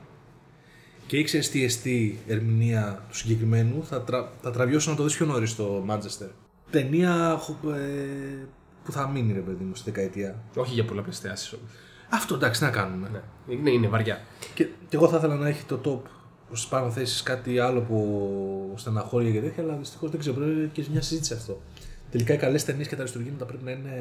και 1.08 1.18
ήξερες 1.18 1.50
τι 1.50 1.64
εστί 1.64 2.20
ερμηνεία 2.28 3.04
του 3.10 3.16
συγκεκριμένου, 3.18 3.86
θα, 3.90 4.02
τρα, 4.04 4.32
θα 4.42 4.52
τραβιώσω 4.52 4.90
να 4.90 4.96
το 4.96 5.04
δεις 5.04 5.16
πιο 5.16 5.26
νωρίς 5.26 5.50
στο 5.50 5.86
Manchester. 5.90 6.28
Ταινία 6.72 7.38
χο- 7.40 7.72
ε, 7.72 8.46
που 8.84 8.92
θα 8.92 9.08
μείνει, 9.08 9.34
ρε 9.34 9.40
παιδί 9.40 9.64
μου, 9.64 9.76
στη 9.76 9.92
δεκαετία. 9.92 10.36
Όχι 10.56 10.74
για 10.74 10.86
πολλαπλέ 10.86 11.14
θεάσει 11.14 11.56
όμως. 11.56 11.70
Αυτό 12.10 12.36
εντάξει, 12.36 12.63
να 12.63 12.69
κάνουμε. 12.69 13.10
Ναι. 13.12 13.54
Είναι, 13.54 13.69
είναι 13.69 13.88
βαριά. 13.88 14.22
Και, 14.54 14.63
και 14.63 14.95
εγώ 14.95 15.08
θα 15.08 15.17
ήθελα 15.17 15.36
να 15.36 15.48
έχει 15.48 15.63
το 15.63 15.76
top 15.76 16.10
προς 16.48 16.60
τις 16.60 16.69
πάνω 16.69 16.91
θέσεις 16.91 17.24
κάτι 17.24 17.60
άλλο 17.60 17.82
που 17.82 18.74
στεναχώρια 18.76 19.32
και 19.32 19.41
τέτοια, 19.41 19.63
αλλά 19.63 19.76
δυστυχώς 19.76 20.10
δεν 20.10 20.19
ξέρω. 20.19 20.36
Πρέπει 20.36 20.69
και 20.74 20.86
μια 20.91 21.02
συζήτηση 21.02 21.34
αυτό. 21.34 21.62
Τελικά 22.12 22.34
οι 22.34 22.38
καλές 22.38 22.65
ταινίες 22.65 22.88
και 22.88 22.95
τα 22.95 23.02
αριστουργήματα 23.02 23.45
πρέπει 23.45 23.63
να 23.63 23.72
είναι 23.72 23.91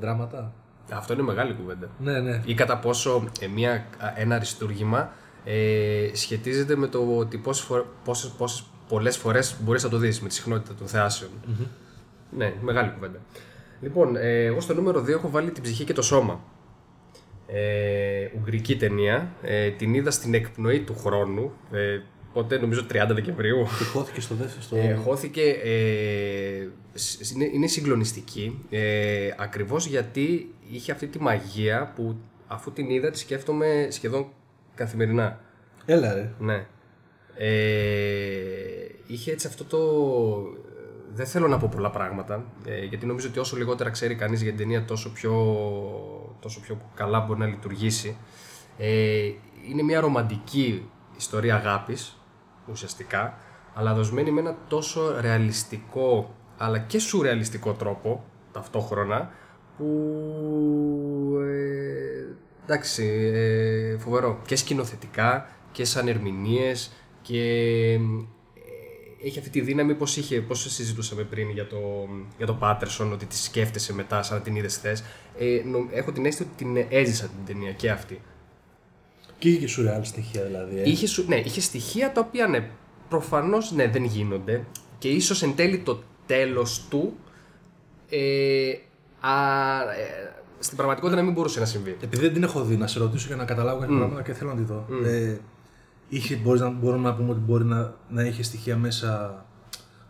δράματα. 0.00 0.52
Αυτό 0.92 1.12
είναι 1.12 1.22
μεγάλη 1.22 1.54
κουβέντα. 1.54 1.88
Ναι, 1.98 2.20
ναι. 2.20 2.42
Ή 2.44 2.54
κατά 2.54 2.78
πόσο 2.78 3.24
ε, 3.40 3.46
μια, 3.46 3.72
α, 3.72 4.12
ένα 4.16 4.34
αριστούργημα 4.34 5.12
ε, 5.44 6.10
σχετίζεται 6.12 6.76
με 6.76 6.86
το 6.86 7.16
ότι 7.16 7.38
πόσες, 7.38 7.64
φορ, 7.64 7.84
πόσες, 8.04 8.30
πόσες 8.30 8.64
πολλές 8.88 9.16
φορές 9.16 9.56
μπορείς 9.60 9.82
να 9.82 9.88
το 9.88 9.96
δεις 9.96 10.20
με 10.20 10.28
τη 10.28 10.34
συχνότητα 10.34 10.74
των 10.74 10.86
θεασεων 10.86 11.30
Ναι, 12.36 12.54
μεγάλη 12.62 12.90
κουβέντα. 12.90 13.18
Λοιπόν, 13.80 14.16
ε, 14.16 14.44
εγώ 14.44 14.60
στο 14.60 14.74
νούμερο 14.74 15.00
2 15.00 15.08
έχω 15.08 15.30
βάλει 15.30 15.50
την 15.50 15.62
ψυχή 15.62 15.84
και 15.84 15.92
το 15.92 16.02
σώμα. 16.02 16.40
Ε, 17.52 18.28
ουγγρική 18.38 18.76
ταινία. 18.76 19.32
Ε, 19.42 19.70
την 19.70 19.94
είδα 19.94 20.10
στην 20.10 20.34
εκπνοή 20.34 20.80
του 20.80 20.94
χρόνου. 20.96 21.52
Ε, 21.72 22.00
πότε, 22.32 22.58
νομίζω 22.58 22.86
30 22.92 23.06
Δεκεμβρίου. 23.08 23.66
Και 23.78 23.84
χώθηκε 23.84 24.20
στο 24.20 24.34
δεύτερο. 24.34 24.62
Στο... 24.62 24.76
Ε, 24.76 24.94
χώθηκε, 24.94 25.42
ε, 25.42 26.68
σ- 26.94 27.30
είναι, 27.34 27.44
είναι 27.44 27.66
συγκλονιστική 27.66 28.64
ε, 28.70 29.28
ακριβώς 29.36 29.86
γιατί 29.86 30.54
είχε 30.70 30.92
αυτή 30.92 31.06
τη 31.06 31.20
μαγεία 31.20 31.92
που 31.96 32.16
αφού 32.46 32.72
την 32.72 32.90
είδα 32.90 33.10
τη 33.10 33.18
σκέφτομαι 33.18 33.88
σχεδόν 33.90 34.26
καθημερινά. 34.74 35.40
Έλα, 35.84 36.14
ρε. 36.14 36.32
Ναι. 36.38 36.66
Ε, 37.34 37.48
είχε 39.06 39.32
έτσι 39.32 39.46
αυτό 39.46 39.64
το... 39.64 39.78
Δεν 41.14 41.26
θέλω 41.26 41.48
να 41.48 41.58
πω 41.58 41.68
πολλά 41.72 41.90
πράγματα, 41.90 42.44
ε, 42.66 42.84
γιατί 42.84 43.06
νομίζω 43.06 43.28
ότι 43.28 43.38
όσο 43.38 43.56
λιγότερα 43.56 43.90
ξέρει 43.90 44.14
κανείς 44.14 44.40
για 44.42 44.50
την 44.50 44.58
ταινία 44.58 44.84
τόσο 44.84 45.12
πιο, 45.12 45.32
τόσο 46.40 46.60
πιο 46.60 46.80
καλά 46.94 47.20
μπορεί 47.20 47.38
να 47.38 47.46
λειτουργήσει. 47.46 48.16
Ε, 48.78 49.30
είναι 49.68 49.82
μια 49.82 50.00
ρομαντική 50.00 50.88
ιστορία 51.16 51.54
αγάπης, 51.54 52.16
ουσιαστικά, 52.70 53.38
αλλά 53.74 53.94
δοσμένη 53.94 54.30
με 54.30 54.40
ένα 54.40 54.56
τόσο 54.68 55.20
ρεαλιστικό 55.20 56.34
αλλά 56.62 56.78
και 56.78 56.98
σουρεαλιστικό 56.98 57.72
τρόπο 57.72 58.24
ταυτόχρονα 58.52 59.30
που 59.76 59.86
ε, 61.40 62.24
εντάξει, 62.64 63.30
ε, 63.34 63.98
φοβερό 63.98 64.40
και 64.46 64.56
σκηνοθετικά 64.56 65.48
και 65.72 65.84
σαν 65.84 66.08
ερμηνείες 66.08 66.90
και 67.22 67.42
ε, 67.92 68.00
έχει 69.24 69.38
αυτή 69.38 69.50
τη 69.50 69.60
δύναμη 69.60 69.94
πως 69.94 70.16
είχε, 70.16 70.40
πως 70.40 70.72
συζητούσαμε 70.72 71.22
πριν 71.22 71.50
για 71.50 71.66
το, 71.66 71.78
για 72.36 72.46
το 72.46 72.58
Patterson 72.62 73.10
ότι 73.12 73.26
τη 73.26 73.36
σκέφτεσαι 73.36 73.92
μετά 73.94 74.22
σαν 74.22 74.36
να 74.36 74.42
την 74.42 74.56
είδες 74.56 74.76
χθες 74.76 75.04
ε, 75.38 75.62
νο- 75.64 75.88
έχω 75.92 76.12
την 76.12 76.26
αίσθηση 76.26 76.48
ότι 76.54 76.64
την 76.64 76.84
έζησα 76.88 77.24
την 77.26 77.44
ταινία 77.54 77.72
και 77.72 77.90
αυτή 77.90 78.20
Και 79.38 79.48
είχε 79.48 79.58
και 79.58 79.66
σουρεάλ 79.66 80.04
στοιχεία 80.04 80.42
δηλαδή. 80.44 80.78
Ε. 80.80 80.88
Είχε, 80.90 81.06
σου- 81.06 81.24
ναι, 81.28 81.36
είχε 81.36 81.60
στοιχεία 81.60 82.12
τα 82.12 82.20
οποία 82.20 82.46
ναι, 82.46 82.68
προφανώς 83.08 83.72
ναι, 83.72 83.88
δεν 83.88 84.04
γίνονται 84.04 84.64
και 84.98 85.08
ίσως 85.08 85.42
εν 85.42 85.54
τέλει 85.56 85.78
το 85.78 86.02
τέλος 86.26 86.86
του 86.90 87.16
ε, 88.10 88.72
α, 89.20 89.32
ε, 89.92 90.32
στην 90.58 90.76
πραγματικότητα 90.76 91.18
να 91.20 91.24
μην 91.26 91.34
μπορούσε 91.34 91.60
να 91.60 91.66
συμβεί. 91.66 91.96
Επειδή 92.02 92.22
δεν 92.24 92.32
την 92.32 92.42
έχω 92.42 92.62
δει, 92.64 92.76
να 92.76 92.86
σε 92.86 92.98
ρωτήσω 92.98 93.26
για 93.26 93.36
να 93.36 93.44
καταλάβω 93.44 93.80
κάποια 93.80 93.96
πράγματα 93.96 94.22
και 94.22 94.32
θέλω 94.32 94.50
να 94.50 94.56
τη 94.56 94.62
δω. 94.62 94.86
Ε, 95.04 95.36
είχε, 96.10 96.36
μπορείς 96.36 96.60
να, 96.60 96.70
μπορούμε 96.70 97.08
να 97.08 97.14
πούμε 97.14 97.30
ότι 97.30 97.40
μπορεί 97.40 97.64
να, 97.64 97.94
να 98.08 98.22
είχε 98.22 98.42
στοιχεία 98.42 98.76
μέσα 98.76 99.44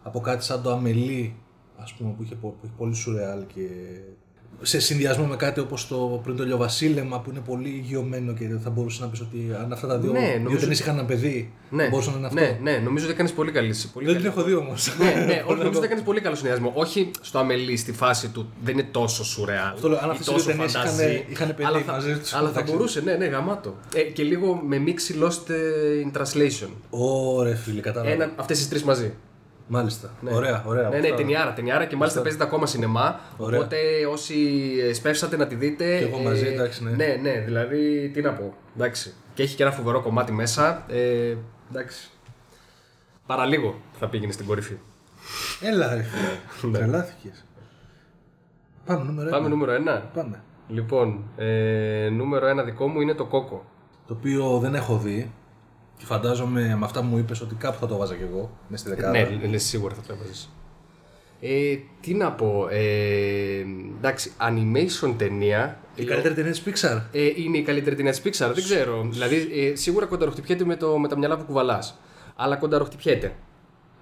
από 0.02 0.20
κάτι 0.20 0.44
σαν 0.44 0.62
το 0.62 0.72
αμελή, 0.72 1.36
ας 1.76 1.92
πούμε, 1.94 2.12
που 2.16 2.22
είχε, 2.22 2.34
πο- 2.34 2.48
που 2.48 2.60
είχε 2.66 2.74
πολύ 2.76 2.94
σουρεάλ 2.94 3.46
και 3.46 3.68
σε 4.62 4.80
συνδυασμό 4.80 5.24
με 5.26 5.36
κάτι 5.36 5.60
όπως 5.60 5.88
το 5.88 6.20
πριν 6.24 6.36
το 6.36 6.42
ηλιοβασίλεμα 6.42 7.20
που 7.20 7.30
είναι 7.30 7.40
πολύ 7.46 7.68
υγειωμένο 7.68 8.32
και 8.32 8.44
θα 8.64 8.70
μπορούσε 8.70 9.02
να 9.02 9.08
πεις 9.08 9.20
ότι 9.20 9.50
αν 9.64 9.72
αυτά 9.72 9.86
τα 9.86 9.98
δύο, 9.98 10.12
Ναι, 10.12 10.18
δύο 10.20 10.38
νομίζω- 10.38 10.58
ταινίες 10.60 10.78
είχαν 10.80 10.94
ένα 10.98 11.04
παιδί, 11.06 11.52
Ναι, 11.70 11.88
μπορούσε 11.88 12.10
να 12.10 12.16
είναι 12.16 12.26
αυτό. 12.26 12.40
ναι, 12.40 12.58
ναι, 12.62 12.78
νομίζω 12.84 13.04
ότι 13.04 13.14
έκανες 13.14 13.32
πολύ 13.32 13.50
καλή. 13.52 13.74
Πολύ 13.92 14.06
Δεν 14.06 14.14
καλή. 14.14 14.28
την 14.28 14.36
έχω 14.38 14.48
δει 14.48 14.54
όμως. 14.54 14.96
ναι, 14.98 15.24
ναι, 15.24 15.42
όχι, 15.46 15.58
νομίζω 15.58 15.76
ότι 15.78 15.86
έκανες 15.86 16.02
πολύ 16.04 16.20
καλό 16.20 16.34
συνδυασμό. 16.34 16.72
Όχι 16.74 17.10
στο 17.20 17.38
αμελή, 17.38 17.76
στη 17.76 17.92
φάση 17.92 18.28
του 18.28 18.50
δεν 18.64 18.74
είναι 18.78 18.88
τόσο 18.90 19.24
σουρεάλ. 19.24 19.72
Αυτό 19.74 19.88
λέω, 19.88 19.98
αν 19.98 20.08
ή 20.08 20.10
αυτές 20.10 20.26
οι 20.26 20.30
τόσο 20.30 20.44
δύο 20.44 20.52
ταινίες 20.54 20.72
είχαν- 20.72 20.86
φανταζή, 20.88 21.24
είχαν 21.28 21.48
παιδί 21.48 21.64
αλλά 21.64 21.78
θα, 21.78 21.92
μαζί 21.92 22.18
τους, 22.18 22.34
Αλλά 22.34 22.44
θα 22.48 22.50
εντάξει. 22.50 22.72
μπορούσε, 22.72 23.00
ναι, 23.00 23.12
ναι, 23.14 23.26
γαμάτο. 23.26 23.76
Ε, 23.94 24.00
και 24.00 24.22
λίγο 24.22 24.62
με 24.68 24.78
μίξη 24.78 25.14
lost 25.22 25.50
ε, 25.50 25.56
in 26.12 26.18
translation. 26.20 26.68
Ωραία 26.90 27.56
φίλε, 27.56 27.80
κατάλαβα. 27.80 28.12
Ένα, 28.12 28.32
αυτές 28.36 28.58
τις 28.58 28.68
τρεις 28.68 28.82
μαζί. 28.84 29.12
Μάλιστα. 29.72 30.10
Ωραία, 30.30 30.64
ωραία. 30.66 30.88
Ναι, 30.88 30.98
ναι, 30.98 31.04
Αυτά. 31.04 31.16
ταινιάρα, 31.16 31.52
ταινιάρα 31.52 31.84
και 31.84 31.96
μάλιστα 31.96 32.22
παίζεται 32.22 32.44
ακόμα 32.44 32.66
σινεμά. 32.66 33.20
Ωραία. 33.36 33.58
Οπότε 33.58 33.76
όσοι 34.10 34.34
ε, 34.88 34.92
σπεύσατε 34.92 35.36
να 35.36 35.46
τη 35.46 35.54
δείτε. 35.54 35.98
Και 35.98 36.04
εγώ 36.04 36.18
μαζί, 36.18 36.46
ε, 36.46 36.52
εντάξει, 36.52 36.84
ναι. 36.84 36.90
Ναι, 36.90 37.18
ναι, 37.22 37.40
δηλαδή 37.40 38.10
τι 38.14 38.20
να 38.20 38.32
πω. 38.32 38.54
Εντάξει. 38.76 39.14
Και 39.34 39.42
έχει 39.42 39.56
και 39.56 39.62
ένα 39.62 39.72
φοβερό 39.72 40.00
κομμάτι 40.00 40.32
μέσα. 40.32 40.84
Ε, 40.88 41.36
εντάξει. 41.70 42.10
Παραλίγο 43.26 43.80
θα 43.98 44.08
πήγαινε 44.08 44.32
στην 44.32 44.46
κορυφή. 44.46 44.76
Έλα 45.60 45.94
ρε 45.94 46.02
φίλε. 46.02 46.72
Τρελάθηκες. 46.78 47.44
Πάμε 48.86 49.04
νούμερο 49.04 49.28
ένα. 49.28 49.36
Πάμε 49.36 49.48
νούμερο 49.48 49.72
1. 49.72 50.02
Πάμε. 50.14 50.42
Λοιπόν, 50.68 51.24
ε, 51.36 52.08
νούμερο 52.12 52.60
1 52.60 52.64
δικό 52.64 52.88
μου 52.88 53.00
είναι 53.00 53.14
το 53.14 53.24
κόκο. 53.24 53.64
Το 54.06 54.14
οποίο 54.14 54.58
δεν 54.58 54.74
έχω 54.74 54.98
δει 54.98 55.32
και 56.00 56.06
φαντάζομαι 56.06 56.76
με 56.78 56.84
αυτά 56.84 57.00
που 57.00 57.06
μου 57.06 57.18
είπες 57.18 57.40
ότι 57.40 57.54
κάπου 57.54 57.78
θα 57.78 57.86
το 57.86 57.96
'βαζα 57.96 58.14
κι 58.14 58.22
εγώ 58.22 58.50
μέσα 58.68 58.82
στη 58.82 58.94
δεκάδα. 58.94 59.10
Ναι, 59.10 59.46
λες 59.48 59.62
σίγουρα 59.62 59.94
θα 59.94 60.02
το 60.06 60.12
έβαζες. 60.12 60.50
Ε, 61.40 61.76
τι 62.00 62.14
να 62.14 62.32
πω. 62.32 62.68
Ε, 62.70 63.64
εντάξει, 63.98 64.32
animation 64.38 65.14
ταινία. 65.16 65.80
Η 65.94 66.04
καλύτερη 66.04 66.34
ταινία 66.34 66.50
της 66.50 66.62
Pixar. 66.66 67.02
Ε, 67.12 67.26
είναι 67.36 67.58
η 67.58 67.62
καλύτερη 67.62 67.96
ταινία 67.96 68.10
της 68.10 68.20
Pixar, 68.24 68.50
δεν 68.54 68.64
ξέρω. 68.64 69.08
Δηλαδή, 69.10 69.36
ε, 69.36 69.74
σίγουρα 69.74 70.06
κονταροχτυπιέται 70.06 70.64
με, 70.64 70.76
το, 70.76 70.98
με 70.98 71.08
τα 71.08 71.18
μυαλά 71.18 71.36
που 71.36 71.44
κουβαλάς. 71.44 71.98
Αλλά 72.36 72.56
κονταροχτυπιέται. 72.56 73.32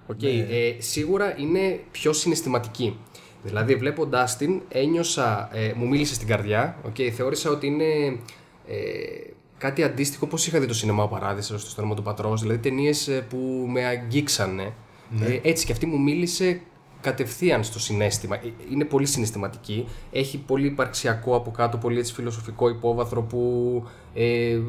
Οκ. 0.07 0.23
Ε, 0.23 0.75
σίγουρα 0.77 1.35
είναι 1.37 1.79
πιο 1.91 2.13
συναισθηματική. 2.13 2.99
Δηλαδή, 3.43 3.75
βλέποντάς 3.75 4.37
την, 4.37 4.61
ένιωσα. 4.69 5.49
Ε, 5.53 5.73
μου 5.75 5.87
μίλησε 5.87 6.13
στην 6.13 6.27
καρδιά. 6.27 6.77
Okay, 6.87 7.09
θεώρησα 7.09 7.49
ότι 7.49 7.67
είναι 7.67 8.19
ε, 8.67 8.75
κάτι 9.59 9.83
αντίστοιχο 9.83 10.25
όπω 10.25 10.35
είχα 10.47 10.59
δει 10.59 10.65
το 10.65 10.73
Σινεμά 10.73 11.03
ο 11.03 11.07
Παράδεισος 11.07 11.61
στο 11.61 11.69
στόμα 11.69 11.95
του 11.95 12.01
πατρός. 12.01 12.41
Δηλαδή, 12.41 12.59
ταινίες 12.59 13.23
που 13.29 13.37
με 13.69 13.85
αγγίξανε. 13.85 14.73
Ε, 15.21 15.39
έτσι 15.41 15.65
και 15.65 15.71
αυτή 15.71 15.85
μου 15.85 16.01
μίλησε 16.01 16.61
κατευθείαν 17.01 17.63
στο 17.63 17.79
συνέστημα. 17.79 18.35
Ε, 18.35 18.53
Είναι 18.71 18.85
πολύ 18.85 19.05
συναισθηματική. 19.05 19.87
Έχει 20.11 20.37
πολύ 20.37 20.67
υπαρξιακό 20.67 21.35
από 21.35 21.51
κάτω, 21.51 21.77
πολύ 21.77 21.99
έτσι 21.99 22.13
φιλοσοφικό 22.13 22.69
υπόβαθρο 22.69 23.21
που 23.21 23.83
ε, 24.13 24.59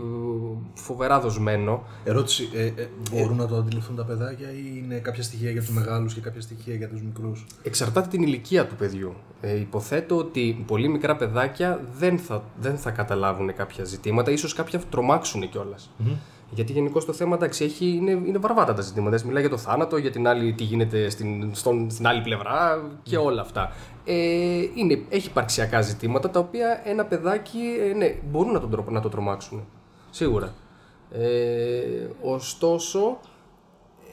φοβερά 0.74 1.20
δοσμένο. 1.20 1.82
Ερώτηση, 2.04 2.48
ε, 2.54 2.64
ε, 2.64 2.88
μπορούν 3.10 3.36
να 3.36 3.46
το 3.46 3.56
αντιληφθούν 3.56 3.96
τα 3.96 4.04
παιδάκια 4.04 4.50
ή 4.50 4.82
είναι 4.84 4.94
κάποια 4.94 5.22
στοιχεία 5.22 5.50
για 5.50 5.60
τους 5.60 5.70
μεγάλους 5.70 6.14
και 6.14 6.20
κάποια 6.20 6.40
στοιχεία 6.40 6.74
για 6.74 6.88
τους 6.88 7.02
μικρούς; 7.02 7.46
Εξαρτάται 7.62 8.08
την 8.08 8.22
ηλικία 8.22 8.66
του 8.66 8.74
παιδιού. 8.74 9.14
Ε, 9.40 9.60
υποθέτω 9.60 10.16
ότι 10.16 10.64
πολύ 10.66 10.88
μικρά 10.88 11.16
παιδάκια 11.16 11.80
δεν 11.98 12.18
θα, 12.18 12.44
δεν 12.60 12.76
θα 12.78 12.90
καταλάβουν 12.90 13.54
κάποια 13.54 13.84
ζητήματα, 13.84 14.30
ίσως 14.30 14.54
κάποια 14.54 14.80
τρομάξουν 14.90 15.48
κιόλας. 15.48 15.90
Γιατί 16.52 16.72
γενικώς 16.72 17.04
το 17.04 17.12
θέμα 17.12 17.34
εντάξει, 17.34 17.64
έχει, 17.64 17.86
είναι, 17.86 18.10
είναι 18.10 18.38
βαρβάτα 18.38 18.74
τα 18.74 18.82
ζητήματα. 18.82 19.14
Έτσι, 19.14 19.26
Μιλάει 19.26 19.42
για 19.42 19.50
το 19.50 19.56
θάνατο, 19.56 19.96
για 19.96 20.10
την 20.10 20.28
άλλη, 20.28 20.52
τι 20.52 20.64
γίνεται 20.64 21.08
στην, 21.10 21.54
στον, 21.54 21.90
στην 21.90 22.06
άλλη 22.06 22.20
πλευρά 22.20 22.82
και 23.02 23.16
όλα 23.16 23.40
αυτά. 23.40 23.72
Ε, 24.12 24.68
είναι, 24.74 25.02
έχει 25.08 25.28
υπαρξιακά 25.28 25.80
ζητήματα 25.80 26.30
τα 26.30 26.40
οποία 26.40 26.80
ένα 26.84 27.04
παιδάκι 27.04 27.58
ε, 27.80 27.92
ναι, 27.92 28.14
μπορούν 28.30 28.52
να, 28.52 28.60
τον, 28.60 28.70
τρο- 28.70 28.90
να 28.90 29.00
το 29.00 29.08
τρομάξουν. 29.08 29.64
Σίγουρα. 30.10 30.54
Ε, 31.12 32.06
ωστόσο, 32.22 33.18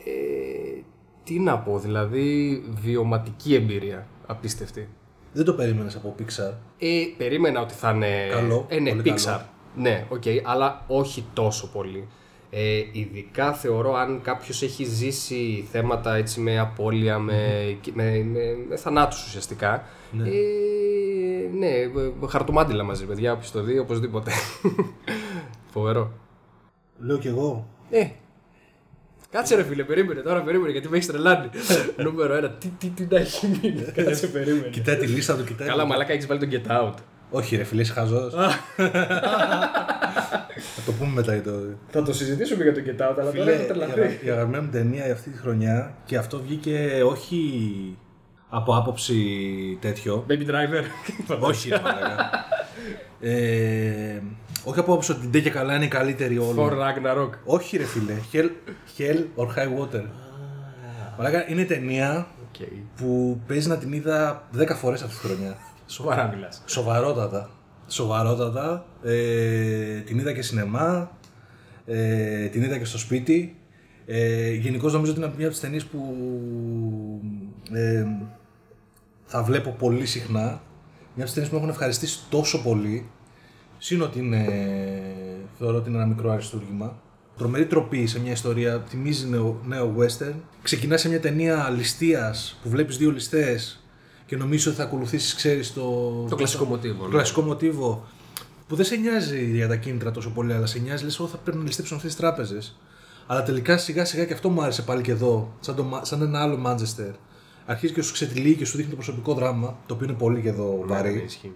ε, 0.06 0.82
τι 1.24 1.40
να 1.40 1.58
πω, 1.60 1.80
δηλαδή 1.80 2.64
βιωματική 2.82 3.54
εμπειρία. 3.56 4.08
Απίστευτη. 4.28 4.90
Δεν 5.34 5.46
το 5.46 5.54
περίμενες 5.54 5.96
από 5.96 6.16
Pixar. 6.20 6.54
Ε, 6.80 7.04
περίμενα 7.18 7.62
ότι 7.62 7.74
θα 7.74 7.92
είναι. 7.92 8.28
Καλό, 8.30 8.66
Ε, 8.70 8.80
ναι, 8.80 8.90
πολύ 8.90 9.02
Pixar. 9.06 9.24
καλό. 9.26 9.42
Ναι, 9.76 10.06
οκ, 10.10 10.24
αλλά 10.44 10.84
όχι 10.88 11.26
τόσο 11.34 11.68
πολύ. 11.68 12.08
Ε, 12.60 12.84
ειδικά 12.92 13.54
θεωρώ 13.54 13.96
αν 13.96 14.22
κάποιος 14.24 14.62
έχει 14.62 14.84
ζήσει 14.84 15.68
θέματα 15.72 16.16
έτσι 16.16 16.40
με 16.40 16.60
απώλεια, 16.60 17.20
με, 17.20 17.78
και- 17.82 17.92
με, 17.96 18.04
με, 18.04 18.40
με 18.70 18.76
θανάτους 18.76 19.26
ουσιαστικά. 19.26 19.84
Ναι. 20.12 20.30
Ε, 20.30 20.32
ναι, 21.58 21.68
ε, 21.68 21.90
χαρτομάντιλα 22.28 22.84
μαζί, 22.84 23.06
παιδιά, 23.06 23.32
όποιος 23.32 23.52
το 23.52 23.62
δει, 23.62 23.80
οπωσδήποτε. 23.80 24.32
Φοβερό. 25.74 26.12
Λέω 26.98 27.18
κι 27.18 27.28
εγώ. 27.28 27.68
Ε, 27.90 28.08
κάτσε 29.32 29.56
ρε 29.56 29.64
φίλε, 29.64 29.84
περίμενε 29.84 30.22
τώρα, 30.22 30.42
περίμενε 30.42 30.72
γιατί 30.72 30.90
με 30.90 30.96
έχεις 30.96 31.08
τρελάνει. 31.08 31.50
Νούμερο 32.04 32.34
ένα, 32.34 32.50
τι, 32.50 32.68
τι, 32.68 32.88
τι 32.88 33.08
να 33.10 33.20
έχει 33.20 33.48
μείνει. 33.48 33.82
κάτσε, 34.04 34.28
περίμενε. 34.28 34.68
Κοιτάει 34.68 34.96
τη 34.98 35.08
λίστα 35.08 35.36
του, 35.36 35.44
κοιτάει. 35.44 35.68
Καλά, 35.68 35.86
μαλάκα, 35.86 36.14
έχεις 36.14 36.28
βάλει 36.28 36.40
τον 36.40 36.50
Get 36.52 36.72
Out. 36.72 36.94
Όχι, 37.32 37.56
ρε 37.56 37.64
φίλε, 37.64 37.82
είσαι 37.82 37.94
χαζός. 37.94 38.34
Θα 40.76 40.82
το 40.86 40.92
πούμε 40.92 41.12
μετά 41.12 41.34
για 41.34 41.44
το. 41.44 41.52
Θα 41.90 42.04
το 42.04 42.14
συζητήσουμε 42.14 42.64
για 42.64 42.74
τον 42.74 42.84
Get 42.86 43.02
Out, 43.12 43.16
αλλά 43.20 43.32
Φίλε, 43.32 43.44
τώρα 43.44 43.52
έχω 43.56 43.64
η 43.64 43.68
τρελαθεί. 43.68 44.00
αγα- 44.02 44.12
η 44.24 44.30
αγαπημένη 44.30 44.64
μου 44.66 44.72
ταινία 44.72 45.04
για 45.06 45.14
αυτή 45.14 45.30
τη 45.30 45.38
χρονιά 45.38 45.94
και 46.06 46.18
αυτό 46.18 46.40
βγήκε 46.42 47.02
όχι 47.06 47.42
από 48.50 48.76
άποψη 48.78 49.16
τέτοιο. 49.82 50.26
Baby 50.30 50.34
Driver. 50.50 50.84
όχι, 51.40 51.70
ρε 51.70 51.80
μαλάκα. 51.80 52.30
ε, 53.22 54.22
όχι 54.64 54.80
από 54.80 54.92
άποψη 54.92 55.12
ότι 55.12 55.28
ντε 55.28 55.40
και 55.40 55.50
καλά 55.50 55.76
είναι 55.76 55.86
η 55.86 55.88
καλύτερη 55.88 56.38
όλων. 56.38 56.70
Thor 56.70 56.74
Ragnarok. 56.74 57.30
Όχι, 57.46 57.78
ρε 57.78 57.84
φίλε. 57.84 58.14
Hell, 58.34 58.50
Hell 58.98 59.24
or 59.44 59.46
High 59.48 59.80
Water. 59.82 60.04
Μαλάκα, 61.18 61.50
είναι 61.50 61.64
ταινία 61.64 62.28
Οκ. 62.48 62.68
που 62.98 63.40
παίζει 63.48 63.68
να 63.68 63.78
την 63.78 63.94
είδα 63.94 64.48
10 64.58 64.76
φορές 64.76 65.02
αυτή 65.02 65.16
τη 65.20 65.28
χρονιά. 65.28 65.58
Σοβαρά 65.88 66.32
μιλάς. 66.36 66.62
Σοβαρότατα. 66.66 67.50
Σοβαρότατα. 67.88 68.86
Ε, 69.04 70.00
την 70.00 70.20
είδα 70.20 70.34
και 70.34 70.42
σινεμά. 70.42 71.12
Ε, 71.86 72.46
την 72.48 72.62
είδα 72.62 72.78
και 72.78 72.86
στο 72.86 72.98
σπίτι. 72.98 73.56
Ε, 74.06 74.54
Γενικώς 74.54 74.94
νομίζω 74.94 75.12
ότι 75.12 75.22
είναι 75.22 75.34
μια 75.36 75.46
από 75.46 75.54
τις 75.54 75.60
ταινίες 75.64 75.86
που 75.86 76.00
ε, 77.72 78.06
θα 79.26 79.44
βλέπω 79.44 79.70
πολύ 79.70 80.06
συχνά. 80.06 80.42
Μια 80.42 80.62
από 81.16 81.24
τις 81.24 81.34
ταινίες 81.34 81.50
που 81.50 81.56
με 81.56 81.62
έχουν 81.62 81.74
ευχαριστήσει 81.74 82.20
τόσο 82.30 82.62
πολύ. 82.62 83.10
Συν 83.78 84.02
ότι 84.02 84.20
είναι, 84.20 84.46
θεωρώ 85.58 85.78
ότι 85.78 85.90
είναι 85.90 85.98
ένα 85.98 86.08
μικρό 86.08 86.32
αριστούργημα. 86.32 87.02
Τρομερή 87.38 87.66
τροπή 87.66 88.08
σε 88.08 88.20
μια 88.20 88.32
ιστορία, 88.32 88.84
θυμίζει 88.88 89.28
νέο, 89.28 89.62
νέο 89.66 89.96
western. 90.00 90.34
Ξεκινά 90.62 90.98
σε 90.98 91.10
μια 91.10 91.20
ταινία 91.20 91.70
ληστείας 91.70 92.60
που 92.64 92.70
βλέπεις 92.70 92.98
δύο 92.98 93.12
ληστές 93.12 93.87
και 94.28 94.38
νομίζεις 94.38 94.68
ότι 94.68 94.76
θα 94.76 94.84
ακολουθήσεις, 94.84 95.36
ξέρεις, 95.36 95.74
το, 95.74 95.82
Το 96.30 96.36
κλασικό 96.36 96.66
μοτίβο. 96.66 96.98
το 97.02 97.06
ναι. 97.08 97.14
κλασικό 97.14 97.42
μοτίβο 97.42 98.08
που 98.68 98.76
δεν 98.76 98.86
σε 98.86 98.96
νοιάζει 98.96 99.46
για 99.52 99.68
τα 99.68 99.76
κίνητρα 99.76 100.12
τόσο 100.12 100.30
πολύ, 100.30 100.54
αλλά 100.54 100.66
σε 100.66 100.80
νοιάζει, 100.80 101.04
λες, 101.04 101.20
εγώ 101.20 101.28
θα 101.28 101.38
πρέπει 101.38 101.58
να 101.58 101.64
ληστέψουν 101.64 101.96
αυτές 101.98 102.12
τις 102.12 102.20
τράπεζες. 102.22 102.80
Αλλά 103.28 103.44
τελικά 103.44 103.78
σιγά 103.78 104.06
σιγά 104.06 104.26
και 104.26 104.34
αυτό 104.34 104.50
μου 104.50 104.62
άρεσε 104.62 104.82
πάλι 104.82 105.02
και 105.02 105.12
εδώ, 105.12 105.54
σαν, 105.60 105.76
το, 105.76 105.84
Μα- 105.84 106.06
σαν 106.06 106.22
ένα 106.22 106.42
άλλο 106.42 106.60
Manchester. 106.66 107.12
Αρχίζει 107.66 107.94
και 107.94 108.02
σου 108.02 108.14
ξετυλίγει 108.14 108.56
και 108.56 108.66
σου 108.66 108.76
δείχνει 108.76 108.90
το 108.90 108.96
προσωπικό 108.96 109.34
δράμα, 109.34 109.78
το 109.86 109.94
οποίο 109.94 110.08
είναι 110.08 110.18
πολύ 110.18 110.42
και 110.42 110.50
εδώ 110.50 110.78
Ναι, 110.88 110.94
βαρύ. 110.94 111.14
ναι, 111.14 111.22
ισχύει. 111.22 111.52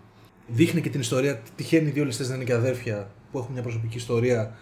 Δείχνει 0.48 0.82
και 0.82 0.90
την 0.90 1.00
ιστορία. 1.00 1.42
Τυχαίνει 1.56 1.88
οι 1.88 1.92
δύο 1.92 2.06
ληστές 2.06 2.30
να 2.30 2.36
είναι 2.36 2.44
και 2.44 2.54
αδέρφια 2.54 3.10
που 3.32 3.38
έχουν 3.38 3.54
μια 3.54 3.62
προσωπική 3.62 3.98
ιστορία 3.98 4.56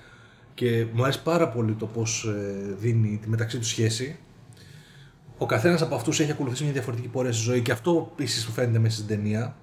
και 0.53 0.85
μου 0.93 1.03
αρέσει 1.03 1.23
πάρα 1.23 1.49
πολύ 1.49 1.73
το 1.73 1.85
πώς 1.85 2.27
δίνει 2.79 3.19
τη 3.21 3.29
μεταξύ 3.29 3.57
τους 3.57 3.67
σχέση. 3.67 4.17
Ο 5.41 5.45
καθένας 5.45 5.81
από 5.81 5.95
αυτούς 5.95 6.19
έχει 6.19 6.31
ακολουθήσει 6.31 6.63
μια 6.63 6.71
διαφορετική 6.73 7.07
πορεία 7.07 7.31
στη 7.33 7.43
ζωή 7.43 7.61
και 7.61 7.71
αυτό 7.71 8.09
επίσης 8.11 8.45
που 8.45 8.51
φαίνεται 8.51 8.79
μέσα 8.79 8.95
στην 8.95 9.07
ταινία. 9.07 9.55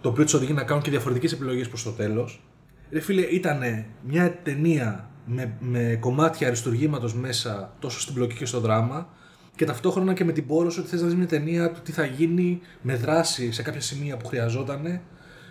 Το 0.00 0.08
οποίο 0.08 0.24
τους 0.24 0.34
οδηγεί 0.34 0.52
να 0.52 0.62
κάνουν 0.62 0.82
και 0.82 0.90
διαφορετικές 0.90 1.32
επιλογές 1.32 1.68
προς 1.68 1.82
το 1.82 1.90
τέλος. 1.90 2.42
Ρε 2.90 3.00
φίλε, 3.00 3.22
ήταν 3.22 3.84
μια 4.02 4.38
ταινία 4.42 5.10
με, 5.26 5.52
με 5.60 5.96
κομμάτια 6.00 6.46
αριστουργήματος 6.46 7.14
μέσα 7.14 7.72
τόσο 7.78 8.00
στην 8.00 8.14
πλοκή 8.14 8.34
και 8.36 8.46
στο 8.46 8.60
δράμα 8.60 9.08
και 9.56 9.64
ταυτόχρονα 9.64 10.12
και 10.12 10.24
με 10.24 10.32
την 10.32 10.46
πόρωση 10.46 10.80
ότι 10.80 10.88
θες 10.88 11.00
να 11.00 11.06
δεις 11.06 11.16
μια 11.16 11.26
ταινία 11.26 11.70
του 11.72 11.80
τι 11.82 11.92
θα 11.92 12.04
γίνει 12.04 12.60
με 12.82 12.94
δράση 12.96 13.52
σε 13.52 13.62
κάποια 13.62 13.80
σημεία 13.80 14.16
που 14.16 14.26
χρειαζόταν 14.26 14.86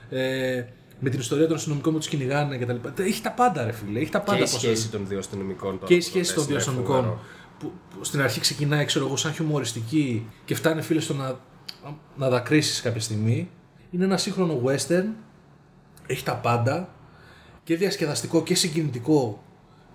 ε, 0.10 0.64
με 1.00 1.10
την 1.10 1.20
ιστορία 1.20 1.48
των 1.48 1.56
αστυνομικών 1.56 1.94
που 1.94 2.00
τους 2.00 2.08
κυνηγάνε 2.08 2.58
κτλ. 2.58 2.76
Έχει 3.02 3.22
τα 3.22 3.32
πάντα, 3.32 3.66
ρε 3.66 3.72
φίλε. 3.72 4.00
Έχει 4.00 4.12
τα 4.12 4.20
πάντα 4.22 4.38
Και 4.38 4.44
η 4.44 4.52
πώς- 4.52 4.62
σχέση 4.62 4.90
των 4.90 5.08
δύο 5.08 5.18
αστυνομικών. 5.20 5.74
τώρα 5.80 5.86
και 5.86 5.94
η 5.94 5.98
που 5.98 6.04
το 6.04 6.10
σχέση 6.10 6.34
των 6.34 6.38
λες, 6.38 6.46
δύο 6.48 6.56
είναι 6.56 6.64
αστυνομικών 6.64 6.96
φοβερό. 6.96 7.20
Που, 7.60 7.72
που 7.90 8.04
στην 8.04 8.22
αρχή 8.22 8.40
ξεκινάει 8.40 8.86
ξέρω 8.86 9.06
εγώ 9.06 9.16
σαν 9.16 9.34
χιουμοριστική 9.34 10.30
και 10.46 10.56
φτάνει 10.56 10.82
φίλε 10.82 11.00
στο 11.00 11.14
να, 11.14 11.40
να 12.16 12.30
δακρύσεις 12.30 12.82
κάποια 12.82 13.02
στιγμή 13.02 13.50
είναι 13.92 14.04
ένα 14.04 14.18
σύγχρονο 14.18 14.62
western 14.66 15.06
έχει 16.08 16.24
τα 16.24 16.36
πάντα 16.36 16.90
και 17.64 17.76
διασκεδαστικό 17.76 18.44
και 18.44 18.56
συγκινητικό 18.56 19.44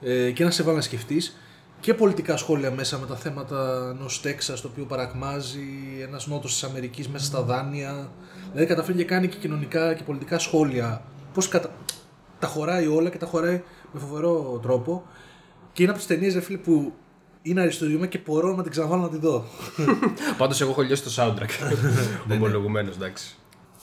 ε, 0.02 0.30
και 0.30 0.44
να 0.44 0.50
σε 0.50 0.62
βάλει 0.62 0.76
να 0.76 0.82
σκεφτείς 0.82 1.36
και 1.80 1.94
πολιτικά 1.94 2.36
σχόλια 2.36 2.70
μέσα 2.70 2.98
με 2.98 3.06
τα 3.06 3.16
θέματα 3.16 3.90
ενός 3.96 4.20
Τέξας 4.20 4.60
το 4.60 4.68
οποίο 4.68 4.84
παρακμάζει 4.84 5.68
ένας 6.02 6.26
νότος 6.26 6.52
της 6.52 6.64
Αμερικής 6.64 7.08
μέσα 7.08 7.24
στα 7.24 7.42
δάνεια. 7.42 8.10
Δηλαδή 8.48 8.66
καταφέρει 8.66 8.96
και 8.96 9.04
κάνει 9.04 9.28
και 9.28 9.36
κοινωνικά 9.36 9.94
και 9.94 10.02
πολιτικά 10.02 10.38
σχόλια. 10.38 11.02
Πώς 11.34 11.48
κατα... 11.48 11.70
τα 12.38 12.46
χωράει 12.46 12.86
όλα 12.86 13.10
και 13.10 13.18
τα 13.18 13.26
χωράει 13.26 13.62
με 13.92 14.00
φοβερό 14.00 14.60
τρόπο. 14.62 15.04
Και 15.72 15.82
είναι 15.82 15.90
από 15.90 16.00
τις 16.00 16.08
ταινίες, 16.08 16.34
ρε 16.34 16.40
φίλε, 16.40 16.58
που 16.58 16.92
είναι 17.42 17.60
αριστούργημα 17.60 18.06
και 18.06 18.20
μπορώ 18.26 18.54
να 18.54 18.62
την 18.62 18.70
ξαναβάλω 18.70 19.02
να 19.02 19.08
την 19.08 19.20
δω. 19.20 19.44
Πάντως, 20.38 20.60
εγώ 20.60 20.70
έχω 20.70 20.82
λιώσει 20.82 21.02
το 21.02 21.10
soundtrack. 21.16 21.74
Ναι, 22.26 22.34
Ομολογουμένως, 22.34 22.96
εντάξει. 22.96 23.34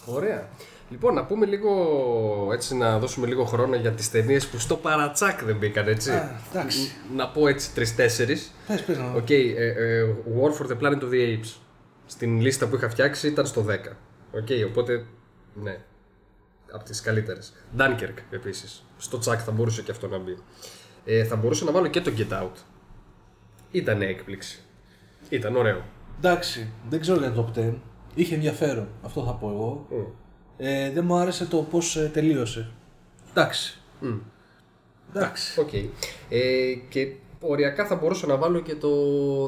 Ωραία. 0.05 0.49
Λοιπόν, 0.89 1.13
να 1.13 1.25
πούμε 1.25 1.45
λίγο 1.45 2.49
έτσι, 2.53 2.75
να 2.75 2.99
δώσουμε 2.99 3.27
λίγο 3.27 3.43
χρόνο 3.43 3.75
για 3.75 3.91
τις 3.91 4.11
ταινίες 4.11 4.47
που 4.47 4.59
στο 4.59 4.75
παρατσάκ 4.75 5.43
δεν 5.43 5.55
μπήκαν, 5.55 5.87
έτσι. 5.87 6.11
Α, 6.11 6.41
εντάξει. 6.51 6.91
Να 7.15 7.27
πω 7.27 7.47
έτσι 7.47 7.73
τρει-τέσσερι. 7.73 8.37
Πες, 8.67 8.81
πες 8.81 8.97
να 8.97 9.11
Οκ, 9.11 9.29
ε, 9.29 9.35
ε, 9.35 10.15
War 10.41 10.61
for 10.61 10.67
the 10.71 10.77
Planet 10.81 11.01
of 11.01 11.09
the 11.11 11.37
Apes. 11.37 11.55
Στην 12.05 12.41
λίστα 12.41 12.67
που 12.67 12.75
είχα 12.75 12.89
φτιάξει 12.89 13.27
ήταν 13.27 13.45
στο 13.45 13.61
10. 13.61 13.95
Οκ, 14.31 14.47
οπότε 14.69 15.05
ναι. 15.53 15.77
Από 16.71 16.83
τις 16.83 17.01
καλύτερες. 17.01 17.53
Dunkirk 17.77 18.17
επίσης. 18.29 18.83
Στο 18.97 19.17
τσακ 19.17 19.39
θα 19.45 19.51
μπορούσε 19.51 19.81
και 19.81 19.91
αυτό 19.91 20.07
να 20.07 20.17
μπει. 20.17 20.37
Ε, 21.05 21.23
θα 21.23 21.35
μπορούσα 21.35 21.65
να 21.65 21.71
βάλω 21.71 21.87
και 21.87 22.01
το 22.01 22.11
Get 22.17 22.33
Out. 22.33 22.55
Ήταν 23.72 24.01
έκπληξη. 24.01 24.59
Ήταν 25.30 25.55
ωραίο. 25.55 25.84
Εντάξει, 26.18 26.70
δεν 26.89 26.99
ξέρω 26.99 27.20
για 27.20 27.32
το 27.32 27.51
top 27.55 27.59
10. 27.59 27.74
Είχε 28.15 28.36
ενδιαφέρον, 28.36 28.88
αυτό 29.01 29.24
θα 29.24 29.32
πω 29.32 29.49
εγώ. 29.49 29.88
Mm. 29.91 30.11
Ε, 30.57 30.91
δεν 30.91 31.05
μου 31.05 31.15
άρεσε 31.15 31.45
το 31.45 31.57
πώς 31.57 32.09
τελείωσε. 32.13 32.72
Εντάξει. 33.30 33.80
Mm. 34.03 34.20
Εντάξει. 35.09 35.59
Οκ. 35.59 35.74
Ε, 35.74 36.74
και 36.89 37.13
οριακά 37.39 37.86
θα 37.86 37.95
μπορούσα 37.95 38.28
να 38.28 38.36
βάλω 38.36 38.59
και 38.59 38.76
το 38.76 38.89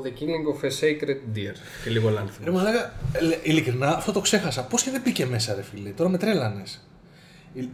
The 0.02 0.08
Killing 0.08 0.56
of 0.56 0.66
a 0.66 0.70
Sacred 0.70 1.38
Deer. 1.38 1.56
Και 1.84 1.90
λίγο 1.90 2.10
Λάνθιμο. 2.10 2.46
Ρε 2.46 2.52
μαλάκα, 2.52 2.94
ε, 3.14 3.50
ειλικρινά 3.50 3.96
αυτό 3.96 4.12
το 4.12 4.20
ξέχασα. 4.20 4.64
Πώς 4.66 4.84
και 4.84 4.92
δεν 4.92 5.02
μπήκε 5.02 5.26
μέσα, 5.26 5.54
ρε 5.56 5.62
φίλε. 5.62 5.90
Τώρα 5.90 6.10
με 6.10 6.18
τρέλανες. 6.18 6.88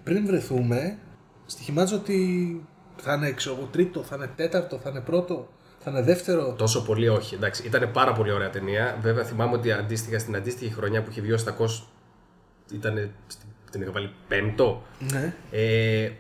Πριν 0.04 0.26
βρεθούμε, 0.26 0.98
στοιχημάτιζα 1.46 1.96
ότι 1.96 2.62
θα 2.96 3.14
είναι 3.14 3.32
ξέρω, 3.32 3.56
εγώ, 3.56 3.66
τρίτο, 3.72 4.04
θα 4.04 4.16
είναι 4.16 4.32
τέταρτο, 4.36 4.78
θα 4.78 4.90
είναι 4.90 5.00
πρώτο, 5.00 5.50
θα 5.86 5.92
είναι 5.92 6.02
δεύτερο. 6.02 6.54
Τόσο 6.58 6.84
πολύ 6.84 7.08
όχι. 7.10 7.36
Εντάξει, 7.36 7.64
ήταν 7.66 7.90
πάρα 7.92 8.14
πολύ 8.14 8.32
ωραία 8.32 8.50
ταινία. 8.50 8.98
Βέβαια 9.02 9.24
θυμάμαι 9.24 9.54
ότι 9.56 9.72
αντίστοιχα 9.72 10.20
στην 10.20 10.36
αντίστοιχη 10.36 10.74
χρονιά 10.74 11.02
που 11.04 11.10
είχε 11.12 11.22
βγει 11.22 11.32
ο 11.32 11.38
Αστακός 11.38 11.88
ήταν. 12.74 13.10
στην- 13.28 13.50
Την 13.72 13.82
είχα 13.84 13.92
βάλει 13.92 14.10
πέμπτο. 14.28 14.82
Ναι. 15.12 15.34
Ε, 15.52 16.12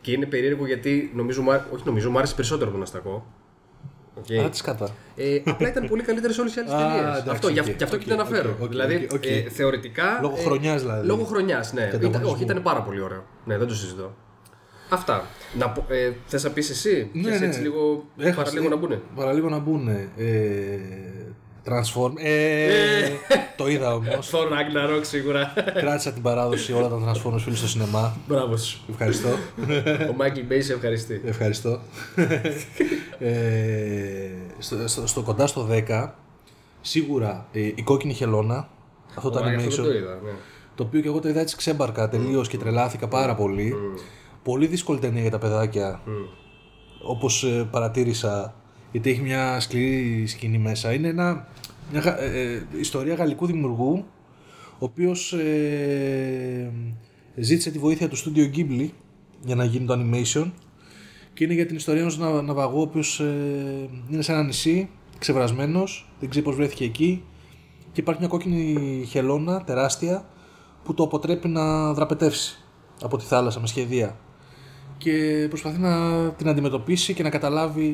και 0.00 0.12
είναι 0.12 0.26
περίεργο 0.26 0.66
γιατί 0.66 1.12
νομίζω, 1.14 1.42
μου 1.42 1.52
άρ- 1.52 1.72
όχι 1.72 1.82
νομίζω, 1.86 2.10
μου 2.10 2.18
άρεσε 2.18 2.34
περισσότερο 2.34 2.64
από 2.68 2.72
τον 2.78 2.82
Αστακό. 2.82 3.26
Οκ. 4.14 4.24
Αλλά 4.38 4.48
της 4.50 4.58
σκάτα. 4.58 4.88
Ε, 5.16 5.40
απλά 5.44 5.68
ήταν 5.68 5.86
πολύ 5.88 6.02
καλύτερες 6.02 6.38
όλες 6.38 6.56
οι 6.56 6.60
άλλες 6.60 6.72
Α, 6.72 6.76
ταινίες. 6.76 7.00
εντάξει, 7.00 7.30
Αυτό, 7.30 7.48
γι' 7.48 7.60
οκ, 7.60 7.66
γι' 7.66 7.82
αυτό 7.84 7.96
οκ, 7.96 8.02
και 8.02 8.08
την 8.08 8.20
αναφέρω. 8.20 8.50
οκ, 8.50 8.62
οκ, 8.62 8.68
δηλαδή, 8.68 8.94
οκ, 9.04 9.12
οκ. 9.12 9.26
ε, 9.26 9.48
θεωρητικά. 9.50 10.18
Λόγω 10.22 10.36
ε, 10.38 10.42
χρονιάς, 10.42 10.80
δηλαδή. 10.82 11.06
Λόγω 11.06 11.24
χρονιάς, 11.24 11.72
ναι. 11.72 11.80
Και 11.80 11.86
Ήταν, 11.86 11.98
ανταγωνισμού. 11.98 12.32
όχι, 12.34 12.42
ήταν 12.42 12.62
πάρα 12.62 12.82
πολύ 12.82 13.00
ωραίο. 13.00 13.24
Ναι, 13.44 13.58
δεν 13.58 13.66
το 13.68 13.74
συζητώ. 13.74 14.14
Αυτά. 14.88 15.24
Να 15.58 15.68
πω, 15.70 15.84
ε, 15.88 16.12
θες 16.26 16.44
να 16.44 16.50
πεις 16.50 16.70
εσύ, 16.70 17.10
Ναι, 17.12 17.30
θες 17.30 17.40
ναι. 17.40 17.46
έτσι 17.46 17.60
λίγο, 17.60 18.04
Έχασε- 18.16 18.36
παραλίγο 18.36 18.68
να 18.68 18.76
μπουνε. 18.76 19.00
Παραλίγο 19.16 19.48
να 19.48 19.58
μπουν. 19.58 19.88
Ε, 19.88 20.04
transform. 21.68 22.12
Ε, 22.16 23.08
το 23.56 23.68
είδα 23.68 23.94
όμως. 23.94 24.30
Thor 24.32 24.46
Ragnarok 24.52 25.00
σίγουρα. 25.02 25.52
Κράτησα 25.74 26.12
την 26.12 26.22
παράδοση 26.22 26.72
όλα 26.72 26.88
τα 26.88 26.98
Transformers 27.12 27.38
φίλοι 27.38 27.56
στο 27.56 27.68
σινεμά. 27.68 28.16
Μπράβο 28.28 28.56
σου. 28.56 28.80
Ευχαριστώ. 28.90 29.28
Ο 30.10 30.14
Michael 30.18 30.52
Bay 30.52 30.58
σε 30.60 30.72
ευχαριστεί. 30.72 31.20
Ευχαριστώ. 31.24 31.80
ε, 33.18 33.32
στο, 34.58 34.88
στο, 34.88 35.06
στο 35.06 35.22
κοντά 35.22 35.46
στο 35.46 35.68
10, 35.88 36.08
σίγουρα 36.80 37.46
ε, 37.52 37.60
η 37.60 37.82
κόκκινη 37.84 38.12
χελώνα. 38.14 38.68
Αυτό 39.14 39.30
το 39.30 39.38
Ωραία, 39.38 39.56
αυτό 39.56 39.68
animation. 39.68 39.74
δεν 39.76 39.84
το 39.84 39.94
είδα. 39.96 40.18
Ναι. 40.24 40.30
Το 40.74 40.82
οποίο 40.82 41.00
και 41.00 41.08
εγώ 41.08 41.20
το 41.20 41.28
είδα 41.28 41.40
έτσι 41.40 41.56
ξέμπαρκα 41.56 42.08
τελείως 42.08 42.48
και 42.48 42.56
τρελάθηκα 42.58 43.08
πάρα 43.08 43.34
πολύ. 43.34 43.74
Mm. 43.76 44.00
Πολύ 44.44 44.66
δύσκολη 44.66 44.98
ταινία 44.98 45.20
για 45.20 45.30
τα 45.30 45.38
παιδάκια. 45.38 46.00
Mm. 46.06 46.10
Όπως 47.02 47.44
παρατήρησα, 47.70 48.54
γιατί 48.92 49.10
έχει 49.10 49.20
μια 49.20 49.60
σκληρή 49.60 50.26
σκηνή 50.26 50.58
μέσα. 50.58 50.92
Είναι 50.92 51.08
ένα, 51.08 51.48
μια 51.90 52.00
γα- 52.00 52.20
ε, 52.20 52.52
ε, 52.52 52.62
ιστορία 52.78 53.14
γαλλικού 53.14 53.46
δημιουργού, 53.46 54.04
ο 54.72 54.84
οποίος 54.84 55.32
ε, 55.32 56.72
ζήτησε 57.36 57.70
τη 57.70 57.78
βοήθεια 57.78 58.08
του 58.08 58.16
Studio 58.16 58.56
Ghibli 58.56 58.88
για 59.44 59.54
να 59.54 59.64
γίνει 59.64 59.86
το 59.86 59.94
animation 59.98 60.50
και 61.34 61.44
είναι 61.44 61.54
για 61.54 61.66
την 61.66 61.76
ιστορία 61.76 62.00
ενός 62.00 62.18
να- 62.18 62.42
ναυαγού 62.42 62.78
ο 62.78 62.82
οποίος 62.82 63.20
ε, 63.20 63.88
είναι 64.10 64.22
σε 64.22 64.32
ένα 64.32 64.42
νησί, 64.42 64.88
ξεβρασμένος, 65.18 66.10
δεν 66.20 66.28
ξέρει 66.30 66.44
πώς 66.44 66.54
βρέθηκε 66.54 66.84
εκεί 66.84 67.24
και 67.92 68.00
υπάρχει 68.00 68.20
μια 68.20 68.30
κόκκινη 68.30 69.04
χελώνα 69.08 69.64
τεράστια 69.64 70.24
που 70.84 70.94
το 70.94 71.02
αποτρέπει 71.02 71.48
να 71.48 71.92
δραπετεύσει 71.92 72.58
από 73.02 73.16
τη 73.16 73.24
θάλασσα 73.24 73.60
με 73.60 73.66
σχεδία 73.66 74.16
και 74.98 75.46
προσπαθεί 75.48 75.80
να 75.80 76.30
την 76.32 76.48
αντιμετωπίσει 76.48 77.14
και 77.14 77.22
να 77.22 77.30
καταλάβει 77.30 77.90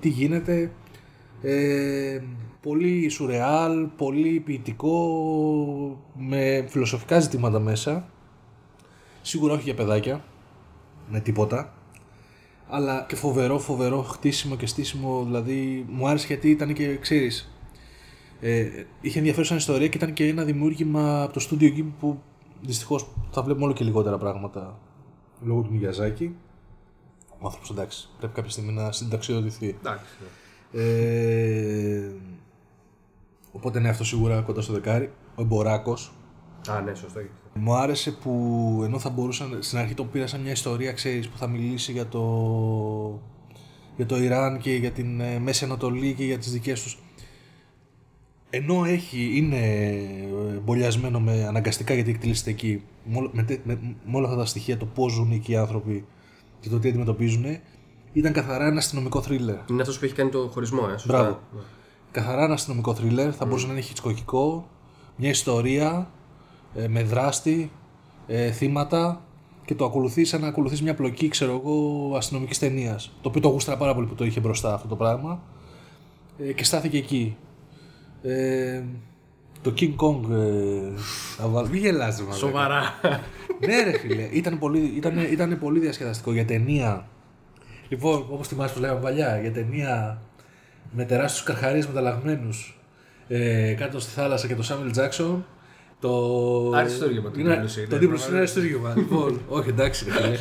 τι 0.00 0.08
γίνεται. 0.08 0.70
Ε, 1.42 2.20
πολύ 2.60 3.08
σουρεάλ, 3.08 3.86
πολύ 3.96 4.40
ποιητικό, 4.40 4.94
με 6.16 6.66
φιλοσοφικά 6.68 7.20
ζητήματα 7.20 7.60
μέσα. 7.60 8.08
Σίγουρα 9.22 9.54
όχι 9.54 9.62
για 9.62 9.74
παιδάκια, 9.74 10.24
με 11.10 11.20
τίποτα. 11.20 11.74
Αλλά 12.68 13.04
και 13.08 13.16
φοβερό, 13.16 13.58
φοβερό 13.58 14.02
χτίσιμο 14.02 14.56
και 14.56 14.66
στήσιμο, 14.66 15.24
δηλαδή 15.24 15.86
μου 15.88 16.08
άρεσε 16.08 16.26
γιατί 16.26 16.50
ήταν 16.50 16.72
και, 16.72 16.96
ξέρεις, 16.96 17.52
ε, 18.40 18.66
είχε 19.00 19.18
ενδιαφέρουσα 19.18 19.54
ιστορία 19.54 19.88
και 19.88 19.96
ήταν 19.96 20.12
και 20.12 20.28
ένα 20.28 20.44
δημιούργημα 20.44 21.22
από 21.22 21.32
το 21.32 21.40
στούντιο 21.40 21.68
εκεί 21.68 21.82
που 21.82 22.22
δυστυχώς 22.60 23.06
θα 23.30 23.42
βλέπουμε 23.42 23.64
όλο 23.64 23.74
και 23.74 23.84
λιγότερα 23.84 24.18
πράγματα 24.18 24.78
λόγω 25.44 25.60
του 25.60 25.72
Μιγιαζάκη. 25.72 26.34
Ο 27.38 27.44
άνθρωπος 27.46 27.70
εντάξει, 27.70 28.08
πρέπει 28.18 28.34
κάποια 28.34 28.50
στιγμή 28.50 28.72
να 28.72 28.92
συνταξιοδοτηθεί. 28.92 29.76
Εντάξει. 29.78 30.04
Ε, 30.72 32.10
οπότε 33.52 33.80
ναι, 33.80 33.88
αυτό 33.88 34.04
σίγουρα 34.04 34.40
κοντά 34.40 34.60
στο 34.60 34.72
δεκάρι. 34.72 35.12
Ο 35.34 35.42
Εμποράκος. 35.42 36.12
Α, 36.68 36.80
ναι, 36.80 36.94
σωστό. 36.94 37.20
Μου 37.54 37.74
άρεσε 37.74 38.10
που 38.12 38.80
ενώ 38.84 38.98
θα 38.98 39.10
μπορούσαν, 39.10 39.58
στην 39.60 39.78
αρχή 39.78 39.94
το 39.94 40.04
πήρα 40.04 40.26
σαν 40.26 40.40
μια 40.40 40.50
ιστορία, 40.52 40.92
ξέρεις, 40.92 41.28
που 41.28 41.38
θα 41.38 41.46
μιλήσει 41.46 41.92
για 41.92 42.06
το, 42.06 43.20
για 43.96 44.06
το 44.06 44.16
Ιράν 44.16 44.58
και 44.58 44.74
για 44.74 44.90
την 44.90 45.20
ε, 45.20 45.38
Μέση 45.38 45.64
Ανατολή 45.64 46.14
και 46.14 46.24
για 46.24 46.38
τις 46.38 46.52
δικές 46.52 46.82
τους. 46.82 46.98
Ενώ 48.54 48.84
έχει, 48.84 49.30
είναι 49.34 49.56
ε, 49.56 50.58
μπολιασμένο 50.64 51.20
με 51.20 51.44
αναγκαστικά 51.46 51.94
γιατί 51.94 52.10
εκτελήσεται 52.10 52.50
εκεί, 52.50 52.82
με, 53.04 53.16
όλο- 53.18 53.30
με, 53.32 53.42
τε- 53.42 53.60
με, 53.64 53.78
με 54.04 54.16
όλα 54.16 54.26
αυτά 54.26 54.38
τα 54.38 54.44
στοιχεία, 54.46 54.76
το 54.76 54.84
πώς 54.86 55.12
ζουν 55.12 55.32
εκεί 55.32 55.52
οι 55.52 55.56
άνθρωποι 55.56 56.04
και 56.60 56.68
το 56.68 56.78
τι 56.78 56.88
αντιμετωπίζουν, 56.88 57.44
ήταν 58.12 58.32
καθαρά 58.32 58.66
ένα 58.66 58.78
αστυνομικό 58.78 59.22
θρίλερ. 59.22 59.56
Είναι 59.70 59.80
αυτός 59.80 59.98
που 59.98 60.04
έχει 60.04 60.14
κάνει 60.14 60.30
το 60.30 60.48
χωρισμό, 60.52 60.80
ε. 60.94 60.98
Σωστά. 60.98 61.06
Μπράβο. 61.18 61.38
Καθαρά 62.10 62.44
ένα 62.44 62.52
αστυνομικό 62.54 62.94
θρίλερ, 62.94 63.34
θα 63.36 63.44
μπορούσε 63.44 63.66
να 63.66 63.72
είναι 63.72 63.80
χιτσκοκικό, 63.80 64.68
μια 65.16 65.28
ιστορία 65.30 66.10
ε, 66.74 66.88
με 66.88 67.02
δράστη, 67.02 67.70
ε, 68.26 68.50
θύματα 68.50 69.20
και 69.64 69.74
το 69.74 69.84
ακολουθείς 69.84 70.28
σαν 70.28 70.40
να 70.40 70.46
ακολουθείς 70.46 70.82
μια 70.82 70.94
πλοκή, 70.94 71.28
ξέρω 71.28 71.52
εγώ, 71.64 72.12
αστυνομικής 72.16 72.58
ταινίας. 72.58 73.12
Το 73.22 73.28
οποίο 73.28 73.40
το 73.40 73.48
γούστρα 73.48 73.76
πάρα 73.76 73.94
πολύ 73.94 74.06
που 74.06 74.14
το 74.14 74.24
είχε 74.24 74.40
μπροστά 74.40 74.74
αυτό 74.74 74.88
το 74.88 74.96
πράγμα 74.96 75.42
ε, 76.38 76.52
και 76.52 76.64
στάθηκε 76.64 76.96
εκεί. 76.96 77.36
Ε, 78.22 78.82
το 79.62 79.74
King 79.78 79.94
Kong. 79.96 80.30
Ε, 80.30 80.98
θα 81.36 81.46
βάλω- 81.48 81.70
Μην 81.70 81.80
γελάς, 81.80 82.16
ρε 82.16 82.22
μαλάκα. 82.22 82.38
Σοβαρά. 82.38 82.82
Ναι, 83.66 83.82
ρε 83.82 83.98
φίλε, 83.98 84.22
ήταν 84.32 84.58
πολύ, 84.58 84.92
ήταν, 84.96 85.18
ήταν 85.18 85.58
πολύ 85.58 85.78
διασκεδαστικό 85.80 86.32
για 86.32 86.44
ταινία. 86.44 87.06
Λοιπόν, 87.88 88.26
όπως 88.30 88.48
θυμάσαι 88.48 88.74
που 88.74 88.80
λέγαμε 88.80 89.00
παλιά, 89.00 89.38
για 89.40 89.52
ταινία 89.52 90.22
με 90.90 91.04
τεράστιους 91.04 91.44
καρχαρίες 91.44 91.86
μεταλλαγμένους 91.86 92.80
ε, 93.28 93.72
κάτω 93.78 94.00
στη 94.00 94.10
θάλασσα 94.10 94.46
και 94.46 94.54
το 94.54 94.62
Σάμιλ 94.62 94.90
Τζάξον. 94.90 95.44
Το... 96.00 96.70
Αριστούργημα 96.74 97.30
το 97.30 97.40
είναι- 97.40 97.50
δίπλωση, 97.54 97.86
Το 97.86 97.94
ναι, 97.94 97.98
δίπλωση 98.00 98.28
είναι 98.30 98.38
πραγματικά. 98.38 98.38
αριστούργημα. 98.38 98.94
λοιπόν, 98.96 99.40
όχι 99.48 99.68
εντάξει, 99.68 100.04
ρε 100.04 100.10
φίλε. 100.10 100.36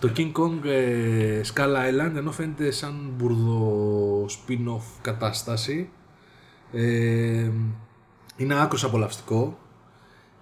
Το 0.00 0.12
King 0.16 0.32
Kong 0.32 0.64
ε, 0.68 1.40
Skull 1.54 1.74
Island 1.76 2.16
ενώ 2.16 2.32
φαίνεται 2.32 2.70
σαν 2.70 3.12
μπουρδο 3.16 4.24
spin-off 4.28 4.82
κατάσταση 5.02 5.88
ε, 6.72 7.50
είναι 8.36 8.60
άκρως 8.60 8.84
απολαυστικό 8.84 9.58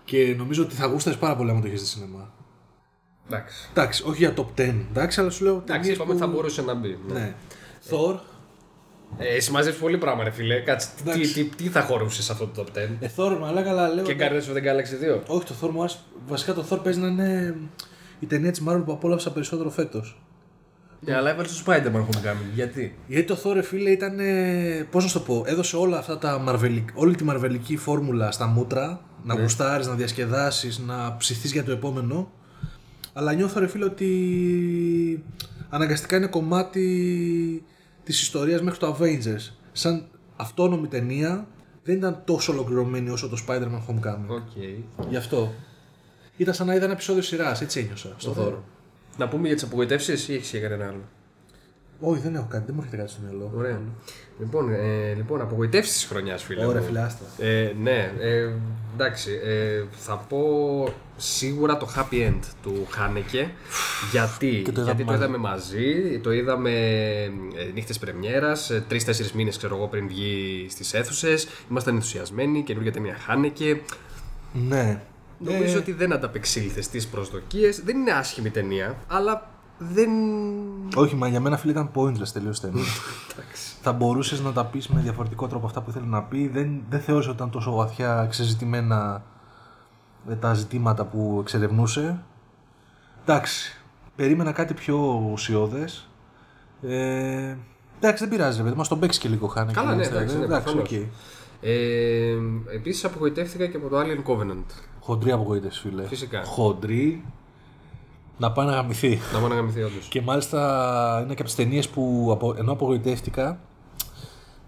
και 0.04 0.34
νομίζω 0.38 0.62
ότι 0.62 0.74
θα 0.74 0.86
γούσταρες 0.86 1.18
πάρα 1.18 1.36
πολύ 1.36 1.50
άμα 1.50 1.60
το 1.60 1.66
έχεις 1.66 1.80
δει 1.80 1.86
σινεμά. 1.86 2.32
Εντάξει. 3.26 3.68
Εντάξει, 3.70 4.02
όχι 4.06 4.16
για 4.24 4.34
top 4.36 4.60
10, 4.60 4.74
εντάξει, 4.90 5.20
αλλά 5.20 5.30
σου 5.30 5.44
λέω 5.44 5.52
Εντάξει, 5.54 5.72
ταινίες 5.72 5.94
είπαμε 5.94 6.10
ότι 6.10 6.20
θα 6.20 6.26
μπορούσε 6.26 6.62
να 6.62 6.74
μπει. 6.74 6.98
ναι. 7.08 7.12
Ναι. 7.18 7.34
Thor, 7.90 8.18
Ε, 9.18 9.36
εσύ 9.36 9.50
μαζεύεις 9.50 9.78
πολύ 9.80 9.98
πράγμα, 9.98 10.24
ρε 10.24 10.30
φίλε. 10.30 10.60
Κάτσε, 10.60 10.88
τι, 10.96 11.10
Εντάξει. 11.10 11.32
τι, 11.32 11.44
τι 11.44 11.68
θα 11.68 11.80
χωρούσες 11.82 12.24
σε 12.24 12.32
αυτό 12.32 12.46
το 12.46 12.64
top 12.74 12.78
10. 12.78 12.88
ε, 13.00 13.08
Thor 13.16 13.36
μαλάκα, 13.40 13.70
αλλά 13.70 13.88
λέω... 13.88 14.04
Και 14.04 14.16
Guardians 14.18 14.52
of 14.52 14.56
the 14.56 14.62
Galaxy 14.62 15.16
2. 15.18 15.20
Όχι, 15.26 15.44
το 15.44 15.54
Thor 15.62 15.70
μου 15.70 15.80
άρεσε. 15.80 15.98
Βασικά 16.26 16.54
το 16.54 16.64
Thor 16.70 16.78
παίζει 16.82 17.00
να 17.00 17.06
είναι 17.06 17.56
η 18.20 18.26
ταινία 18.26 18.50
της 18.50 18.62
Marvel 18.68 18.82
που 18.84 18.92
απόλαυσα 18.92 19.32
περισσότερο 19.32 19.70
φέτος. 19.70 20.20
Ναι, 21.00 21.14
αλλά 21.16 21.30
έβαλε 21.30 21.48
το 21.48 21.62
Spider-Man 21.66 22.00
Homecoming. 22.06 22.54
Γιατί; 22.54 22.98
Γιατί 23.06 23.26
το 23.26 23.40
Thor, 23.44 23.52
ρε 23.54 23.62
φίλε, 23.62 23.90
ήταν. 23.90 24.18
Πώς 24.90 25.02
να 25.02 25.08
σου 25.08 25.18
το 25.18 25.24
πω, 25.24 25.42
έδωσε 25.46 25.76
όλα 25.76 25.98
αυτά 25.98 26.18
τα 26.18 26.44
Marvel, 26.48 26.84
όλη 26.94 27.14
τη 27.14 27.24
μαρβελική 27.24 27.76
φόρμουλα 27.76 28.30
στα 28.30 28.46
μούτρα. 28.46 29.00
Να 29.24 29.34
Ναι. 29.34 29.40
γουστάρεις, 29.42 29.86
να 29.86 29.94
διασκεδάσεις, 29.94 30.78
να 30.78 31.16
ψηθείς 31.16 31.52
για 31.52 31.64
το 31.64 31.72
επόμενο. 31.72 32.30
Αλλά 33.12 33.32
νιώθω, 33.32 33.60
ρε 33.60 33.66
φίλε, 33.66 33.84
ότι 33.84 35.24
αναγκαστικά 35.68 36.16
είναι 36.16 36.26
κομμάτι 36.26 37.64
της 38.04 38.20
ιστορίας 38.22 38.62
μέχρι 38.62 38.78
το 38.78 38.96
Avengers. 39.00 39.54
Σαν 39.72 40.04
αυτόνομη 40.36 40.86
ταινία 40.88 41.46
δεν 41.82 41.96
ήταν 41.96 42.22
τόσο 42.24 42.52
ολοκληρωμένη 42.52 43.10
όσο 43.10 43.28
το 43.28 43.36
Spider-Man 43.46 43.80
Homecoming. 43.88 44.26
OK. 44.28 44.50
Γι' 45.08 45.16
αυτό. 45.16 45.52
Ήταν 46.36 46.54
σαν 46.54 46.66
να 46.66 46.74
είδα 46.74 46.84
ένα 46.84 46.92
επεισόδιο 46.92 47.22
σειράς, 47.22 47.60
έτσι 47.60 47.80
ένιωσα 47.80 48.14
στο 48.16 48.34
Thor. 48.38 48.54
Να 49.20 49.28
πούμε 49.28 49.46
για 49.46 49.54
τις 49.54 49.64
απογοητεύσεις 49.64 50.28
ή 50.28 50.34
έχεις 50.34 50.50
για 50.50 50.60
κανένα 50.60 50.84
άλλο; 50.86 51.02
Όχι, 52.00 52.20
δεν 52.20 52.34
έχω 52.34 52.46
κάτι, 52.50 52.64
δεν 52.66 52.74
μου 52.74 52.80
έρχεται 52.80 53.02
κάτι 53.02 53.10
στο 53.12 53.20
μυαλό. 53.24 53.52
Ωραία. 53.56 53.80
Λοιπόν, 54.40 54.72
ε, 54.72 55.14
λοιπόν 55.14 55.40
απογοητεύσεις 55.40 55.92
της 55.94 56.04
χρονιάς, 56.04 56.42
φίλε. 56.42 56.64
Ωραία, 56.66 56.80
μου. 56.80 56.86
φίλε, 56.86 57.00
άστα. 57.00 57.24
Ε, 57.38 57.72
ναι, 57.82 58.12
ε, 58.20 58.52
εντάξει. 58.94 59.40
Ε, 59.44 59.82
θα 59.90 60.16
πω 60.28 60.38
σίγουρα 61.16 61.76
το 61.76 61.88
happy 61.96 62.14
end 62.28 62.38
του 62.62 62.86
Χάνεκε. 62.90 63.50
Γιατί, 64.10 64.62
Και 64.64 64.72
το 64.72 64.80
είδαμε 64.80 64.96
γιατί 64.96 65.04
το 65.04 65.10
μαζί. 65.12 65.24
είδαμε 65.24 65.36
μαζί, 65.36 66.18
το 66.22 66.32
είδαμε 66.32 66.70
ε, 67.56 67.70
νύχτες 67.74 67.98
πρεμιέρας, 67.98 68.70
ε, 68.70 68.84
τρεις-τέσσερις 68.88 69.32
μήνες 69.32 69.56
ξέρω 69.56 69.76
εγώ 69.76 69.86
πριν 69.86 70.08
βγει 70.08 70.66
στις 70.70 70.94
αίθουσες. 70.94 71.48
Ήμασταν 71.70 71.94
ενθουσιασμένοι, 71.94 72.62
καινούργια 72.62 72.92
ταινία 72.92 73.16
Χάνεκε. 73.26 73.80
Ναι. 74.68 75.00
Νομίζω 75.44 75.78
ότι 75.78 75.92
δεν 75.92 76.12
ανταπεξήλθε 76.12 76.82
στις 76.82 77.06
προσδοκίες. 77.06 77.80
Δεν 77.84 77.96
είναι 77.96 78.10
άσχημη 78.10 78.50
ταινία, 78.50 78.96
αλλά 79.06 79.50
δεν... 79.78 80.10
Όχι, 80.94 81.14
μα 81.14 81.28
για 81.28 81.40
μένα 81.40 81.56
φίλε 81.56 81.72
ήταν 81.72 81.90
pointless 81.94 82.28
τελείως 82.32 82.60
ταινία. 82.60 82.84
θα 83.82 83.92
μπορούσες 83.92 84.40
να 84.40 84.52
τα 84.52 84.64
πεις 84.64 84.88
με 84.88 85.00
διαφορετικό 85.00 85.46
τρόπο 85.46 85.66
αυτά 85.66 85.80
που 85.80 85.90
ήθελε 85.90 86.06
να 86.06 86.22
πει. 86.22 86.48
Δεν, 86.48 86.82
δεν 86.88 87.00
θεώρησα 87.00 87.28
ότι 87.28 87.38
ήταν 87.38 87.50
τόσο 87.50 87.72
βαθιά 87.72 88.26
εξεζητημένα 88.30 89.22
ε, 90.28 90.34
τα 90.34 90.54
ζητήματα 90.54 91.04
που 91.04 91.38
εξερευνούσε. 91.40 92.22
Εντάξει. 93.22 93.78
Περίμενα 94.16 94.52
κάτι 94.52 94.74
πιο 94.74 95.28
ουσιώδες. 95.32 96.08
Ε, 96.82 97.56
εντάξει, 97.98 98.24
δεν 98.24 98.28
πειράζει, 98.28 98.56
ρε 98.56 98.62
παιδί. 98.62 98.76
Μα 98.76 98.84
τον 98.84 98.98
παίξεις 98.98 99.22
και 99.22 99.28
λίγο 99.28 99.46
χάνει. 99.46 99.72
Καλά, 99.72 99.94
ναι, 99.94 100.04
εντάξει, 100.04 100.38
ναι, 100.38 100.44
εντάξει, 100.44 100.74
προφανώς. 100.74 100.92
οκ. 100.92 101.08
Ε, 101.60 102.36
επίσης 102.74 103.04
απογοητεύτηκα 103.04 103.66
και 103.66 103.76
από 103.76 103.88
το 103.88 104.00
Alien 104.00 104.30
Covenant. 104.30 104.64
Χοντρή 105.10 105.32
απογοήτευση, 105.32 105.80
φίλε. 105.80 106.06
Φυσικά. 106.06 106.44
Χοντρή. 106.44 107.24
Να 108.38 108.52
πάει 108.52 108.66
να 108.66 108.72
γαμηθεί. 108.72 109.18
Να 109.32 109.38
μόνο 109.38 109.54
να 109.54 109.60
γαμηθεί 109.60 109.82
όντως. 109.82 110.08
Και 110.08 110.22
μάλιστα 110.22 110.58
είναι 111.18 111.34
και 111.34 111.40
από 111.40 111.44
τις 111.44 111.54
ταινίες 111.54 111.88
που 111.88 112.28
απο, 112.32 112.54
ενώ 112.58 112.72
απογοητεύτηκα, 112.72 113.60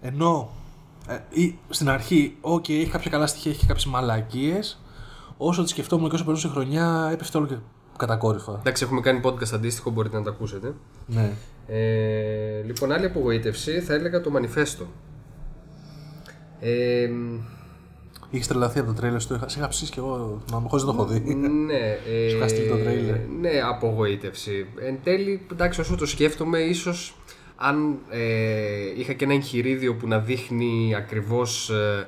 ενώ 0.01 0.49
ε, 1.07 1.19
ή, 1.29 1.57
στην 1.69 1.89
αρχή, 1.89 2.37
οκ, 2.41 2.69
έχει 2.69 2.89
κάποια 2.89 3.11
καλά 3.11 3.27
στοιχεία, 3.27 3.51
έχει 3.51 3.65
κάποιες 3.65 3.85
μαλακίες. 3.85 4.81
Όσο 5.37 5.63
τη 5.63 5.69
σκεφτόμουν 5.69 6.09
και 6.09 6.15
όσο 6.15 6.23
περνούσε 6.23 6.47
η 6.47 6.49
χρονιά, 6.49 7.09
έπεφτε 7.11 7.37
όλο 7.37 7.47
και 7.47 7.55
κατακόρυφα. 7.97 8.57
Εντάξει, 8.59 8.83
έχουμε 8.83 9.01
κάνει 9.01 9.21
podcast 9.23 9.53
αντίστοιχο, 9.53 9.89
μπορείτε 9.89 10.17
να 10.17 10.23
το 10.23 10.29
ακούσετε. 10.29 10.73
Ναι. 11.05 11.31
Ε, 11.67 12.61
λοιπόν, 12.61 12.91
άλλη 12.91 13.05
απογοήτευση 13.05 13.81
θα 13.81 13.93
έλεγα 13.93 14.21
το 14.21 14.31
Manifesto. 14.35 14.85
Ε, 16.59 17.09
Είχε 18.33 18.47
τρελαθεί 18.47 18.79
από 18.79 18.87
το 18.87 18.93
τρέιλερ 18.93 19.25
του, 19.25 19.33
είχα, 19.33 19.49
σε 19.49 19.59
είχα 19.59 19.67
ψήσει 19.67 19.91
κι 19.91 19.99
εγώ, 19.99 20.43
μα 20.51 20.63
χωρίς 20.67 20.85
να 20.85 20.93
το 20.93 21.01
έχω 21.01 21.11
δει. 21.11 21.35
ναι, 21.35 21.97
ε, 22.07 22.27
Σου 22.29 22.35
είχα 22.35 22.47
στείλει 22.47 22.67
το 22.67 22.77
τρέιλερ. 22.77 23.15
Ναι, 23.39 23.61
απογοήτευση. 23.69 24.65
Εν 24.79 24.99
τέλει, 25.03 25.45
εντάξει, 25.51 25.81
όσο 25.81 25.95
το 25.95 26.05
σκέφτομαι, 26.05 26.59
ίσως 26.59 27.15
αν 27.55 27.97
ε, 28.09 28.19
είχα 28.97 29.13
και 29.13 29.23
ένα 29.23 29.33
εγχειρίδιο 29.33 29.95
που 29.95 30.07
να 30.07 30.19
δείχνει 30.19 30.95
ακριβώς 30.97 31.69
ε, 31.69 31.73
ε, 31.73 32.05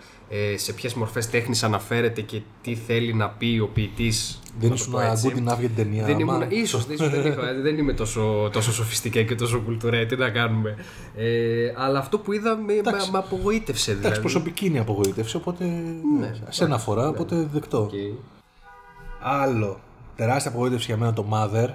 σε 0.55 0.73
ποιες 0.73 0.93
μορφές 0.93 1.29
τέχνης 1.29 1.63
αναφέρεται 1.63 2.21
και 2.21 2.41
τι 2.61 2.75
θέλει 2.75 3.13
να 3.13 3.29
πει 3.29 3.59
ο 3.63 3.67
ποιητής. 3.67 4.39
Δεν 4.59 4.71
ήσουν 4.73 4.93
good 4.93 4.97
enough 4.97 5.57
για 5.59 5.67
την 5.67 5.75
ταινία. 5.75 6.05
Δεν 6.05 6.17
μα- 6.25 6.35
ήμουν, 6.35 6.47
ίσως, 6.49 6.85
ίσως 6.89 7.09
δεν, 7.09 7.25
είχα, 7.25 7.53
δεν 7.61 7.77
είμαι 7.77 7.93
τόσο, 7.93 8.49
τόσο 8.53 8.73
σοφιστικά 8.73 9.21
και 9.21 9.35
τόσο 9.35 9.59
κουλτουρέ, 9.59 10.05
τι 10.05 10.15
να 10.15 10.29
κάνουμε. 10.29 10.75
Ε, 11.15 11.73
αλλά 11.77 11.99
αυτό 11.99 12.19
που 12.19 12.33
είδα 12.33 12.55
με, 12.57 12.73
με, 12.73 12.91
με 13.11 13.17
απογοήτευσε 13.17 13.85
δηλαδή. 13.91 14.05
Εντάξει, 14.05 14.21
προσωπική 14.21 14.65
είναι 14.65 14.77
η 14.77 14.79
απογοήτευση, 14.79 15.35
οπότε. 15.35 15.65
Ναι, 16.19 16.31
σε 16.49 16.63
ένα 16.63 16.77
φορά, 16.77 17.07
οπότε 17.07 17.47
δεκτό. 17.53 17.77
Οκ. 17.81 17.91
Άλλο. 19.21 19.79
Τεράστια 20.15 20.51
απογοήτευση 20.51 20.85
για 20.85 20.97
μένα 20.97 21.13
το 21.13 21.25
Mother. 21.31 21.69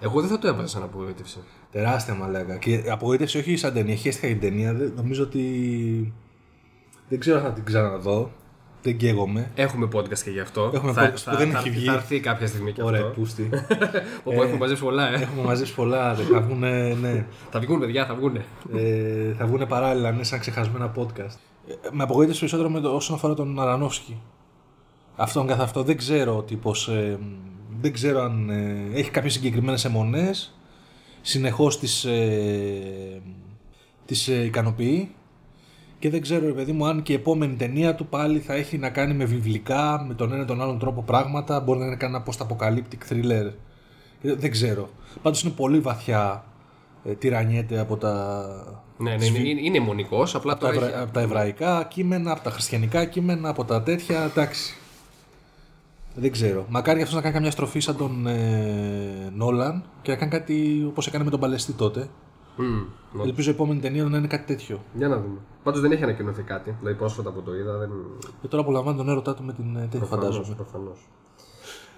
Εγώ 0.00 0.20
δεν 0.20 0.30
θα 0.30 0.38
το 0.38 0.48
έβαζα 0.48 0.66
σαν 0.68 0.82
απογοήτευση. 0.82 1.38
Τεράστια 1.72 2.14
μαλάκα. 2.14 2.56
Και 2.56 2.82
απογοήτευση 2.88 3.38
όχι 3.38 3.56
σαν 3.56 3.72
ταινία. 3.72 3.96
Χέστηκα 3.96 4.26
για 4.26 4.36
την 4.36 4.48
ταινία. 4.50 4.74
Δεν- 4.74 4.92
Νομίζω 4.96 5.22
ότι. 5.22 5.42
Δεν 7.12 7.20
ξέρω 7.20 7.36
αν 7.36 7.42
θα 7.42 7.52
την 7.52 7.64
ξαναδώ. 7.64 8.30
Δεν 8.82 8.96
καίγομαι. 8.96 9.50
Έχουμε 9.54 9.88
podcast 9.94 10.18
και 10.18 10.30
γι' 10.30 10.40
αυτό. 10.40 10.70
Έχουμε 10.74 10.92
θα, 10.92 11.12
podcast 11.12 11.16
θα, 11.16 11.30
που 11.30 11.36
δεν 11.36 11.50
θα, 11.50 11.58
έχει 11.58 11.68
θα, 11.68 11.74
βγει. 11.74 11.86
θα 11.86 11.92
έρθει 11.92 12.20
κάποια 12.20 12.46
στιγμή 12.46 12.72
και 12.72 12.82
Ωραία, 12.82 13.00
αυτό. 13.00 13.20
πούστη. 13.20 13.50
Όπου 14.24 14.42
έχουμε 14.42 14.58
μαζέψει 14.58 14.82
πολλά, 14.82 15.08
ε. 15.08 15.14
Έχουμε 15.14 15.42
μαζέψει 15.42 15.74
πολλά. 15.74 16.14
Θα 16.14 16.40
βγουν, 16.40 16.58
ναι. 17.00 17.26
θα 17.50 17.60
βγουν, 17.60 17.80
παιδιά, 17.80 18.06
θα 18.06 18.14
βγουν. 18.14 18.36
ε, 18.36 19.32
θα 19.38 19.46
βγουν 19.46 19.66
παράλληλα, 19.66 20.12
ναι, 20.12 20.22
σαν 20.24 20.38
ξεχασμένα 20.38 20.92
podcast. 20.96 21.36
Ε, 21.68 21.74
με 21.90 22.02
απογοήτευσε 22.02 22.38
περισσότερο 22.38 22.70
με 22.70 22.80
το, 22.80 22.94
όσον 22.94 23.16
αφορά 23.16 23.34
τον 23.34 23.60
Αρανόφσκι. 23.60 24.20
Αυτόν 25.16 25.46
καθ' 25.46 25.60
αυτό 25.60 25.82
δεν 25.82 25.96
ξέρω 25.96 26.36
ο 26.36 26.42
τύπος, 26.42 26.88
ε, 26.88 27.18
δεν 27.80 27.92
ξέρω 27.92 28.20
αν 28.22 28.50
ε, 28.50 28.90
έχει 28.98 29.10
κάποιες 29.10 29.32
συγκεκριμένες 29.32 29.84
αιμονές, 29.84 30.54
συνεχώς 31.20 31.78
τις, 31.78 32.04
ε, 32.04 33.22
τις 34.04 34.28
ε, 34.28 34.44
ικανοποιεί 34.44 35.14
και 36.02 36.10
δεν 36.10 36.20
ξέρω 36.20 36.46
ρε 36.46 36.52
παιδί 36.52 36.72
μου 36.72 36.86
αν 36.86 37.02
και 37.02 37.12
η 37.12 37.14
επόμενη 37.14 37.54
ταινία 37.54 37.94
του 37.94 38.06
πάλι 38.06 38.38
θα 38.38 38.54
έχει 38.54 38.78
να 38.78 38.90
κάνει 38.90 39.14
με 39.14 39.24
βιβλικά, 39.24 40.04
με 40.08 40.14
τον 40.14 40.32
ένα 40.32 40.42
ή 40.42 40.44
τον 40.44 40.62
άλλον 40.62 40.78
τρόπο 40.78 41.02
πράγματα, 41.02 41.60
μπορεί 41.60 41.78
να 41.78 41.86
είναι 41.86 41.96
κανένα 41.96 42.24
post-apocalyptic 42.26 43.12
thriller, 43.12 43.50
Ε, 44.22 44.34
δεν 44.34 44.50
ξέρω. 44.50 44.88
Πάντως 45.22 45.42
είναι 45.42 45.52
πολύ 45.56 45.80
βαθιά, 45.80 46.44
ε, 47.04 47.12
τυραννιέται 47.14 47.78
από 47.78 47.96
τα 47.96 48.44
ναι, 48.96 49.16
ναι, 49.16 49.24
είναι, 49.24 49.38
είναι, 49.38 49.60
είναι 49.60 49.80
μονικός, 49.80 50.34
απλά 50.34 50.52
από 50.52 50.60
τα, 50.60 50.66
τώρα 50.66 50.80
ευρα... 50.80 50.94
έχει... 50.94 51.02
από 51.04 51.12
τα 51.12 51.20
εβραϊκά 51.20 51.84
κείμενα, 51.84 52.32
από 52.32 52.42
τα 52.42 52.50
χριστιανικά 52.50 53.04
κείμενα, 53.04 53.48
από 53.48 53.64
τα 53.64 53.82
τέτοια. 53.82 54.22
Εντάξει. 54.22 54.76
Δεν 56.14 56.32
ξέρω. 56.32 56.66
Μακάρι 56.68 57.00
αυτός 57.00 57.14
να 57.14 57.20
κάνει 57.20 57.34
καμιά 57.34 57.50
στροφή 57.50 57.80
σαν 57.80 57.96
τον 57.96 58.26
ε, 58.26 59.32
Νόλαν 59.34 59.84
και 60.02 60.10
να 60.10 60.16
κάνει 60.16 60.30
κάτι 60.30 60.84
όπως 60.88 61.06
έκανε 61.06 61.24
με 61.24 61.30
τον 61.30 61.40
Παλαιστή 61.40 61.72
τότε. 61.72 62.08
Μμμ, 62.56 62.84
ναι. 63.12 63.22
Ελπίζω 63.22 63.50
η 63.50 63.52
επόμενη 63.52 63.80
ταινία 63.80 64.04
να 64.04 64.18
είναι 64.18 64.26
κάτι 64.26 64.46
τέτοιο. 64.46 64.82
Για 64.94 65.08
να 65.08 65.16
δούμε. 65.16 65.38
Πάντως 65.62 65.80
δεν 65.80 65.92
έχει 65.92 66.02
ανακοινωθεί 66.02 66.42
κάτι. 66.42 66.76
Δηλαδή 66.78 66.98
πρόσφατα 66.98 67.30
που 67.30 67.42
το 67.42 67.54
είδα 67.54 67.78
δεν... 67.78 67.90
Και 68.40 68.48
τώρα 68.48 68.62
απολαμβάνει 68.62 68.96
τον 68.96 69.08
έρωτά 69.08 69.34
του 69.34 69.42
με 69.42 69.52
την 69.52 69.76
ε, 69.76 69.86
τέτοια, 69.90 70.06
φαντάζομαι. 70.06 70.54
Προφανώς. 70.54 71.08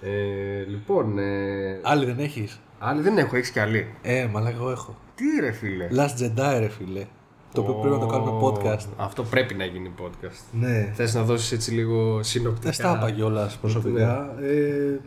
Ε, 0.01 0.63
λοιπόν, 0.63 1.17
ε, 1.17 1.79
Άλλη 1.83 2.05
δεν 2.05 2.19
έχεις; 2.19 2.59
άλλη 2.79 3.01
δεν 3.01 3.17
έχω, 3.17 3.35
έχεις 3.35 3.51
κι 3.51 3.59
άλλη. 3.59 3.87
Ε, 4.01 4.27
μαλάκα, 4.31 4.55
εγώ 4.55 4.71
έχω. 4.71 4.95
Τι 5.15 5.25
ρε 5.39 5.51
φίλε. 5.51 5.87
Last 5.91 6.23
Jedi, 6.23 6.59
ρε 6.59 6.69
φίλε. 6.69 7.05
Το 7.53 7.61
οποίο 7.61 7.73
πρέπει 7.73 7.93
να 7.93 7.99
το 7.99 8.05
κάνουμε 8.05 8.31
podcast. 8.43 8.87
Αυτό 8.97 9.23
πρέπει 9.23 9.53
να 9.53 9.65
γίνει 9.65 9.93
podcast. 10.01 10.43
Ναι. 10.51 10.91
Θες 10.93 11.13
να 11.13 11.23
δώσεις 11.23 11.51
έτσι 11.51 11.71
λίγο 11.71 12.23
συνοπτικά; 12.23 12.63
Δεν 12.63 12.73
στα 12.73 12.95
είπα 12.97 13.11
κιόλας 13.11 13.57
προσωπικά. 13.57 14.35
Ε, 14.41 14.99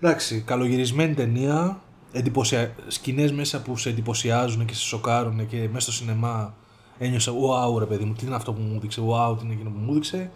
εντάξει, 0.00 0.42
καλογυρισμένη 0.46 1.14
ταινία. 1.14 1.82
Εντυπωσια... 2.16 2.74
Σκηνές 2.86 3.32
μέσα 3.32 3.62
που 3.62 3.76
σε 3.76 3.88
εντυπωσιάζουν 3.88 4.64
και 4.64 4.74
σε 4.74 4.82
σοκάρουν 4.82 5.46
και 5.46 5.68
μέσα 5.72 5.80
στο 5.80 5.92
σινεμά 5.92 6.54
ένιωσα 6.98 7.32
wow 7.32 7.78
ρε 7.78 7.84
παιδί 7.84 8.04
μου, 8.04 8.12
τι 8.12 8.26
είναι 8.26 8.34
αυτό 8.34 8.52
που 8.52 8.60
μου 8.60 8.74
έδειξε, 8.76 9.00
wow, 9.00 9.38
τι 9.38 9.44
είναι 9.44 9.54
εκείνο 9.54 9.70
που 9.70 9.78
μου 9.78 9.90
έδειξε. 9.90 10.30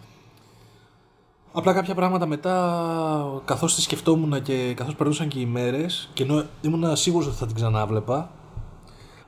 Απλά 1.51 1.73
κάποια 1.73 1.95
πράγματα 1.95 2.25
μετά, 2.25 3.41
καθώς 3.45 3.75
τη 3.75 3.81
σκεφτόμουν 3.81 4.41
και 4.41 4.73
καθώς 4.73 4.95
περνούσαν 4.95 5.27
και 5.27 5.39
οι 5.39 5.45
μέρες 5.45 6.09
και 6.13 6.23
ενώ 6.23 6.43
ήμουν 6.61 6.95
σίγουρος 6.95 7.27
ότι 7.27 7.35
θα 7.35 7.45
την 7.45 7.55
ξανάβλεπα, 7.55 8.31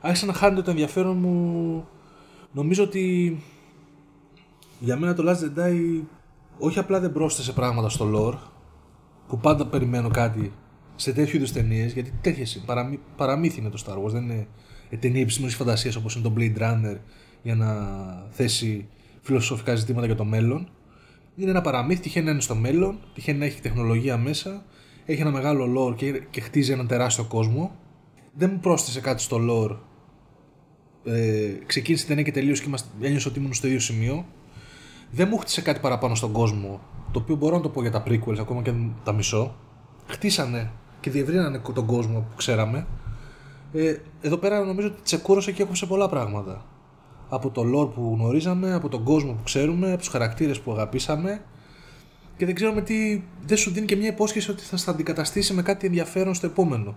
άρχισε 0.00 0.26
να 0.26 0.32
χάνεται 0.32 0.62
το 0.62 0.70
ενδιαφέρον 0.70 1.16
μου. 1.16 1.84
Νομίζω 2.52 2.82
ότι 2.82 3.36
για 4.78 4.96
μένα 4.96 5.14
το 5.14 5.22
Last 5.26 5.58
Jedi 5.58 6.02
όχι 6.58 6.78
απλά 6.78 7.00
δεν 7.00 7.12
πρόσθεσε 7.12 7.52
πράγματα 7.52 7.88
στο 7.88 8.10
lore, 8.14 8.38
που 9.28 9.38
πάντα 9.38 9.66
περιμένω 9.66 10.08
κάτι 10.08 10.52
σε 11.02 11.12
τέτοιου 11.12 11.36
είδους 11.36 11.52
ταινίες, 11.52 11.92
γιατί 11.92 12.12
τέτοιες 12.20 12.54
είναι. 12.54 12.64
Παραμύ, 12.66 13.00
παραμύθι 13.16 13.60
είναι 13.60 13.68
το 13.68 13.84
Star 13.86 14.04
Wars, 14.04 14.10
δεν 14.10 14.22
είναι 14.22 14.46
ε, 14.90 14.96
ταινία 14.96 15.20
επιστημονική 15.20 15.58
φαντασίας 15.58 15.96
όπως 15.96 16.14
είναι 16.14 16.24
το 16.28 16.34
Blade 16.36 16.58
Runner 16.62 16.96
για 17.42 17.54
να 17.54 17.68
θέσει 18.30 18.88
φιλοσοφικά 19.20 19.74
ζητήματα 19.74 20.06
για 20.06 20.14
το 20.14 20.24
μέλλον. 20.24 20.68
Είναι 21.36 21.50
ένα 21.50 21.60
παραμύθι, 21.60 22.00
τυχαίνει 22.00 22.24
να 22.24 22.30
είναι 22.30 22.40
στο 22.40 22.54
μέλλον, 22.54 22.98
τυχαίνει 23.14 23.38
να 23.38 23.44
έχει 23.44 23.60
τεχνολογία 23.60 24.16
μέσα, 24.16 24.64
έχει 25.04 25.20
ένα 25.20 25.30
μεγάλο 25.30 25.88
lore 25.88 25.96
και, 25.96 26.22
και 26.30 26.40
χτίζει 26.40 26.72
έναν 26.72 26.86
τεράστιο 26.86 27.24
κόσμο. 27.24 27.76
Δεν 28.34 28.50
μου 28.52 28.58
πρόσθεσε 28.60 29.00
κάτι 29.00 29.22
στο 29.22 29.38
lore. 29.50 29.76
Ε, 31.04 31.52
ξεκίνησε 31.66 32.04
η 32.04 32.08
ταινία 32.08 32.22
και 32.22 32.32
τελείωσε 32.32 32.62
και 32.62 32.68
είμαστε, 32.68 32.88
ένιωσα 33.00 33.28
ότι 33.28 33.38
ήμουν 33.38 33.54
στο 33.54 33.66
ίδιο 33.66 33.80
σημείο 33.80 34.26
δεν 35.10 35.28
μου 35.30 35.36
χτίσε 35.36 35.60
κάτι 35.60 35.80
παραπάνω 35.80 36.14
στον 36.14 36.32
κόσμο. 36.32 36.80
Το 37.12 37.18
οποίο 37.18 37.36
μπορώ 37.36 37.56
να 37.56 37.62
το 37.62 37.68
πω 37.68 37.80
για 37.80 37.90
τα 37.90 38.02
prequels, 38.06 38.38
ακόμα 38.38 38.62
και 38.62 38.70
αν 38.70 38.94
τα 39.04 39.12
μισώ. 39.12 39.56
Χτίσανε 40.06 40.70
και 41.02 41.10
διευρύνανε 41.10 41.60
τον 41.74 41.86
κόσμο 41.86 42.18
που 42.18 42.36
ξέραμε. 42.36 42.86
Ε, 43.72 43.96
εδώ 44.20 44.36
πέρα 44.36 44.64
νομίζω 44.64 44.86
ότι 44.86 45.02
τσεκούρωσε 45.02 45.52
και 45.52 45.62
έκοψε 45.62 45.86
πολλά 45.86 46.08
πράγματα. 46.08 46.64
Από 47.28 47.50
το 47.50 47.62
lore 47.62 47.90
που 47.94 48.16
γνωρίζαμε, 48.18 48.74
από 48.74 48.88
τον 48.88 49.04
κόσμο 49.04 49.32
που 49.32 49.42
ξέρουμε, 49.42 49.88
από 49.88 49.98
τους 49.98 50.08
χαρακτήρες 50.08 50.60
που 50.60 50.72
αγαπήσαμε. 50.72 51.42
Και 52.36 52.46
δεν 52.46 52.54
ξέρουμε 52.54 52.80
τι. 52.80 53.22
Δεν 53.46 53.56
σου 53.56 53.70
δίνει 53.70 53.86
και 53.86 53.96
μια 53.96 54.08
υπόσχεση 54.08 54.50
ότι 54.50 54.62
θα 54.62 54.76
στα 54.76 54.90
αντικαταστήσει 54.90 55.54
με 55.54 55.62
κάτι 55.62 55.86
ενδιαφέρον 55.86 56.34
στο 56.34 56.46
επόμενο. 56.46 56.96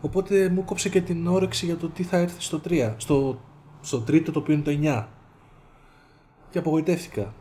Οπότε 0.00 0.48
μου 0.48 0.64
κόψε 0.64 0.88
και 0.88 1.00
την 1.00 1.26
όρεξη 1.26 1.64
για 1.64 1.76
το 1.76 1.88
τι 1.88 2.02
θα 2.02 2.16
έρθει 2.16 2.42
στο 2.42 2.60
3. 2.68 2.94
Στο, 2.96 3.40
στο 3.80 4.00
τρίτο 4.00 4.32
το 4.32 4.38
οποίο 4.38 4.54
είναι 4.54 4.62
το 4.62 4.78
9 4.82 5.04
και 6.50 6.58
απογοητεύτηκα. 6.58 7.34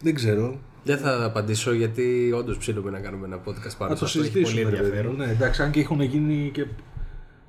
Δεν 0.00 0.14
ξέρω. 0.14 0.58
Δεν 0.86 0.98
θα 0.98 1.24
απαντήσω 1.24 1.72
γιατί 1.72 2.32
όντως 2.34 2.58
ψήνουμε 2.58 2.90
να 2.90 2.98
κάνουμε 3.00 3.26
ένα 3.26 3.36
podcast 3.44 3.76
πάνω 3.78 3.92
Να 3.92 3.98
το 3.98 4.06
σε 4.06 4.18
αυτό. 4.18 4.18
Έχει 4.20 4.28
συζητήσουμε. 4.28 4.60
πολύ 4.62 4.62
ρε 4.62 4.82
παιδί 4.82 4.88
ενδιαφέρον. 4.88 5.12
μου. 5.18 5.24
Ναι, 5.24 5.30
εντάξει, 5.32 5.62
αν 5.62 5.70
και 5.70 5.80
έχουν 5.80 6.00
γίνει 6.00 6.50
και. 6.52 6.66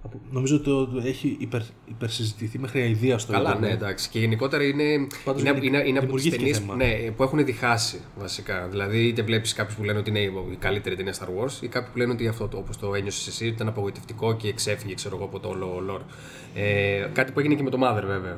από- 0.03 0.21
Νομίζω 0.31 0.55
ότι 0.55 0.63
το 0.63 0.87
το 0.87 1.01
έχει 1.05 1.37
υπερ, 1.39 1.61
υπερσυζητηθεί 1.85 2.59
μέχρι 2.59 2.81
αηδία 2.81 3.17
στο 3.17 3.31
Καλά, 3.31 3.49
ναι, 3.49 3.55
ίντερνετ. 3.57 3.81
εντάξει. 3.81 4.09
Και 4.09 4.19
γενικότερα 4.19 4.63
είναι, 4.63 4.83
Πάντως 5.23 5.41
είναι, 5.41 5.49
γενικ- 5.49 5.65
είναι, 5.67 5.77
είναι 5.77 5.99
από 5.99 6.13
τις 6.13 6.23
δημιουργήθηκε 6.23 6.37
ταινίες 6.37 6.57
θέμα. 6.57 6.75
ναι, 6.75 7.11
που 7.11 7.23
έχουν 7.23 7.45
διχάσει 7.45 7.99
βασικά. 8.19 8.67
Δηλαδή, 8.71 9.07
είτε 9.07 9.21
βλέπεις 9.21 9.53
κάποιους 9.53 9.75
που 9.77 9.83
λένε 9.83 9.99
ότι 9.99 10.09
είναι 10.09 10.19
η 10.19 10.31
καλύτερη 10.59 10.95
ταινία 10.95 11.13
Star 11.13 11.43
Wars, 11.43 11.61
ή 11.61 11.67
κάποιοι 11.67 11.89
που 11.91 11.97
λένε 11.97 12.11
ότι 12.11 12.27
αυτό 12.27 12.49
όπως 12.55 12.77
το 12.77 12.95
ένιωσες 12.95 13.27
εσύ, 13.27 13.43
ότι 13.45 13.53
ήταν 13.53 13.67
απογοητευτικό 13.67 14.35
και 14.35 14.53
ξέφυγε 14.53 14.93
ξέρω 14.93 15.15
εγώ, 15.15 15.25
από 15.25 15.39
το 15.39 15.47
όλο 15.49 15.83
lore. 15.89 16.01
Ε, 16.55 17.07
κάτι 17.13 17.31
που 17.31 17.39
έγινε 17.39 17.55
και 17.55 17.63
με 17.63 17.69
το 17.69 17.77
Mother, 17.83 18.03
βέβαια. 18.05 18.37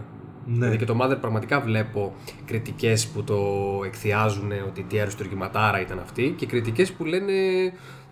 Ναι. 0.49 0.57
Δηλαδή 0.57 0.77
και 0.77 0.85
το 0.85 0.97
Mother 1.01 1.17
πραγματικά 1.21 1.59
βλέπω 1.61 2.13
κριτικές 2.45 3.07
που 3.07 3.23
το 3.23 3.37
εκθιάζουν 3.85 4.51
ότι 4.67 4.83
τι 4.83 4.99
αριστουργηματάρα 4.99 5.81
ήταν 5.81 5.99
αυτή 5.99 6.33
και 6.37 6.45
κριτικές 6.45 6.91
που 6.91 7.05
λένε 7.05 7.33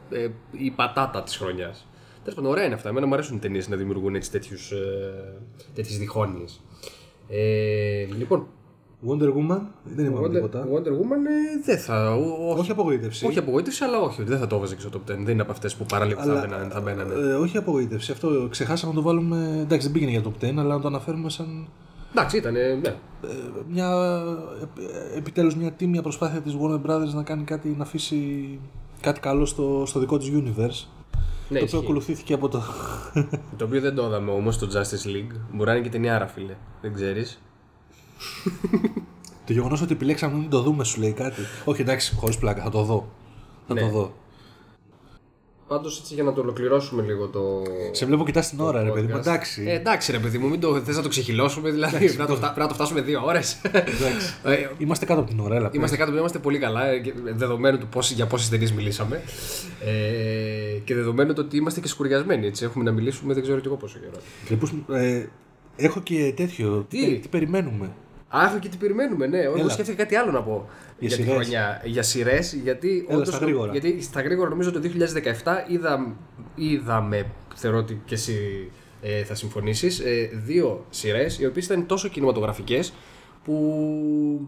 ε, 0.09 0.27
η 0.51 0.71
πατάτα 0.71 1.23
της 1.23 1.37
χρονιάς. 1.37 1.87
Τέλος 2.21 2.35
πάντων, 2.35 2.51
ωραία 2.51 2.65
είναι 2.65 2.73
αυτά. 2.73 2.89
Εμένα 2.89 3.05
μου 3.07 3.13
αρέσουν 3.13 3.35
οι 3.35 3.39
ταινίες 3.39 3.67
να 3.69 3.75
δημιουργούν 3.75 4.15
έτσι 4.15 4.31
τέτοιους, 4.31 4.71
ε, 4.71 4.77
τέτοιες 5.73 5.97
διχόνοιες. 5.97 6.61
Ε, 7.29 8.05
λοιπόν, 8.17 8.47
Wonder 9.07 9.27
Woman, 9.27 9.59
δεν 9.83 10.05
είπαμε 10.05 10.27
Wonder, 10.27 10.31
τίποτα. 10.31 10.63
Wonder 10.67 10.87
Woman 10.89 11.23
ε, 11.27 11.61
δεν 11.65 11.77
θα. 11.77 12.13
ό- 12.15 12.49
όχι, 12.49 12.59
Όχι 12.59 12.71
απογοήτευση. 12.71 13.25
όχι 13.25 13.39
απογοήτευση, 13.39 13.83
αλλά 13.83 13.99
όχι. 13.99 14.23
Δεν 14.23 14.37
θα 14.39 14.47
το 14.47 14.55
έβαζε 14.55 14.75
και 14.75 14.81
στο 14.81 14.89
top 14.93 15.11
10. 15.11 15.15
Δεν 15.17 15.27
είναι 15.27 15.41
από 15.41 15.51
αυτές 15.51 15.75
που 15.75 15.85
παραλίγο 15.85 16.21
θα, 16.21 16.33
μπαίνανε- 16.33 16.71
θα 16.71 16.81
μπαίνανε. 16.81 17.13
Ε, 17.13 17.33
όχι 17.33 17.57
απογοήτευση. 17.57 18.11
Αυτό 18.11 18.47
ξεχάσαμε 18.49 18.93
να 18.93 18.97
το 19.01 19.05
βάλουμε. 19.07 19.59
Εντάξει, 19.61 19.85
δεν 19.87 19.91
πήγαινε 19.91 20.11
για 20.11 20.21
το 20.21 20.31
top 20.41 20.43
10, 20.45 20.49
αλλά 20.57 20.75
να 20.75 20.79
το 20.81 20.87
αναφέρουμε 20.87 21.29
σαν 21.29 21.67
Εντάξει, 22.11 22.37
ήταν. 22.37 22.53
Ναι. 22.53 22.59
ε, 22.59 22.95
μια, 23.69 23.89
ε, 25.13 25.17
επιτέλους 25.17 25.55
μια 25.55 25.71
τίμια 25.71 26.01
προσπάθεια 26.01 26.41
της 26.41 26.55
Warner 26.61 26.81
Brothers 26.89 27.13
να 27.13 27.23
κάνει 27.23 27.43
κάτι, 27.43 27.67
να 27.77 27.83
αφήσει 27.83 28.59
κάτι 29.01 29.19
καλό 29.19 29.45
στο, 29.45 29.83
στο 29.85 29.99
δικό 29.99 30.17
της 30.17 30.31
universe. 30.33 30.85
ναι 31.49 31.59
το 31.59 31.63
οποίο 31.63 31.63
ισχύει. 31.63 31.77
ακολουθήθηκε 31.77 32.33
από 32.33 32.47
το. 32.49 32.61
Το 33.57 33.65
οποίο 33.65 33.81
δεν 33.81 33.95
το 33.95 34.05
είδαμε 34.05 34.31
όμως 34.31 34.55
στο 34.55 34.67
Justice 34.67 35.07
League. 35.07 35.35
Μπορεί 35.53 35.69
να 35.69 35.73
είναι 35.75 35.83
και 35.83 35.89
ταινιάρα, 35.89 36.27
φίλε. 36.27 36.55
Δεν 36.81 36.93
ξέρεις. 36.93 37.41
το 39.45 39.53
γεγονός 39.53 39.81
ότι 39.81 39.93
επιλέξαμε 39.93 40.33
να 40.33 40.39
μην 40.39 40.49
το 40.49 40.61
δούμε 40.61 40.83
σου 40.83 40.99
λέει 40.99 41.11
κάτι. 41.13 41.41
Όχι, 41.65 41.81
εντάξει, 41.81 42.15
χωρίς 42.15 42.37
πλάκα, 42.37 42.63
θα 42.63 42.69
το 42.69 42.83
δω. 42.83 43.07
Θα 43.67 43.73
Ναι. 43.73 43.79
το 43.79 43.87
δω. 43.89 44.13
Πάντως 45.67 45.99
έτσι 45.99 46.13
για 46.13 46.23
να 46.23 46.33
το 46.33 46.41
ολοκληρώσουμε 46.41 47.03
λίγο 47.03 47.27
το. 47.27 47.61
Σε 47.91 48.05
βλέπω 48.05 48.25
κοιτάς 48.25 48.49
την 48.49 48.59
ώρα, 48.59 48.83
ρε 48.83 48.89
παιδί 48.89 49.07
μου. 49.07 49.13
podcast. 49.17 49.19
Εντάξει. 49.19 49.63
Ε, 49.67 49.73
εντάξει, 49.75 50.11
ρε 50.11 50.19
παιδί 50.19 50.37
μου, 50.37 50.47
μην 50.49 50.59
το 50.59 50.75
θες 50.81 50.95
να 50.95 51.01
το 51.01 51.09
ξεχυλώσουμε, 51.09 51.69
δηλαδή. 51.71 51.97
πρέπει, 51.97 52.17
να 52.17 52.25
το, 52.25 52.35
φτα- 52.35 52.45
πρέπει 52.47 52.59
να 52.59 52.67
το 52.67 52.73
φτάσουμε 52.73 53.01
δύο 53.01 53.21
ώρες. 53.25 53.57
Εντάξει. 53.63 54.35
Είμαστε 54.77 55.05
κάτω 55.05 55.19
από 55.19 55.29
την 55.29 55.39
ώρα, 55.39 55.55
έλα. 55.55 55.67
πες. 55.69 55.77
Είμαστε 55.77 55.97
κάτω, 55.97 56.17
είμαστε 56.17 56.39
πολύ 56.39 56.59
καλά, 56.59 56.87
ε, 56.87 56.99
και 56.99 57.13
δεδομένου 57.35 57.77
του 57.77 57.87
πώς, 57.87 58.11
για 58.11 58.25
πόσες 58.27 58.49
ταινίες 58.49 58.71
μιλήσαμε. 58.73 59.21
Ε, 59.85 60.77
και 60.83 60.95
δεδομένου 60.95 61.33
του 61.33 61.41
ότι 61.45 61.57
είμαστε 61.57 61.79
και 61.79 61.87
σκουριασμένοι. 61.87 62.47
Έτσι. 62.47 62.63
Έχουμε 62.65 62.83
να 62.83 62.91
μιλήσουμε 62.91 63.33
δεν 63.33 63.43
ξέρω 63.43 63.59
κι 63.59 63.67
εγώ 63.67 63.75
πόσο 63.75 63.97
καιρό. 63.99 64.21
Λοιπόν, 64.49 64.85
ε, 65.01 65.25
έχω 65.75 65.99
και 66.01 66.33
τέτοιο. 66.35 66.85
Τι, 66.89 66.97
Τι; 66.97 67.05
περι- 67.05 67.21
τι 67.21 67.27
περιμένουμε; 67.27 67.91
Αχ, 68.39 68.59
και 68.59 68.69
τι 68.69 68.77
περιμένουμε, 68.77 69.27
ναι. 69.27 69.39
Εγώ 69.39 69.57
Έλα. 69.59 69.69
σκέφτηκα 69.69 70.03
κάτι 70.03 70.15
άλλο 70.15 70.31
να 70.31 70.41
πω 70.43 70.69
για, 70.99 71.09
τη 71.09 71.15
σειρές. 71.15 71.31
χρονιά. 71.33 71.81
Για 71.85 72.03
σειρές, 72.03 72.53
γιατί. 72.53 73.05
Έλα, 73.07 73.15
όντως 73.17 73.27
στα 73.27 73.37
το- 73.39 73.43
γρήγορα. 73.45 73.71
Γιατί 73.71 74.01
στα 74.01 74.21
γρήγορα 74.21 74.49
νομίζω 74.49 74.71
το 74.71 74.79
2017 74.79 75.63
είδα, 75.67 76.15
είδαμε, 76.55 77.25
θεωρώ 77.55 77.77
ότι 77.77 78.01
και 78.05 78.13
εσύ 78.13 78.69
ε, 79.01 79.23
θα 79.23 79.35
συμφωνήσεις, 79.35 80.01
δύο 80.45 80.85
σειρές 80.89 81.39
οι 81.39 81.45
οποίες 81.45 81.65
ήταν 81.65 81.85
τόσο 81.85 82.07
κινηματογραφικές 82.07 82.93
που. 83.43 84.47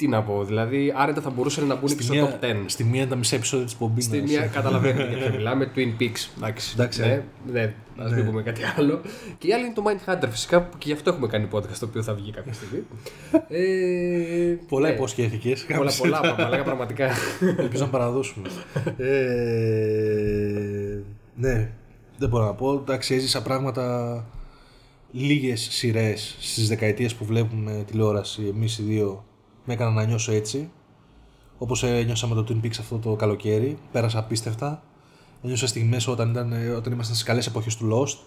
Τι 0.00 0.08
να 0.08 0.22
πω, 0.22 0.44
δηλαδή 0.44 0.92
άρετα 0.96 1.20
θα 1.20 1.30
μπορούσαν 1.30 1.66
να 1.66 1.74
μπουν 1.74 1.96
και 1.96 2.02
στο 2.02 2.14
top 2.14 2.44
10. 2.44 2.54
στη 2.66 2.84
μία 2.84 3.08
τα 3.08 3.16
μισά 3.16 3.36
επεισόδια 3.36 3.64
της 3.64 3.74
πομπής. 3.74 4.04
Στη 4.04 4.20
μία 4.20 4.46
καταλαβαίνετε 4.46 5.08
για 5.08 5.18
ποιο 5.18 5.30
μιλάμε, 5.36 5.70
Twin 5.76 6.02
Peaks. 6.02 6.28
Εντάξει, 6.36 6.70
Εντάξει, 6.74 7.00
ναι, 7.00 7.06
ε. 7.06 7.22
ναι, 7.52 7.74
ας 7.98 8.12
μην 8.12 8.24
πούμε 8.26 8.42
κάτι 8.42 8.60
άλλο. 8.76 9.00
Και 9.38 9.46
η 9.46 9.52
άλλη 9.52 9.64
είναι 9.64 9.74
το 9.74 9.82
Mindhunter 9.86 10.28
φυσικά, 10.30 10.62
που 10.62 10.78
και 10.78 10.86
γι' 10.86 10.92
αυτό 10.92 11.10
έχουμε 11.10 11.26
κάνει 11.26 11.48
podcast 11.52 11.76
το 11.78 11.86
οποίο 11.86 12.02
θα 12.02 12.14
βγει 12.14 12.30
κάποια 12.30 12.52
στιγμή. 12.52 12.82
ε, 13.48 14.56
Πολλά 14.68 14.88
ναι, 14.88 14.94
υποσχέθηκες. 14.94 15.66
Πολλά, 15.76 15.92
πολλά, 15.98 16.34
πολλά, 16.34 16.62
πραγματικά. 16.62 17.10
Ελπίζω 17.58 17.84
να 17.84 17.90
παραδώσουμε. 17.90 18.48
ε, 18.96 19.08
ναι, 21.34 21.70
δεν 22.18 22.28
μπορώ 22.28 22.44
να 22.44 22.54
πω. 22.54 22.72
Εντάξει, 22.72 23.14
έζησα 23.14 23.42
πράγματα. 23.42 24.24
Λίγες 25.12 25.68
σειρές 25.70 26.36
στις 26.40 26.68
δεκαετίες 26.68 27.14
που 27.14 27.24
βλέπουμε 27.24 27.84
τηλεόραση, 27.86 28.52
εμείς 28.54 28.78
οι 28.78 28.82
δύο, 28.82 29.24
με 29.70 29.76
έκαναν 29.76 29.94
να 29.94 30.04
νιώσω 30.04 30.32
έτσι. 30.32 30.70
Όπως 31.58 31.82
ένιωσα 31.82 32.26
με 32.26 32.34
το 32.34 32.44
Twin 32.48 32.64
Peaks 32.66 32.78
αυτό 32.78 32.98
το 32.98 33.14
καλοκαίρι. 33.14 33.78
Πέρασα 33.92 34.18
απίστευτα. 34.18 34.82
Ένιωσα 35.42 35.66
στιγμές 35.66 36.06
όταν, 36.08 36.30
ήταν, 36.30 36.52
ε, 36.52 36.68
όταν 36.68 36.92
ήμασταν 36.92 37.14
στις 37.14 37.26
καλές 37.26 37.46
εποχές 37.46 37.76
του 37.76 37.84
Lost. 37.84 38.18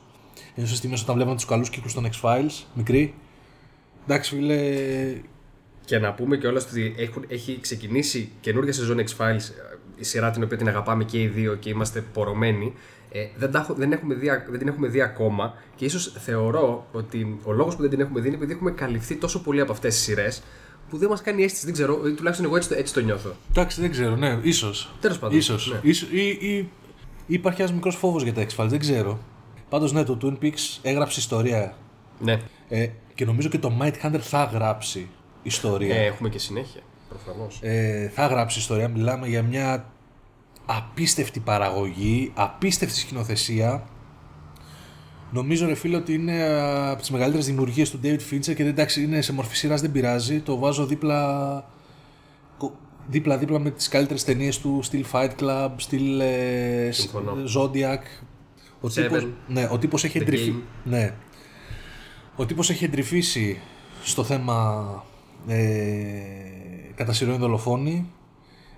Ένιωσα 0.56 0.76
στιγμές 0.76 1.02
όταν 1.02 1.16
βλέπαμε 1.16 1.36
τους 1.36 1.46
καλούς 1.46 1.70
κύκλους 1.70 1.94
των 1.94 2.08
X-Files, 2.12 2.64
μικροί. 2.74 3.14
Εντάξει, 4.04 4.36
φίλε, 4.36 4.62
Και 5.86 6.00
να 6.00 6.14
πούμε 6.14 6.38
και 6.38 6.48
ότι 6.48 6.96
έχουν, 6.98 7.26
έχει 7.28 7.60
ξεκινήσει 7.62 8.32
καινούργια 8.42 8.74
σεζόν 8.74 8.98
X-Files, 9.00 9.52
η 9.96 10.04
σειρά 10.04 10.32
την 10.32 10.44
οποία 10.44 10.58
την 10.58 10.68
αγαπάμε 10.68 11.04
και 11.04 11.22
οι 11.22 11.28
δύο 11.28 11.56
και 11.56 11.70
είμαστε 11.70 12.02
πορωμένοι. 12.02 12.74
Ε, 13.12 13.28
δεν, 13.38 13.52
τα, 13.52 13.60
έχω- 13.60 13.74
δεν, 13.74 13.92
έχουμε 13.92 14.14
δει, 14.16 14.30
α- 14.30 14.46
δεν 14.50 14.60
την 14.60 14.68
έχουμε 14.68 14.88
δει 14.88 15.02
ακόμα 15.02 15.54
και 15.76 15.86
ίσως 15.86 16.16
θεωρώ 16.20 16.88
ότι 16.92 17.40
ο 17.44 17.52
λόγος 17.52 17.76
που 17.76 17.82
δεν 17.82 17.90
την 17.90 18.00
έχουμε 18.00 18.20
δει 18.22 18.28
είναι 18.28 18.36
επειδή 18.38 18.52
έχουμε 18.54 18.72
καλυφθεί 18.72 19.16
τόσο 19.16 19.42
πολύ 19.42 19.62
από 19.62 19.72
αυτές 19.72 19.94
τις 19.96 20.04
σειρές 20.04 20.44
που 20.94 21.00
δεν 21.00 21.10
μας 21.10 21.22
κάνει 21.22 21.44
αίσθηση, 21.44 21.66
δεν 21.66 21.74
ξέρω, 21.74 22.02
ε, 22.06 22.10
τουλάχιστον 22.12 22.46
εγώ 22.48 22.56
έτσι, 22.56 22.70
το- 22.70 22.76
έτσι 22.76 22.94
το 22.94 23.00
νιώθω. 23.02 23.30
Εντάξει, 23.50 23.82
δεν 23.82 23.92
ξέρω, 23.92 24.16
ναι, 24.16 24.40
ίσως. 24.42 24.92
Τέλος 25.02 25.20
πάντων, 25.20 25.38
Ίσως. 25.38 25.72
ναι. 25.72 25.90
Ίσως. 25.90 26.10
Ή, 26.12 26.28
ή, 26.28 26.58
ή 26.58 26.70
υπάρχει 27.26 27.62
ένας 27.62 27.74
μικρός 27.74 27.96
φόβος 27.96 28.24
για 28.24 28.34
τα 28.34 28.42
X-Files, 28.46 28.68
δεν 28.70 28.80
ξέρω. 28.80 29.20
Πάντως, 29.70 29.92
ναι, 29.92 30.04
το 30.04 30.18
Twin 30.22 30.44
Peaks 30.44 30.78
έγραψε 30.82 31.20
ιστορία. 31.20 31.76
Ναι, 32.20 32.40
Ε, 32.70 32.88
και 33.16 33.26
νομίζω 33.26 33.50
και 33.50 33.60
το 33.60 33.72
Mindhunter 33.82 34.20
θα 34.20 34.44
γράψει 34.54 35.10
ιστορία. 35.44 35.96
ε, 35.96 36.06
έχουμε 36.06 36.30
και 36.30 36.40
συνέχεια, 36.40 36.82
προφανώς. 37.10 37.60
Ε, 37.62 38.12
θα 38.14 38.28
γράψει 38.28 38.60
ιστορία. 38.60 38.88
Μιλάμε 38.88 39.28
για 39.28 39.44
μια 39.44 39.86
απίστευτη 40.66 41.40
παραγωγή, 41.40 42.32
απίστευτη 42.36 42.96
σκηνοθεσία. 43.00 43.84
Νομίζω 45.34 45.66
ρε 45.68 45.74
φίλε 45.76 45.96
ότι 45.96 46.14
είναι 46.14 46.44
α, 46.44 46.90
από 46.92 47.00
τις 47.00 47.10
μεγαλύτερες 47.10 47.46
δημιουργίες 47.46 47.90
του 47.90 48.00
David 48.04 48.20
Fincher 48.34 48.56
και 48.56 48.64
εντάξει 48.64 49.04
είναι 49.04 49.22
σε 49.22 49.34
μορφή 49.34 49.56
σειράς 49.56 49.82
δεν 49.82 49.92
πειράζει. 49.92 50.40
Το 50.40 50.58
βάζω 50.58 50.86
δίπλα 50.86 51.66
κο- 52.58 52.76
δίπλα-δίπλα 53.08 53.60
με 53.60 53.70
τις 53.72 53.88
καλύτερες 53.88 54.24
ταινίες 54.24 54.60
του 54.60 54.80
στυλ 54.84 55.06
Fight 55.12 55.30
Club, 55.42 55.70
στυλ 55.76 56.20
ε, 56.20 56.90
Συμφωνώ. 56.92 57.34
Zodiac. 57.58 58.00
Ο 58.82 58.88
Seven. 58.88 58.94
τύπος, 58.94 59.28
ναι, 59.48 59.68
ο 59.72 59.78
τύπος 59.78 60.04
έχει 60.04 60.18
The 60.20 60.22
εντρυφεί. 60.22 60.54
Game. 60.58 60.62
Ναι. 60.84 61.14
Ο 62.36 62.46
τύπος 62.46 62.70
έχει 62.70 62.84
εντρυφήσει 62.86 63.60
στο 64.04 64.24
θέμα 64.24 64.86
ε, 65.48 65.64
κατά 66.96 67.14
σειρών 67.14 67.38
δολοφόνη. 67.38 68.12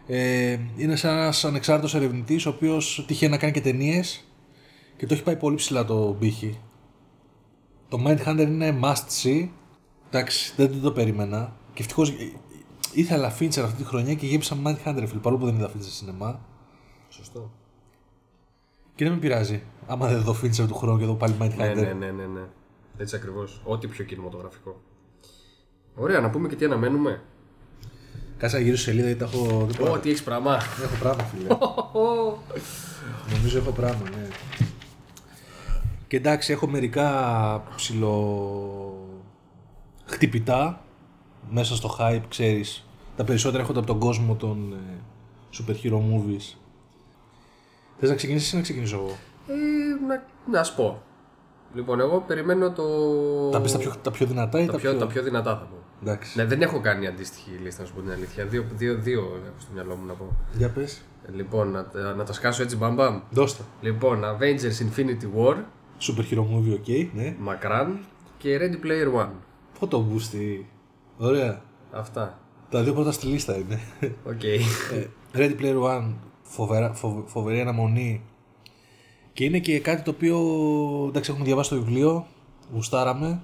Ε, 0.08 0.58
είναι 0.78 0.96
σαν 0.96 1.18
ένας 1.18 1.46
ανεξάρτητος 1.46 1.96
ερευνητής 1.96 2.46
ο 2.46 2.50
οποίος 2.50 3.04
τυχαίνει 3.08 3.32
να 3.32 3.38
κάνει 3.38 3.54
και 3.54 3.62
ταινίες 3.62 4.28
και 4.98 5.06
το 5.06 5.14
έχει 5.14 5.24
πάει 5.24 5.36
πολύ 5.36 5.56
ψηλά 5.56 5.86
το 5.86 6.16
πύχη. 6.20 6.60
Το 7.90 8.04
Mindhunter 8.08 8.46
είναι 8.48 8.80
must 8.84 9.24
see. 9.24 9.50
Εντάξει, 10.10 10.54
δεν, 10.56 10.72
δεν 10.72 10.82
το 10.82 10.92
περίμενα. 10.92 11.56
Και 11.74 11.82
ευτυχώς 11.82 12.14
ήθελα 12.94 13.38
Fincher 13.40 13.60
αυτή 13.60 13.74
τη 13.78 13.84
χρονιά 13.84 14.14
και 14.14 14.26
γέμισα 14.26 14.58
Mindhunter, 14.66 15.04
φίλε, 15.08 15.20
παρόλο 15.22 15.40
που 15.40 15.46
δεν 15.46 15.56
είδα 15.56 15.70
Fincher 15.70 15.82
σε 15.84 15.92
σινεμά. 15.92 16.40
Σωστό. 17.10 17.52
Και 18.96 19.04
δεν 19.04 19.14
με 19.14 19.20
πειράζει. 19.20 19.64
Άμα 19.88 20.08
δεν 20.08 20.22
δω 20.22 20.36
Fincher 20.44 20.68
του 20.68 20.76
χρόνου 20.76 21.00
και 21.00 21.06
δω 21.06 21.16
πάλι 21.16 21.36
Mindhunter. 21.40 21.58
Ναι, 21.58 21.74
ναι, 21.74 21.94
ναι, 21.94 22.12
ναι, 22.12 22.26
ναι. 22.26 22.42
Έτσι 22.98 23.16
ακριβώς. 23.16 23.62
Ό,τι 23.64 23.88
πιο 23.88 24.04
κινηματογραφικό. 24.04 24.82
Ωραία, 25.96 26.20
να 26.20 26.30
πούμε 26.30 26.48
και 26.48 26.56
τι 26.56 26.66
αναμένουμε. 26.66 27.22
Κάτσα 28.38 28.60
γύρω 28.60 28.78
σελίδα 28.78 29.08
γιατί 29.08 29.20
τα 29.20 29.26
έχω. 29.26 29.66
δεν 29.66 29.76
μπορώ. 29.80 29.92
Ό,τι 29.92 30.10
έχεις 30.10 30.24
πράγμα. 30.24 30.56
Έχω 30.56 30.96
πράγμα, 31.00 31.24
φίλε. 31.24 31.48
Νομίζω 33.36 33.58
έχω 33.58 33.72
πράγμα, 33.72 34.10
ναι. 34.10 34.28
Και 36.08 36.18
εντάξει, 36.18 36.52
έχω 36.52 36.68
μερικά 36.68 37.64
ψηλο 37.76 38.14
χτυπητά 40.06 40.82
μέσα 41.50 41.76
στο 41.76 41.96
hype, 42.00 42.22
ξέρεις. 42.30 42.88
Τα 43.16 43.24
περισσότερα 43.24 43.60
έρχονται 43.62 43.80
από 43.80 43.88
τον 43.88 44.00
κόσμο 44.00 44.36
των 44.36 44.74
ε, 44.74 45.00
super 45.58 45.72
hero 45.84 45.98
movies. 45.98 46.56
Θες 48.00 48.10
να 48.10 48.16
ξεκινήσεις 48.16 48.52
ή 48.52 48.56
να 48.56 48.62
ξεκινήσω 48.62 48.96
εγώ; 48.96 49.10
Ε, 49.48 50.06
να, 50.08 50.24
να 50.58 50.64
σου 50.64 50.76
πω. 50.76 51.02
Λοιπόν, 51.74 52.00
εγώ 52.00 52.24
περιμένω 52.28 52.72
το. 52.72 52.84
Τα 53.50 53.62
πεις 53.62 53.72
τα 53.72 53.78
πιο, 53.78 53.94
τα 54.02 54.12
πιο 54.12 54.26
δυνατά 54.26 54.60
ή 54.60 54.66
τα 54.66 54.72
τα, 54.72 54.78
πιο, 54.78 54.96
τα 54.98 55.08
πιο 55.08 55.24
δυνατά 55.24 55.52
θα 55.58 55.66
πω. 55.66 55.76
Εντάξει. 56.02 56.38
Ναι, 56.38 56.46
δεν 56.46 56.62
έχω 56.62 56.80
κάνει 56.80 57.08
αντίστοιχη 57.08 57.50
λίστα, 57.64 57.82
να 57.82 57.88
σου 57.88 57.94
πω 57.94 58.02
την 58.02 58.12
αλήθεια. 58.12 58.46
Δύο, 58.46 58.66
δύο, 58.74 58.96
δύο 58.96 59.20
έχω 59.20 59.56
στο 59.60 59.70
μυαλό 59.74 59.96
μου 59.96 60.06
να 60.06 60.14
πω. 60.14 60.36
Για 60.58 60.70
πες. 60.70 61.02
Ε, 61.28 61.32
Λοιπόν, 61.32 61.72
να, 61.72 61.86
τα- 61.86 62.14
να 62.14 62.24
τα 62.24 62.34
σκάσω 62.34 62.64
έτσι 62.64 62.76
μπαμπαμ. 62.78 63.20
Δώσ' 63.30 63.58
τα. 63.58 63.64
Λοιπόν, 63.82 64.22
Avengers 64.24 64.84
Infinity 64.86 65.38
War, 65.40 65.56
Super 66.08 66.24
hero 66.34 66.40
movie, 66.44 66.74
ok, 66.90 67.08
ναι. 67.14 67.36
Μακράν 67.40 68.00
και 68.38 68.58
Ready 68.62 68.86
Player 68.86 69.22
One. 69.24 69.30
Φωτομπούστη. 69.74 70.70
Ωραία. 71.18 71.62
Αυτά. 71.92 72.40
Τα 72.70 72.84
δύο 72.84 72.94
πρώτα 72.94 73.12
στη 73.12 73.26
λίστα 73.28 73.58
είναι. 73.58 73.80
Οκ. 74.26 74.44
Ε, 74.44 74.60
Ready 75.34 75.62
Player 75.62 75.82
One, 75.84 76.14
φοβερά, 76.44 76.94
φοβ- 76.94 77.28
φοβερή 77.28 77.62
αναμονή. 77.62 78.22
Και 79.34 79.44
είναι 79.44 79.60
και 79.60 79.80
κάτι 79.80 80.02
το 80.02 80.12
οποίο, 80.12 80.38
εντάξει 81.10 81.32
έχουμε 81.32 81.46
διαβάσει 81.46 81.70
το 81.70 81.76
βιβλίο, 81.76 82.26
γουστάραμε. 82.74 83.42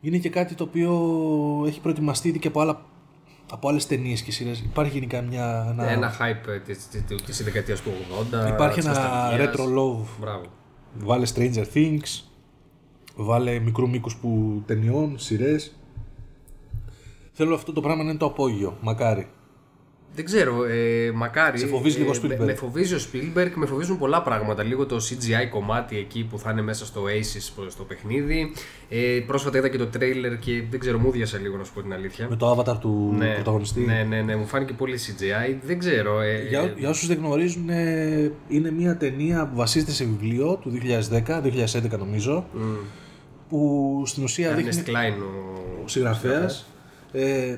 Είναι 0.00 0.18
και 0.18 0.28
κάτι 0.30 0.54
το 0.54 0.64
οποίο 0.64 0.92
έχει 1.66 1.80
προετοιμαστεί 1.80 2.28
ήδη 2.28 2.38
και 2.38 2.48
από, 2.48 2.60
άλλα, 2.60 2.80
από 3.52 3.68
άλλες 3.68 3.86
ταινίες 3.86 4.22
και 4.22 4.32
σειρές. 4.32 4.60
Υπάρχει 4.60 4.92
γενικά 4.92 5.20
μια, 5.22 5.66
ένα, 5.70 5.88
Ένα 5.90 6.12
hype 6.20 6.48
ε, 6.48 6.58
της, 6.58 6.88
της, 6.88 7.04
της, 7.04 7.22
της 7.22 7.44
δεκαετίας 7.44 7.80
του 7.80 7.90
80. 8.44 8.48
υπάρχει 8.48 8.78
της 8.80 8.86
ένα 8.88 8.94
νοσταλγίας. 8.98 9.54
retro 9.56 9.62
love. 9.62 10.06
Μπράβο. 10.20 10.44
Βάλε 10.98 11.26
Stranger 11.34 11.64
Things, 11.74 12.22
βάλε 13.16 13.58
μικρού 13.58 13.88
μήκους 13.88 14.16
που 14.16 14.62
ταινιών, 14.66 15.18
σειρές. 15.18 15.76
Θέλω 17.32 17.54
αυτό 17.54 17.72
το 17.72 17.80
πράγμα 17.80 18.02
να 18.02 18.10
είναι 18.10 18.18
το 18.18 18.26
απόγειο, 18.26 18.78
μακάρι. 18.80 19.28
Δεν 20.14 20.24
ξέρω, 20.24 20.64
ε, 20.64 21.10
μακάρι. 21.14 21.58
Σε 21.58 21.66
φοβίζει 21.66 21.98
λίγο 21.98 22.10
ο 22.10 22.26
με, 22.26 22.36
Spielberg. 22.36 22.44
με 22.44 22.54
φοβίζει 22.54 22.94
ο 22.94 22.98
Spielberg, 22.98 23.50
με 23.54 23.66
φοβίζουν 23.66 23.98
πολλά 23.98 24.22
πράγματα. 24.22 24.62
Λίγο 24.62 24.86
το 24.86 24.96
CGI 24.96 25.48
κομμάτι 25.50 25.96
εκεί 25.96 26.26
που 26.30 26.38
θα 26.38 26.50
είναι 26.50 26.62
μέσα 26.62 26.86
στο 26.86 27.02
Aces 27.04 27.64
στο 27.68 27.84
παιχνίδι. 27.84 28.52
Ε, 28.88 29.20
πρόσφατα 29.26 29.58
είδα 29.58 29.68
και 29.68 29.78
το 29.78 29.88
trailer 29.94 30.38
και 30.40 30.62
δεν 30.70 30.80
ξέρω, 30.80 30.98
μου 30.98 31.10
διάσα 31.10 31.38
λίγο 31.38 31.56
να 31.56 31.64
σου 31.64 31.72
πω 31.72 31.82
την 31.82 31.92
αλήθεια. 31.92 32.26
Με 32.30 32.36
το 32.36 32.50
avatar 32.52 32.78
του 32.80 33.16
πρωταγωνιστή. 33.34 33.80
ναι, 33.80 34.06
ναι, 34.08 34.22
ναι, 34.22 34.36
μου 34.36 34.46
φάνηκε 34.46 34.72
πολύ 34.72 34.98
CGI. 35.06 35.56
Δεν 35.62 35.78
ξέρω. 35.78 36.20
Ε, 36.20 36.46
Για, 36.48 36.60
ε, 36.60 36.74
για 36.76 36.88
όσους 36.88 37.08
δεν 37.08 37.16
γνωρίζουν, 37.16 37.68
ε, 37.68 38.32
είναι 38.48 38.70
μια 38.70 38.96
ταινία 38.96 39.48
που 39.48 39.56
βασίζεται 39.56 39.92
σε 39.92 40.04
βιβλίο 40.04 40.58
του 40.62 40.70
2010, 40.70 41.40
2011 41.40 41.98
νομίζω, 41.98 42.46
που 43.48 44.02
στην 44.06 44.22
ουσία 44.22 44.52
δείχνει 44.52 44.82
Ernest 44.86 44.88
Klein 44.88 45.14
ο 45.20 45.54
ο 45.84 45.88
συγγραφέας. 45.88 46.66
Ε, 47.12 47.56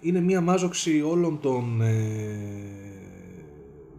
είναι 0.00 0.20
μια 0.20 0.40
μάζοξη 0.40 1.02
όλων 1.02 1.40
των 1.40 1.80
ε, 1.80 1.94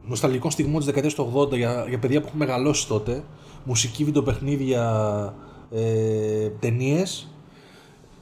νοσταλγικών 0.07 0.51
στιγμών 0.51 0.75
της 0.77 0.85
δεκαετίας 0.85 1.13
του 1.13 1.33
80 1.35 1.55
για, 1.57 1.85
για 1.89 1.99
παιδιά 1.99 2.19
που 2.21 2.27
έχουν 2.27 2.39
μεγαλώσει 2.39 2.87
τότε. 2.87 3.23
Μουσική, 3.63 4.03
βιντεοπαιχνίδια, 4.03 4.83
ε, 5.71 6.49
ταινίες 6.59 7.33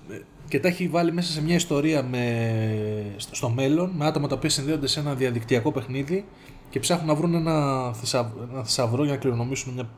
Ε, 0.10 0.22
και 0.48 0.60
τα 0.60 0.68
έχει 0.68 0.88
βάλει 0.88 1.12
μέσα 1.12 1.32
σε 1.32 1.42
μια 1.44 1.56
ιστορία 1.56 2.04
με, 2.04 3.14
στο- 3.18 3.36
στο 3.36 3.50
μέλλον 3.50 3.90
με 3.96 4.06
άτομα 4.06 4.28
τα 4.28 4.36
οποία 4.36 4.50
συνδέονται 4.50 4.88
σε 4.88 5.00
ένα 5.00 5.14
διαδικτυακό 5.14 5.72
παιχνίδι 5.72 6.26
και 6.70 6.80
ψάχνουν 6.80 7.08
να 7.08 7.16
βρουν 7.16 7.34
ένα, 7.34 7.94
θησαυ- 7.94 8.52
ένα 8.52 8.64
θησαυρό 8.64 9.04
για 9.04 9.14
να 9.14 9.20
κληρονομήσουν 9.20 9.74
μια, 9.74 9.90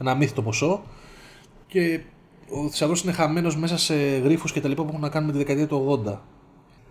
ένα 0.00 0.10
αμύθιτο 0.10 0.42
ποσό 0.42 0.82
και 1.66 2.00
ο 2.50 2.68
θησαυρός 2.68 3.02
είναι 3.02 3.12
χαμένος 3.12 3.56
μέσα 3.56 3.76
σε 3.78 3.94
γρήφου 3.94 4.48
και 4.48 4.60
τα 4.60 4.68
λοιπά 4.68 4.82
που 4.82 4.88
έχουν 4.88 5.00
να 5.00 5.08
κάνουν 5.08 5.26
με 5.26 5.32
τη 5.32 5.38
δεκαετία 5.38 5.66
του 5.66 6.02
80. 6.06 6.18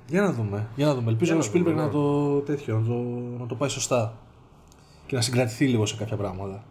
Για 0.09 0.21
να 0.21 0.31
δούμε. 0.31 0.67
Για 0.75 0.85
να 0.85 0.95
δούμε. 0.95 1.09
Ελπίζω 1.11 1.33
Για 1.33 1.41
ο 1.41 1.45
να 1.45 1.51
δούμε, 1.51 1.69
Spielberg 1.71 1.75
ναι. 1.75 1.81
να 1.81 1.89
το 1.89 2.37
τέτοιο, 2.39 2.79
να 2.79 2.85
το, 2.87 2.93
να 3.39 3.45
το 3.45 3.55
πάει 3.55 3.69
σωστά. 3.69 4.17
Και 5.05 5.15
να 5.15 5.21
συγκρατηθεί 5.21 5.67
λίγο 5.67 5.85
σε 5.85 5.95
κάποια 5.95 6.17
πράγματα. 6.17 6.63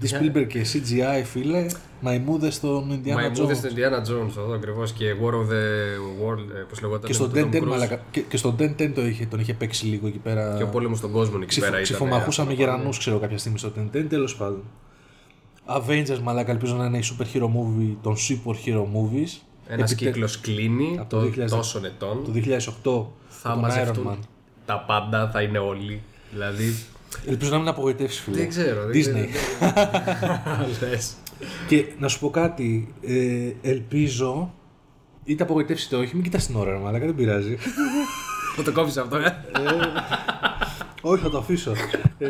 Τη 0.00 0.08
Spielberg 0.12 0.46
και 0.46 0.66
CGI, 0.72 1.22
φίλε. 1.24 1.66
Μαϊμούδε 2.00 2.50
στον 2.50 2.90
Indiana 2.90 3.12
Μαϊμούδε 3.12 3.52
Jones. 3.54 3.56
στην 3.56 3.70
Indiana 3.76 4.00
Jones, 4.00 4.36
εδώ 4.38 4.52
ακριβώς 4.54 4.92
και 4.92 5.04
War 5.22 5.32
of 5.34 5.48
the 5.52 6.24
World, 6.24 6.54
ε, 6.56 6.62
πώς 6.68 6.80
λεγόταν. 6.80 7.06
Και 7.06 7.12
στον 7.12 7.30
με 7.32 7.40
τον 7.40 7.50
10 7.50 7.54
Tom 7.54 7.62
Cruise. 7.62 7.66
μαλακα. 7.68 8.02
Και, 8.10 8.20
και 8.20 8.36
στον 8.36 8.56
10 8.58 8.92
το 8.94 9.06
είχε, 9.06 9.26
τον 9.26 9.40
είχε 9.40 9.54
παίξει 9.54 9.86
λίγο 9.86 10.06
εκεί 10.06 10.18
πέρα. 10.18 10.54
Και 10.56 10.62
ο 10.62 10.68
πόλεμος 10.68 10.98
στον 10.98 11.10
κόσμο 11.12 11.34
εκεί 11.36 11.46
Ξυφο, 11.46 11.64
πέρα 11.64 11.80
ήταν. 11.80 11.84
ξυφομαχούσαμε 11.84 12.50
αυτό 12.52 12.62
το 12.62 12.70
γερανούς, 12.70 12.98
ξέρω 12.98 13.18
κάποια 13.18 13.38
στιγμή 13.38 13.58
στο 13.58 13.72
10 13.92 14.04
τέλος 14.08 14.36
πάντων. 14.36 14.62
Avengers, 15.66 16.18
μαλακα, 16.22 16.50
ελπίζω 16.52 16.74
να 16.74 16.84
είναι 16.84 16.98
η 16.98 17.02
super 17.04 17.36
hero 17.36 17.44
movie 17.46 17.96
των 18.02 18.16
super 18.16 18.54
hero 18.66 18.82
movies. 18.82 19.40
Ένας 19.72 19.92
Επιτε- 19.92 20.12
κύκλος 20.12 20.40
κλείνει 20.40 20.96
Από 21.00 21.08
το 21.10 21.16
των 21.20 21.32
2000. 21.34 21.56
τόσων 21.56 21.84
ετών. 21.84 22.24
Το 22.24 22.30
2008 22.32 23.12
Θα 23.28 23.48
τον 23.50 23.58
Iron 23.58 23.60
μαζευτούν 23.60 24.08
Man. 24.12 24.16
τα 24.66 24.84
πάντα, 24.86 25.30
θα 25.30 25.42
είναι 25.42 25.58
όλοι. 25.58 26.02
Δηλαδή. 26.32 26.74
Ελπίζω 27.26 27.50
να 27.50 27.58
μην 27.58 27.68
απογοητεύσεις, 27.68 28.20
φίλε. 28.20 28.36
Δεν 28.36 28.48
ξέρω. 28.48 28.80
δεν 28.86 28.90
Disney. 28.90 29.28
ξέρω. 29.28 29.28
Λες. 30.90 31.14
Και 31.68 31.84
να 31.98 32.08
σου 32.08 32.18
πω 32.18 32.30
κάτι, 32.30 32.94
ε, 33.02 33.52
ελπίζω 33.62 34.54
είτε 35.24 35.42
απογοητεύσεις 35.42 35.86
είτε 35.86 35.96
όχι, 35.96 36.14
μην 36.14 36.24
κοιτάς 36.24 36.46
την 36.46 36.56
ώρα, 36.56 36.70
ρε 36.72 36.78
μαλάκα, 36.78 37.04
δεν 37.06 37.14
πειράζει. 37.14 37.56
Θα 38.56 38.62
το 38.62 38.72
κόψεις 38.72 38.96
αυτό, 38.96 39.16
ε. 39.16 39.36
όχι, 41.02 41.22
θα 41.22 41.30
το 41.30 41.38
αφήσω. 41.38 41.72
ε, 42.18 42.28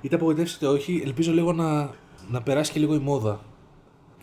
είτε 0.00 0.14
απογοητεύσεις 0.14 0.56
είτε 0.56 0.66
όχι, 0.66 1.02
ελπίζω 1.04 1.32
λίγο 1.32 1.52
να, 1.52 1.90
να 2.30 2.42
περάσει 2.42 2.72
και 2.72 2.78
λίγο 2.80 2.94
η 2.94 2.98
μόδα. 2.98 3.40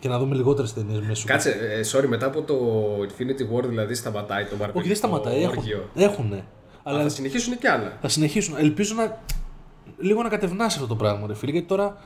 Και 0.00 0.08
να 0.08 0.18
δούμε 0.18 0.34
λιγότερες 0.34 0.72
ταινίες 0.72 1.00
μέσα. 1.00 1.26
Κάτσε, 1.26 1.50
ε, 1.50 1.80
sorry, 1.92 2.06
μετά 2.08 2.26
από 2.26 2.42
το 2.42 2.56
Infinity 3.02 3.56
War 3.56 3.64
δηλαδή 3.68 3.94
σταματάει 3.94 4.44
το 4.44 4.56
Marvel. 4.62 4.70
Όχι, 4.72 4.86
δεν 4.86 4.96
σταματάει. 4.96 5.42
Έχουν, 5.42 5.58
Όργιο. 5.58 5.88
έχουνε. 5.94 6.44
Αλλά 6.82 6.96
Αλλά 6.98 7.02
θα 7.02 7.08
συνεχίσουν 7.08 7.58
κι 7.58 7.66
άλλα. 7.66 7.98
θα 8.00 8.08
συνεχίσουν. 8.08 8.54
Ελπίζω 8.58 8.94
να. 8.94 9.22
λίγο 9.98 10.22
να 10.22 10.28
κατευνάσει 10.28 10.76
αυτό 10.76 10.88
το 10.88 10.96
πράγμα, 10.96 11.26
ρε 11.26 11.34
φίλε. 11.34 11.52
Γιατί 11.52 11.66
τώρα 11.66 11.96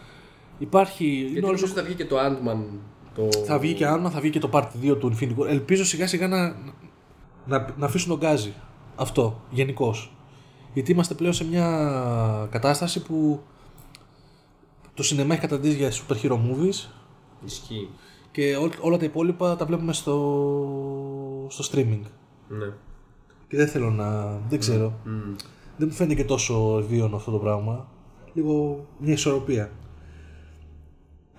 υπάρχει. 0.58 1.04
είναι 1.04 1.28
Γιατί 1.28 1.46
όλος 1.46 1.62
ο- 1.62 1.66
νομίζω 1.66 1.80
θα 1.80 1.82
βγει 1.82 1.94
και 1.94 2.04
το 2.04 2.16
Ant-Man. 2.18 2.78
Το... 3.14 3.28
Θα 3.46 3.58
βγει 3.58 3.74
και 3.74 3.86
Άντμα, 3.86 4.10
θα 4.10 4.20
βγει 4.20 4.30
και 4.30 4.38
το 4.38 4.50
Part 4.52 4.66
2 4.82 4.96
του 5.00 5.16
Infinity 5.16 5.38
War. 5.42 5.46
Ελπίζω 5.48 5.84
σιγά 5.84 6.06
σιγά 6.06 6.28
να, 6.28 6.56
να, 7.46 7.74
να 7.76 7.86
αφήσουν 7.86 8.08
τον 8.08 8.18
γκάζι. 8.18 8.52
Αυτό, 8.96 9.40
γενικώς. 9.50 10.16
Γιατί 10.72 10.92
είμαστε 10.92 11.14
πλέον 11.14 11.32
σε 11.32 11.44
μια 11.44 12.48
κατάσταση 12.50 13.02
που 13.02 13.42
το 14.94 15.02
σινεμά 15.02 15.32
έχει 15.32 15.40
καταντήσει 15.42 15.76
για 15.76 15.90
super 15.92 16.14
hero 16.22 16.32
movies 16.36 16.88
Ισχύει. 17.44 17.88
και 18.30 18.56
ό, 18.56 18.70
όλα 18.80 18.96
τα 18.96 19.04
υπόλοιπα 19.04 19.56
τα 19.56 19.64
βλέπουμε 19.66 19.92
στο, 19.92 21.46
στο 21.50 21.64
streaming. 21.72 22.00
Ναι. 22.48 22.66
Και 23.48 23.56
δεν 23.56 23.68
θέλω 23.68 23.90
να. 23.90 24.38
δεν 24.48 24.58
ξέρω. 24.58 24.92
Μμμ. 25.04 25.34
Δεν 25.76 25.88
μου 25.90 25.94
φαίνεται 25.94 26.14
και 26.14 26.24
τόσο 26.24 26.78
ευίωνο 26.82 27.16
αυτό 27.16 27.30
το 27.30 27.38
πράγμα. 27.38 27.88
Λίγο 28.32 28.86
μια 28.98 29.12
ισορροπία. 29.12 29.70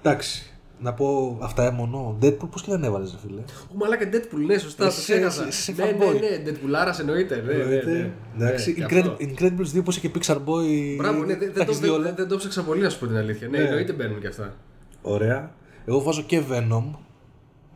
Εντάξει. 0.02 0.50
Να 0.80 0.94
πω 0.94 1.38
αυτά 1.42 1.72
μόνο. 1.72 2.18
Deadpool 2.22 2.50
πώς 2.52 2.62
και 2.62 2.72
δεν 2.72 2.84
έβαλες 2.84 3.12
ρε 3.12 3.18
φίλε. 3.28 3.42
Ο 3.74 3.76
μαλάκα 3.78 4.10
Deadpool, 4.12 4.46
ναι, 4.46 4.58
σωστά, 4.58 4.86
Εσύ- 4.86 4.96
το 4.96 5.02
ξέχασα. 5.14 5.48
εσύ- 5.48 5.70
εσύ 5.70 5.82
Ναι, 5.82 5.92
ναι, 5.92 5.98
fanboy. 6.06 6.20
ναι, 6.20 6.52
Deadpool, 6.52 6.74
άρας 6.76 7.00
εννοείται. 7.00 7.44
Ναι, 7.46 7.54
ναι, 7.54 7.64
ναι. 7.94 8.12
Εντάξει. 8.36 8.70
Ναι, 8.78 8.86
και 8.86 8.96
Incredible, 8.96 9.10
αυτό. 9.10 9.18
Incredibles 9.20 9.78
2 9.80 9.84
πως 9.84 9.98
είχε 9.98 10.12
Pixar 10.20 10.36
Boy. 10.36 10.96
Μπράβο, 10.98 11.24
ναι, 11.24 11.36
δεν, 11.36 11.40
τα 11.40 11.46
δεν, 11.46 11.54
το, 11.54 11.62
έχεις 11.62 11.80
δει 11.80 11.86
δεν, 11.86 11.94
όλα. 11.96 12.04
δεν, 12.04 12.16
δεν 12.16 12.28
το 12.28 12.38
ψάξα 12.38 12.64
πολύ, 12.64 12.82
να 12.82 12.90
σου 12.90 13.00
πω 13.00 13.08
την 13.08 13.16
αλήθεια. 13.18 13.48
Ναι, 13.48 13.58
Ναι. 13.58 13.64
εννοείται 13.64 13.94
μπαίνουν 13.94 14.20
κι 14.20 14.28
αυτά. 14.28 14.54
Ωραία. 15.02 15.52
Εγώ 15.86 16.02
βάζω 16.02 16.22
και 16.22 16.42
Venom 16.52 16.84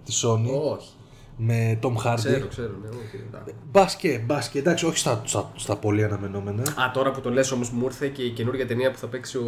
τη 0.05 0.13
Sony 0.23 0.73
Όχι. 0.73 0.89
με 1.37 1.79
Tom 1.83 1.93
Hardy. 2.05 2.15
Ξέρω, 2.15 2.47
ξέρω, 2.47 2.71
ναι, 2.81 2.87
όχι. 2.89 3.23
εντάξει. 3.27 3.53
Μπάσκε, 3.71 4.23
μπάσκε. 4.25 4.59
Εντάξει, 4.59 4.85
όχι 4.85 4.97
στα, 4.97 5.21
στα, 5.25 5.51
στα 5.55 5.75
πολύ 5.75 6.03
αναμενόμενα. 6.03 6.61
Α, 6.61 6.91
τώρα 6.93 7.11
που 7.11 7.21
το 7.21 7.29
λες 7.29 7.51
όμως 7.51 7.69
μου 7.71 7.85
ήρθε 7.85 8.07
και 8.07 8.21
η 8.23 8.29
καινούργια 8.29 8.67
ταινία 8.67 8.91
που 8.91 8.97
θα 8.97 9.07
παίξει 9.07 9.37
ο... 9.37 9.43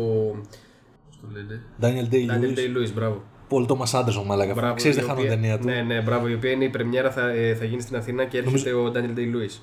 Πώς 1.09 1.20
το 1.22 1.28
λένε; 1.32 1.62
Daniel 1.82 2.14
Daniel 2.14 2.14
Day-Lewis. 2.14 2.57
Day-Lewis, 2.57 2.93
μπράβο. 2.93 3.22
Paul 3.49 3.66
Thomas 3.68 3.99
Anderson, 3.99 4.24
μαλάκα. 4.26 4.53
Μπράβο, 4.53 4.74
Ξέρεις, 4.76 4.95
η 4.97 4.99
δεν 4.99 5.07
χάνω 5.09 5.20
οποία- 5.20 5.32
ταινία 5.32 5.59
του. 5.59 5.66
Ναι, 5.66 5.82
ναι, 5.82 6.01
μπράβο, 6.01 6.28
η 6.28 6.34
οποία 6.34 6.51
είναι 6.51 6.64
η 6.64 6.70
πρεμιέρα 6.70 7.12
θα, 7.12 7.28
ε, 7.30 7.55
θα 7.55 7.66
γίνει 7.66 7.82
στην 7.82 7.95
Αθήνα 7.95 8.26
και 8.26 8.38
έρχεται 8.38 8.74
ο 8.74 8.91
Daniel 8.95 9.18
Day-Lewis. 9.18 9.59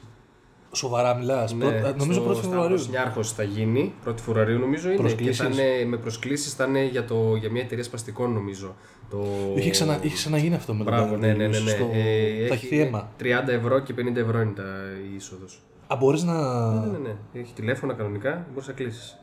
Σοβαρά 0.72 1.14
μιλάς. 1.14 1.52
Ναι, 1.54 1.80
νομίζω 1.96 2.30
1η 2.30 2.34
Φεβρουαρίου. 2.34 2.86
Νιάρχος 2.90 3.32
θα 3.32 3.42
γίνει. 3.42 3.92
1η 4.08 4.14
Φεβρουαρίου 4.24 4.58
νομίζω 4.58 4.88
είναι. 4.88 4.96
Προσκλήσεις. 4.96 5.36
Και 5.36 5.42
θα 5.42 5.62
είναι 5.62 5.84
με 5.84 5.96
προσκλήσεις 5.96 6.52
θα 6.54 6.64
είναι 6.64 6.84
για, 6.84 7.04
το, 7.04 7.36
για 7.36 7.50
μια 7.50 7.62
εταιρεία 7.62 7.84
σπαστικών 7.84 8.32
νομίζω. 8.32 8.74
Το... 9.10 9.24
Είχε, 9.56 9.70
ξανα, 9.70 9.98
είχε 10.02 10.14
ξαναγίνει 10.14 10.54
αυτό 10.54 10.74
με 10.74 10.84
τον 10.84 10.92
Μπράβο, 10.94 11.14
Daniel 11.14 11.18
ναι, 11.18 11.32
ναι, 11.32 11.46
ναι. 11.46 11.58
Day-Lewis 11.58 11.62
ναι. 11.64 11.70
Στο... 11.70 11.90
Ε, 11.92 12.46
Θα 12.46 12.54
έχει- 12.54 12.66
έχει 12.66 12.76
αίμα. 12.76 13.10
30 13.20 13.24
ευρώ 13.48 13.78
και 13.78 13.94
50 13.98 14.16
ευρώ 14.16 14.40
είναι 14.40 14.52
τα, 14.52 14.64
η 15.12 15.14
είσοδος. 15.16 15.62
Α, 15.86 15.96
μπορείς 15.96 16.22
να... 16.22 16.34
Ναι, 16.70 16.86
ναι, 16.86 16.98
ναι. 16.98 17.40
Έχει 17.40 17.52
τηλέφωνα 17.52 17.94
κανονικά, 17.94 18.46
μπορείς 18.52 18.66
να 18.68 18.72
κλείσεις. 18.72 19.16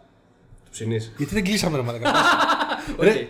Το 0.63 0.69
ψήνεις. 0.71 1.13
Γιατί 1.17 1.33
δεν 1.33 1.43
κλείσαμε 1.43 1.77
ρε 1.77 1.83
μαλάκα. 1.83 2.11
Όχι. 2.97 3.27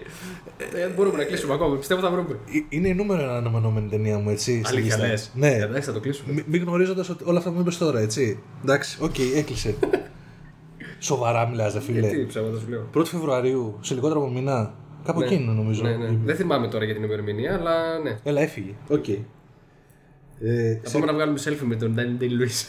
Ε, 0.57 0.87
μπορούμε 0.95 1.17
να 1.17 1.23
κλείσουμε 1.23 1.53
ακόμα. 1.53 1.75
Πιστεύω 1.77 2.01
θα 2.01 2.09
βρούμε. 2.11 2.29
Ε, 2.31 2.59
Είναι 2.69 2.87
η 2.87 2.93
νούμερο 2.93 3.21
ένα 3.21 3.37
αναμενόμενη 3.37 3.89
ταινία 3.89 4.17
μου, 4.17 4.29
έτσι. 4.29 4.61
στη 4.63 4.75
Αλήθεια 4.75 4.95
λίστα. 4.95 5.07
λες. 5.11 5.31
Ναι. 5.33 5.47
Εντάξει, 5.63 5.87
θα 5.87 5.93
το 5.93 5.99
κλείσουμε. 5.99 6.33
Μη- 6.33 6.43
Μην 6.47 6.61
γνωρίζοντας 6.63 7.09
ότι 7.09 7.23
όλα 7.27 7.37
αυτά 7.37 7.49
που 7.49 7.55
μου 7.55 7.61
είπες 7.61 7.77
τώρα, 7.77 7.99
έτσι. 7.99 8.39
Εντάξει, 8.63 8.97
οκ, 9.01 9.15
έκλεισε. 9.35 9.75
Σοβαρά 10.99 11.47
μιλάς, 11.47 11.73
δε 11.73 11.79
φίλε. 11.81 12.07
Τι 12.07 12.25
ψέματα 12.25 12.59
σου 12.59 12.69
λέω. 12.69 12.89
1η 12.93 13.05
Φεβρουαρίου, 13.05 13.77
σε 13.81 13.93
λιγότερο 13.93 14.19
από 14.23 14.29
μήνα. 14.31 14.73
Κάπου 15.03 15.19
Ναι. 15.19 15.25
εκεί 15.25 15.35
είναι 15.35 15.51
νομίζω. 15.51 15.81
Ναι, 15.83 15.95
ναι. 15.95 16.17
Δεν 16.23 16.35
θυμάμαι 16.35 16.67
τώρα 16.67 16.85
για 16.85 16.93
την 16.93 17.03
ημερομηνία, 17.03 17.53
αλλά 17.53 17.99
ναι. 17.99 18.17
Έλα, 18.23 18.41
έφυγε. 18.41 18.73
Οκ. 18.89 19.07
Ε, 19.07 20.79
Θα 20.83 20.89
σε- 20.89 20.93
πάμε 20.93 21.05
να 21.05 21.13
βγάλουμε 21.13 21.39
selfie 21.45 21.63
με 21.65 21.75
τον 21.75 21.95
Daniel 21.97 22.21
Day-Lewis. 22.23 22.65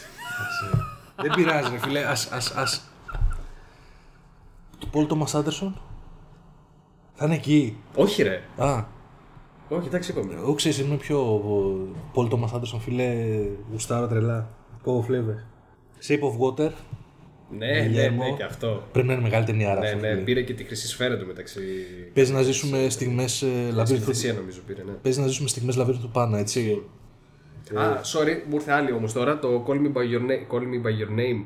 Δεν 1.21 1.31
πειράζει, 1.35 1.69
ρε 1.71 1.77
φίλε. 1.77 2.03
Ας, 2.05 2.27
ας, 2.31 2.51
ας. 2.51 2.91
Το 4.79 4.87
Paul 4.93 5.07
Thomas 5.07 5.39
Anderson 5.39 5.71
θα 7.19 7.25
είναι 7.25 7.35
εκεί. 7.35 7.77
Όχι, 7.95 8.23
ρε. 8.23 8.41
Α, 8.57 8.83
Όχι, 9.69 9.87
εντάξει, 9.87 10.11
είπαμε. 10.11 10.33
εγώ 10.33 10.53
ξέρεις, 10.53 10.79
είμαι 10.79 10.95
πιο 10.95 11.19
ο, 11.19 11.75
Paul 12.15 12.29
Thomas 12.29 12.55
Anderson, 12.55 12.79
φίλε, 12.79 13.13
γουστάρα 13.71 14.07
τρελά. 14.07 14.49
Κόβω 14.83 15.01
φλέβες. 15.01 15.45
Shape 16.07 16.19
of 16.19 16.39
Water, 16.65 16.71
Ναι, 17.57 17.65
ναι, 17.65 17.79
Γιλιέρμο. 17.81 18.23
ναι, 18.23 18.31
και 18.31 18.43
αυτό. 18.43 18.83
πρέπει 18.91 19.07
να 19.07 19.13
είναι 19.13 19.21
μεγάλη 19.21 19.45
ταινία. 19.45 19.73
Ναι, 19.73 19.87
αυτό, 19.87 19.99
ναι, 19.99 20.09
φίλε. 20.09 20.21
πήρε 20.21 20.41
και 20.41 20.53
τη 20.53 20.63
χρυσή 20.63 20.87
σφαίρα 20.87 21.17
του 21.17 21.25
μεταξύ. 21.25 21.59
Παίζει 22.13 22.33
να 22.33 22.41
ζήσουμε 22.41 22.89
στιγμές 22.89 23.41
ε, 23.41 23.45
Στην 23.65 23.75
λαβύρινθου. 23.75 24.13
θυσία 24.13 24.33
νομίζω 24.33 24.59
πήρε, 24.67 24.83
ναι. 24.83 24.91
Παίζει 24.91 25.19
να 25.19 25.27
ζήσουμε 25.27 25.47
στιγμές 25.47 25.75
λαβύρινθου 25.75 26.09
πάνω, 26.09 26.37
έτσι. 26.37 26.81
Α, 27.73 27.83
sorry, 28.03 28.41
μου 28.49 28.55
ήρθε 28.55 28.71
άλλη 28.71 28.91
όμως 28.91 29.13
τώρα. 29.13 29.39
Το 29.39 29.65
Call 29.67 29.71
Me 29.73 29.97
By 29.97 30.01
Your 30.01 30.21
Name. 30.21 30.53
Call 30.55 30.61
me 30.61 30.85
by 30.85 30.91
your 31.01 31.19
name. 31.19 31.43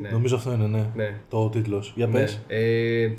Ναι. 0.00 0.08
Νομίζω 0.10 0.36
αυτό 0.36 0.52
είναι, 0.52 0.66
ναι. 0.66 0.86
Ναι. 0.94 1.20
Το 1.28 1.48
τίτλος. 1.48 1.92
Για 1.96 2.06
Ναι. 2.06 2.12
πες. 2.12 2.40
Ε, 2.46 3.10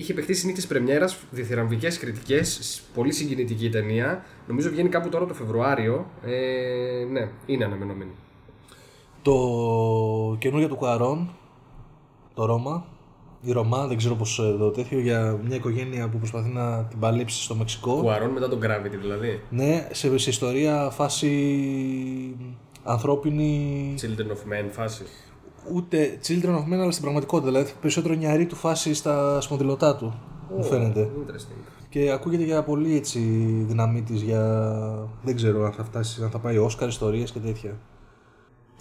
είχε 0.00 0.14
παιχτεί 0.14 0.34
στη 0.34 0.46
νύχτη 0.46 0.66
πρεμιέρας, 0.66 1.18
διθυραμβικές 1.30 1.98
κριτικές, 1.98 2.80
πολύ 2.94 3.12
συγκινητική 3.12 3.64
η 3.64 3.68
ταινία. 3.68 4.24
Νομίζω 4.46 4.70
βγαίνει 4.70 4.88
κάπου 4.88 5.08
τώρα 5.08 5.26
το 5.26 5.34
Φεβρουάριο. 5.34 6.06
Ε, 6.24 7.04
ναι, 7.10 7.28
είναι 7.46 7.64
αναμενόμενη. 7.64 8.10
Το 9.22 10.36
καινούργιο 10.38 10.68
του 10.68 10.76
Κουαρών, 10.76 11.30
το 12.34 12.44
Ρώμα, 12.44 12.86
η 13.40 13.52
Ρωμά, 13.52 13.86
δεν 13.86 13.96
ξέρω 13.96 14.14
πώς 14.14 14.38
ε, 14.38 14.56
το 14.58 14.70
τέτοιο, 14.70 14.98
για 14.98 15.38
μια 15.44 15.56
οικογένεια 15.56 16.08
που 16.08 16.18
προσπαθεί 16.18 16.48
να 16.48 16.84
την 16.84 16.98
παλέψει 16.98 17.42
στο 17.42 17.54
Μεξικό. 17.54 17.94
Κουαρών 18.00 18.30
μετά 18.30 18.48
τον 18.48 18.58
Gravity 18.62 18.98
δηλαδή. 19.00 19.40
Ναι, 19.50 19.88
σε, 19.92 20.18
σε 20.18 20.30
ιστορία 20.30 20.90
φάση 20.90 21.30
ανθρώπινη, 22.84 23.94
Children 24.00 24.30
of 24.30 24.52
Men 24.52 24.68
φάση. 24.70 25.04
Ούτε 25.72 26.18
children 26.26 26.54
of 26.54 26.72
men, 26.72 26.78
αλλά 26.80 26.90
στην 26.90 27.02
πραγματικότητα. 27.02 27.50
Δηλαδή 27.50 27.72
περισσότερο 27.80 28.14
Iñárritu 28.14 28.56
φάση 28.56 28.94
στα 28.94 29.40
σπονδυλωτά 29.40 29.96
του, 29.96 30.20
μου 30.56 30.64
φαίνεται. 30.64 31.08
Interesting. 31.26 31.64
Και 31.88 32.10
ακούγεται 32.10 32.44
για 32.44 32.62
πολύ 32.62 32.96
έτσι 32.96 33.18
δύναμή 33.66 34.02
της 34.02 34.22
για. 34.22 34.42
Δεν 35.22 35.36
ξέρω 35.36 35.64
αν 35.64 35.72
θα 35.72 35.84
φτάσει, 35.84 36.22
αν 36.22 36.30
θα 36.30 36.38
πάει 36.38 36.58
Όσκαρ, 36.58 36.88
ιστορίες 36.88 37.30
και 37.30 37.38
τέτοια. 37.38 37.76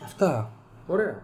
Αυτά. 0.04 0.52
Ωραία. 0.88 1.22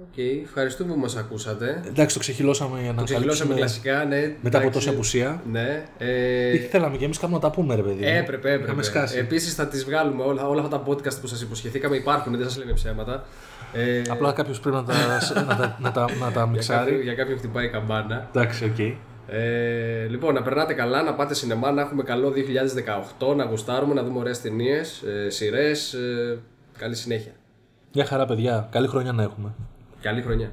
Οκ, 0.00 0.18
ευχαριστούμε 0.42 0.92
που 0.92 0.98
μας 0.98 1.16
ακούσατε. 1.16 1.82
Εντάξει, 1.86 2.14
το 2.14 2.20
ξεχειλώσαμε 2.20 2.80
για 2.80 2.92
να 2.92 2.98
Το 2.98 3.04
ξεχειλώσαμε 3.04 3.54
καλύψουμε 3.54 3.82
κλασικά, 3.84 4.04
ναι. 4.04 4.36
μετά 4.42 4.58
από 4.58 4.66
εντάξει. 4.66 4.70
τόση 4.70 4.88
απουσία. 4.88 5.42
Ναι. 5.50 5.84
Ε, 5.98 6.52
Ή 6.52 6.58
θέλαμε 6.58 6.96
και 6.96 7.04
εμείς 7.04 7.18
κάπου 7.18 7.32
να 7.32 7.38
τα 7.38 7.50
πούμε, 7.50 7.74
ρε 7.74 7.82
παιδί. 7.82 7.94
μου. 7.94 8.00
έπρεπε, 8.08 8.48
έπρεπε. 8.48 8.64
Είχαμε 8.64 8.82
σκάσει. 8.82 9.18
Επίσης 9.18 9.54
θα 9.54 9.66
τις 9.66 9.84
βγάλουμε 9.84 10.22
όλα, 10.22 10.48
όλα 10.48 10.62
αυτά 10.62 10.78
τα 10.78 10.86
podcast 10.86 11.20
που 11.20 11.26
σας 11.26 11.42
υποσχεθήκαμε. 11.42 11.96
Υπάρχουν, 11.96 12.36
δεν 12.36 12.44
σας 12.44 12.58
λέμε 12.58 12.72
ψέματα. 12.72 13.24
Ε, 13.72 14.02
Απλά 14.10 14.32
κάποιος 14.32 14.60
πρέπει 14.60 14.76
να 14.76 14.84
τα, 14.84 14.94
να 15.34 15.56
τα, 15.56 15.76
να 15.80 15.92
τα, 15.92 16.04
να 16.04 16.10
τα 16.10 16.10
για, 16.10 16.30
κάποιον, 16.30 16.48
μιξάρει. 16.50 17.00
για 17.02 17.14
κάποιον 17.14 17.38
χτυπάει 17.38 17.64
η 17.64 17.68
καμπάνα. 17.70 18.28
Εντάξει, 18.28 18.64
οκ. 18.64 18.78
Ε, 19.34 20.06
λοιπόν, 20.08 20.34
να 20.34 20.42
περνάτε 20.42 20.74
καλά, 20.74 21.02
να 21.02 21.14
πάτε 21.14 21.34
σινεμά, 21.34 21.70
να 21.70 21.80
έχουμε 21.82 22.02
καλό 22.02 22.32
2018, 23.30 23.36
να 23.36 23.44
γουστάρουμε, 23.44 23.94
να 23.94 24.02
δούμε 24.02 24.18
ωραίες 24.18 24.40
ταινίες, 24.40 25.02
ε, 25.02 25.30
σειρές. 25.30 25.92
Ε, 25.92 26.38
καλή 26.78 26.94
συνέχεια. 26.94 27.32
Γεια 27.90 28.04
χαρά, 28.04 28.26
παιδιά. 28.26 28.68
Καλή 28.70 28.86
χρονιά 28.88 29.12
να 29.12 29.22
έχουμε. 29.22 29.54
Καλή 30.00 30.22
χρονιά. 30.22 30.50